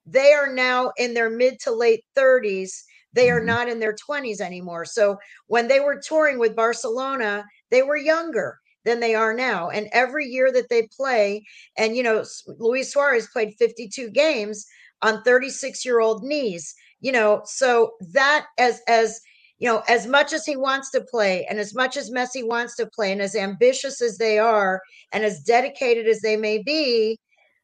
they 0.06 0.32
are 0.32 0.52
now 0.52 0.92
in 0.98 1.14
their 1.14 1.30
mid 1.30 1.58
to 1.60 1.72
late 1.72 2.04
30s. 2.16 2.70
They 3.14 3.30
are 3.30 3.38
mm-hmm. 3.38 3.46
not 3.46 3.68
in 3.68 3.80
their 3.80 3.96
20s 4.08 4.40
anymore. 4.40 4.84
So 4.84 5.16
when 5.46 5.66
they 5.66 5.80
were 5.80 6.00
touring 6.00 6.38
with 6.38 6.54
Barcelona, 6.54 7.44
they 7.70 7.82
were 7.82 7.96
younger 7.96 8.58
than 8.84 9.00
they 9.00 9.14
are 9.14 9.34
now. 9.34 9.68
And 9.70 9.88
every 9.92 10.26
year 10.26 10.52
that 10.52 10.68
they 10.68 10.88
play, 10.96 11.44
and 11.76 11.96
you 11.96 12.02
know, 12.02 12.24
Luis 12.58 12.92
Suarez 12.92 13.28
played 13.32 13.54
52 13.58 14.10
games 14.10 14.66
on 15.02 15.22
36 15.22 15.84
year 15.84 16.00
old 16.00 16.22
knees, 16.22 16.74
you 17.00 17.12
know, 17.12 17.42
so 17.44 17.92
that 18.12 18.46
as 18.58 18.80
as 18.88 19.20
you 19.58 19.68
know, 19.68 19.82
as 19.88 20.06
much 20.06 20.32
as 20.32 20.46
he 20.46 20.56
wants 20.56 20.90
to 20.92 21.00
play 21.00 21.44
and 21.50 21.58
as 21.58 21.74
much 21.74 21.96
as 21.96 22.10
Messi 22.10 22.46
wants 22.46 22.76
to 22.76 22.86
play 22.86 23.10
and 23.10 23.20
as 23.20 23.34
ambitious 23.34 24.00
as 24.00 24.16
they 24.16 24.38
are 24.38 24.80
and 25.12 25.24
as 25.24 25.42
dedicated 25.42 26.06
as 26.06 26.20
they 26.20 26.36
may 26.36 26.62
be, 26.62 27.18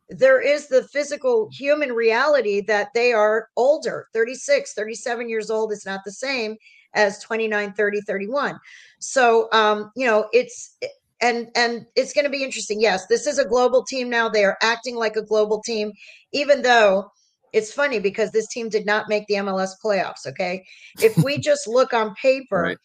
there 0.09 0.41
is 0.41 0.69
the 0.69 0.83
physical 0.89 1.49
human 1.53 1.93
reality 1.93 2.61
that 2.61 2.89
they 2.95 3.13
are 3.13 3.49
older 3.57 4.09
36 4.13 4.75
37 4.75 5.29
years 5.29 5.51
old 5.51 5.73
is 5.73 5.87
not 5.87 6.01
the 6.05 6.13
same 6.13 6.57
as 6.95 7.19
29 7.21 7.73
30 7.73 8.01
31 8.03 8.59
so 8.99 9.49
um 9.53 9.91
you 9.97 10.07
know 10.07 10.29
it's 10.33 10.77
and 11.25 11.49
and 11.57 11.87
it's 11.97 12.13
going 12.13 12.25
to 12.25 12.31
be 12.31 12.45
interesting 12.45 12.81
yes 12.81 13.07
this 13.07 13.27
is 13.27 13.39
a 13.39 13.45
global 13.45 13.83
team 13.85 14.11
now 14.11 14.29
they 14.29 14.45
are 14.45 14.59
acting 14.63 14.97
like 14.97 15.17
a 15.17 15.23
global 15.23 15.61
team 15.63 15.91
even 16.33 16.63
though 16.63 17.09
it's 17.55 17.73
funny 17.73 18.01
because 18.01 18.33
this 18.33 18.49
team 18.49 18.69
did 18.69 18.85
not 18.85 19.09
make 19.09 19.27
the 19.29 19.35
MLS 19.35 19.71
playoffs. 19.83 20.27
Okay. 20.27 20.65
If 21.01 21.17
we 21.23 21.39
just 21.51 21.69
look 21.69 21.95
on 21.95 22.15
paper, 22.17 22.63
right. 22.63 22.79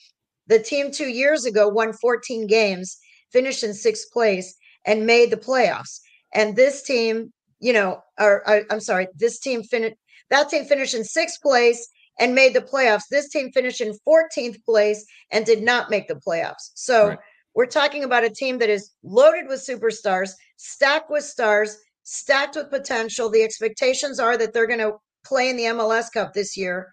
the 0.48 0.60
team 0.60 0.92
two 0.92 1.10
years 1.10 1.44
ago 1.44 1.68
won 1.68 1.92
14 1.92 2.46
games, 2.46 2.98
finished 3.34 3.64
in 3.64 3.74
sixth 3.74 4.12
place, 4.14 4.56
and 4.86 5.08
made 5.08 5.32
the 5.32 5.38
playoffs. 5.38 6.00
And 6.36 6.56
this 6.56 6.84
team, 6.84 7.34
you 7.60 7.74
know, 7.74 8.02
or, 8.20 8.48
or 8.48 8.62
I'm 8.70 8.80
sorry, 8.80 9.08
this 9.16 9.40
team 9.40 9.64
finished, 9.64 9.96
that 10.30 10.50
team 10.50 10.66
finished 10.66 10.94
in 10.94 11.04
sixth 11.04 11.42
place 11.42 11.90
and 12.20 12.36
made 12.36 12.54
the 12.54 12.62
playoffs. 12.62 13.04
This 13.10 13.30
team 13.30 13.52
finished 13.52 13.82
in 13.82 13.98
14th 14.08 14.64
place 14.66 15.04
and 15.32 15.46
did 15.48 15.64
not 15.64 15.90
make 15.90 16.08
the 16.08 16.16
playoffs. 16.16 16.70
So 16.76 17.10
right. 17.10 17.20
We're 17.56 17.66
talking 17.66 18.04
about 18.04 18.24
a 18.24 18.30
team 18.30 18.60
that 18.60 18.70
is 18.70 18.92
loaded 19.04 19.48
with 19.48 19.60
superstars, 19.60 20.32
stacked 20.58 21.10
with 21.10 21.24
stars, 21.24 21.78
stacked 22.04 22.56
with 22.56 22.70
potential. 22.70 23.30
The 23.30 23.44
expectations 23.44 24.20
are 24.20 24.38
that 24.38 24.54
they're 24.54 24.68
going 24.68 24.80
to 24.80 24.98
play 25.26 25.50
in 25.50 25.58
the 25.58 25.64
MLS 25.64 26.12
Cup 26.12 26.34
this 26.34 26.56
year, 26.56 26.92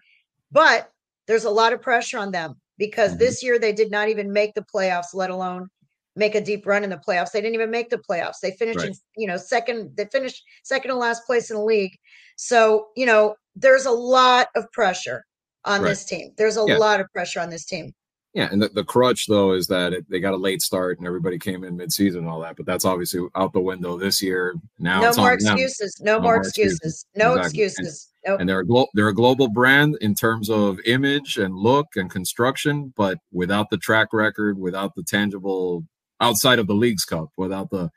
but 0.51 0.89
there's 1.27 1.45
a 1.45 1.49
lot 1.49 1.73
of 1.73 1.81
pressure 1.81 2.17
on 2.17 2.31
them 2.31 2.55
because 2.77 3.11
mm-hmm. 3.11 3.19
this 3.19 3.43
year 3.43 3.59
they 3.59 3.73
did 3.73 3.91
not 3.91 4.09
even 4.09 4.31
make 4.31 4.53
the 4.53 4.65
playoffs, 4.73 5.13
let 5.13 5.29
alone 5.29 5.67
make 6.15 6.35
a 6.35 6.41
deep 6.41 6.65
run 6.65 6.83
in 6.83 6.89
the 6.89 7.01
playoffs. 7.07 7.31
They 7.31 7.41
didn't 7.41 7.55
even 7.55 7.71
make 7.71 7.89
the 7.89 8.01
playoffs. 8.09 8.39
They 8.41 8.51
finished 8.51 8.79
right. 8.79 8.89
in, 8.89 8.95
you 9.15 9.27
know, 9.27 9.37
second, 9.37 9.91
they 9.95 10.05
finished 10.05 10.43
second 10.63 10.89
to 10.89 10.97
last 10.97 11.25
place 11.25 11.51
in 11.51 11.57
the 11.57 11.63
league. 11.63 11.95
So, 12.37 12.87
you 12.95 13.05
know, 13.05 13.35
there's 13.55 13.85
a 13.85 13.91
lot 13.91 14.47
of 14.55 14.71
pressure 14.71 15.23
on 15.63 15.81
right. 15.81 15.89
this 15.89 16.05
team. 16.05 16.31
There's 16.37 16.57
a 16.57 16.65
yeah. 16.67 16.77
lot 16.77 16.99
of 16.99 17.07
pressure 17.13 17.39
on 17.39 17.49
this 17.49 17.65
team. 17.65 17.93
Yeah, 18.37 18.49
and 18.51 18.61
the, 18.61 18.69
the 18.69 18.83
crutch 18.83 19.25
though 19.25 19.53
is 19.53 19.65
that 19.65 19.93
it, 19.93 20.07
they 20.11 20.19
got 20.19 20.35
a 20.35 20.37
late 20.37 20.61
start 20.61 20.99
and 20.99 21.07
everybody 21.07 21.39
came 21.39 21.63
in 21.63 21.75
mid-season 21.75 22.19
and 22.19 22.29
all 22.29 22.39
that, 22.41 22.55
but 22.55 22.67
that's 22.67 22.85
obviously 22.85 23.27
out 23.33 23.51
the 23.51 23.59
window 23.59 23.97
this 23.97 24.21
year. 24.21 24.53
Now, 24.77 25.01
no 25.01 25.11
more 25.17 25.31
on, 25.31 25.33
excuses. 25.33 25.99
No, 25.99 26.17
no, 26.17 26.21
more 26.21 26.35
excuses. 26.35 26.75
excuses. 26.75 27.05
No 27.15 27.33
exactly. 27.33 27.63
excuses. 27.63 28.11
And, 28.25 28.31
nope. 28.31 28.39
and 28.39 28.47
they're 28.47 28.59
a 28.59 28.65
glo- 28.67 28.89
they're 28.93 29.07
a 29.07 29.13
global 29.15 29.49
brand 29.49 29.97
in 30.01 30.13
terms 30.13 30.51
of 30.51 30.77
image 30.85 31.37
and 31.39 31.55
look 31.55 31.87
and 31.95 32.11
construction, 32.11 32.93
but 32.95 33.17
without 33.31 33.71
the 33.71 33.77
track 33.77 34.13
record, 34.13 34.59
without 34.59 34.93
the 34.93 35.01
tangible 35.01 35.83
outside 36.21 36.59
of 36.59 36.67
the 36.67 36.75
Leagues 36.75 37.05
Cup, 37.05 37.29
without 37.37 37.71
the 37.71 37.89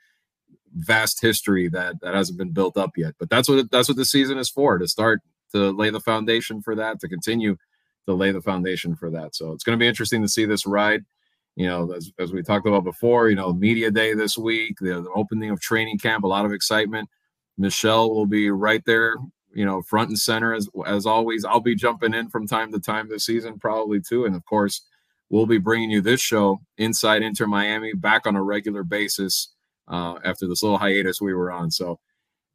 vast 0.73 1.21
history 1.21 1.69
that 1.69 2.01
that 2.01 2.15
hasn't 2.15 2.39
been 2.39 2.51
built 2.51 2.77
up 2.77 2.97
yet. 2.97 3.13
But 3.19 3.29
that's 3.29 3.47
what 3.47 3.69
that's 3.69 3.89
what 3.89 3.97
the 3.97 4.05
season 4.05 4.39
is 4.39 4.49
for 4.49 4.79
to 4.79 4.87
start 4.87 5.21
to 5.51 5.69
lay 5.69 5.91
the 5.91 5.99
foundation 5.99 6.63
for 6.63 6.73
that 6.73 6.99
to 7.01 7.07
continue 7.07 7.57
to 8.07 8.13
lay 8.13 8.31
the 8.31 8.41
foundation 8.41 8.95
for 8.95 9.09
that. 9.11 9.35
So 9.35 9.51
it's 9.51 9.63
going 9.63 9.77
to 9.77 9.81
be 9.81 9.87
interesting 9.87 10.21
to 10.21 10.27
see 10.27 10.45
this 10.45 10.65
ride. 10.65 11.03
You 11.55 11.67
know, 11.67 11.91
as, 11.91 12.11
as 12.17 12.31
we 12.31 12.41
talked 12.41 12.65
about 12.65 12.83
before, 12.83 13.29
you 13.29 13.35
know, 13.35 13.53
media 13.53 13.91
day 13.91 14.13
this 14.13 14.37
week, 14.37 14.77
the, 14.79 15.01
the 15.01 15.11
opening 15.15 15.49
of 15.49 15.59
training 15.59 15.97
camp, 15.97 16.23
a 16.23 16.27
lot 16.27 16.45
of 16.45 16.53
excitement. 16.53 17.09
Michelle 17.57 18.13
will 18.13 18.25
be 18.25 18.49
right 18.49 18.83
there, 18.85 19.15
you 19.53 19.65
know, 19.65 19.81
front 19.81 20.09
and 20.09 20.17
center 20.17 20.53
as 20.53 20.69
as 20.87 21.05
always. 21.05 21.45
I'll 21.45 21.59
be 21.59 21.75
jumping 21.75 22.13
in 22.13 22.29
from 22.29 22.47
time 22.47 22.71
to 22.71 22.79
time 22.79 23.09
this 23.09 23.25
season, 23.25 23.59
probably 23.59 23.99
too, 23.99 24.25
and 24.25 24.35
of 24.35 24.45
course, 24.45 24.81
we'll 25.29 25.45
be 25.45 25.57
bringing 25.57 25.91
you 25.91 26.01
this 26.01 26.21
show 26.21 26.59
inside 26.77 27.21
Inter 27.21 27.47
Miami 27.47 27.93
back 27.93 28.25
on 28.25 28.35
a 28.35 28.43
regular 28.43 28.83
basis 28.83 29.49
uh, 29.87 30.15
after 30.23 30.47
this 30.47 30.63
little 30.63 30.77
hiatus 30.77 31.21
we 31.21 31.33
were 31.33 31.51
on. 31.51 31.69
So, 31.69 31.99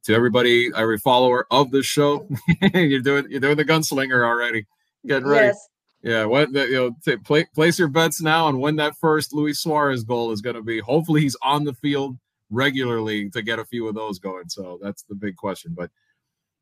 to 0.05 0.14
everybody, 0.14 0.70
every 0.74 0.99
follower 0.99 1.47
of 1.51 1.70
the 1.70 1.82
show, 1.82 2.28
you're 2.74 3.01
doing 3.01 3.26
you're 3.28 3.40
doing 3.40 3.57
the 3.57 3.64
gunslinger 3.64 4.24
already. 4.24 4.66
Getting 5.07 5.28
ready. 5.28 5.46
Yes. 5.46 5.68
Yeah, 6.02 6.24
what 6.24 6.52
you 6.52 6.72
know, 6.72 6.96
t- 7.04 7.16
play, 7.16 7.46
place 7.54 7.78
your 7.78 7.88
bets 7.88 8.20
now 8.20 8.46
on 8.46 8.59
when 8.59 8.76
that 8.76 8.96
first 9.00 9.32
Luis 9.32 9.61
Suarez 9.61 10.04
goal 10.04 10.30
is 10.30 10.40
going 10.40 10.54
to 10.57 10.62
be. 10.62 10.78
Hopefully, 10.78 11.22
he's 11.22 11.36
on 11.42 11.64
the 11.64 11.74
field 11.74 12.16
regularly 12.50 13.28
to 13.30 13.42
get 13.42 13.59
a 13.59 13.64
few 13.64 13.88
of 13.88 13.94
those 13.94 14.18
going. 14.18 14.48
So 14.48 14.78
that's 14.80 15.02
the 15.02 15.14
big 15.14 15.36
question. 15.36 15.74
But 15.76 15.90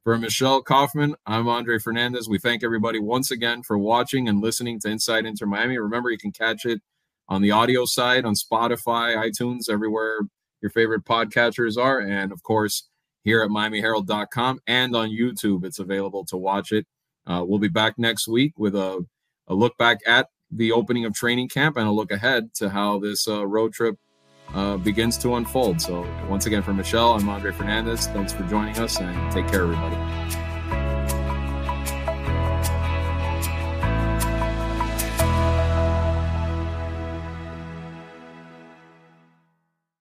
for 0.02 0.16
Michelle 0.18 0.62
Kaufman, 0.62 1.14
I'm 1.26 1.48
Andre 1.48 1.78
Fernandez. 1.78 2.28
We 2.28 2.38
thank 2.38 2.64
everybody 2.64 2.98
once 2.98 3.30
again 3.30 3.62
for 3.62 3.76
watching 3.76 4.28
and 4.28 4.40
listening 4.40 4.78
to 4.80 4.88
Inside 4.88 5.26
Inter 5.26 5.46
Miami. 5.46 5.78
Remember, 5.78 6.10
you 6.10 6.18
can 6.18 6.32
catch 6.32 6.64
it 6.64 6.80
on 7.28 7.42
the 7.42 7.50
audio 7.50 7.84
side 7.84 8.24
on 8.24 8.34
Spotify, 8.34 9.16
iTunes, 9.16 9.70
everywhere 9.70 10.20
your 10.60 10.70
favorite 10.70 11.04
podcatchers 11.04 11.76
are, 11.76 12.00
and 12.00 12.32
of 12.32 12.42
course 12.42 12.88
here 13.22 13.42
at 13.42 13.50
MiamiHerald.com 13.50 14.60
and 14.66 14.94
on 14.94 15.10
YouTube. 15.10 15.64
It's 15.64 15.78
available 15.78 16.24
to 16.26 16.36
watch 16.36 16.72
it. 16.72 16.86
Uh, 17.26 17.44
we'll 17.46 17.58
be 17.58 17.68
back 17.68 17.98
next 17.98 18.28
week 18.28 18.52
with 18.58 18.74
a, 18.74 19.04
a 19.48 19.54
look 19.54 19.76
back 19.78 19.98
at 20.06 20.28
the 20.50 20.72
opening 20.72 21.04
of 21.04 21.14
training 21.14 21.48
camp 21.48 21.76
and 21.76 21.88
a 21.88 21.90
look 21.90 22.12
ahead 22.12 22.52
to 22.54 22.68
how 22.68 22.98
this 22.98 23.26
uh, 23.26 23.46
road 23.46 23.72
trip 23.72 23.96
uh, 24.52 24.76
begins 24.76 25.18
to 25.18 25.34
unfold. 25.34 25.80
So, 25.80 26.06
once 26.28 26.46
again, 26.46 26.62
for 26.62 26.72
Michelle, 26.72 27.14
I'm 27.14 27.28
Andre 27.28 27.52
Fernandez. 27.52 28.06
Thanks 28.08 28.32
for 28.32 28.44
joining 28.44 28.78
us 28.78 29.00
and 29.00 29.32
take 29.32 29.48
care, 29.48 29.62
everybody. 29.62 30.43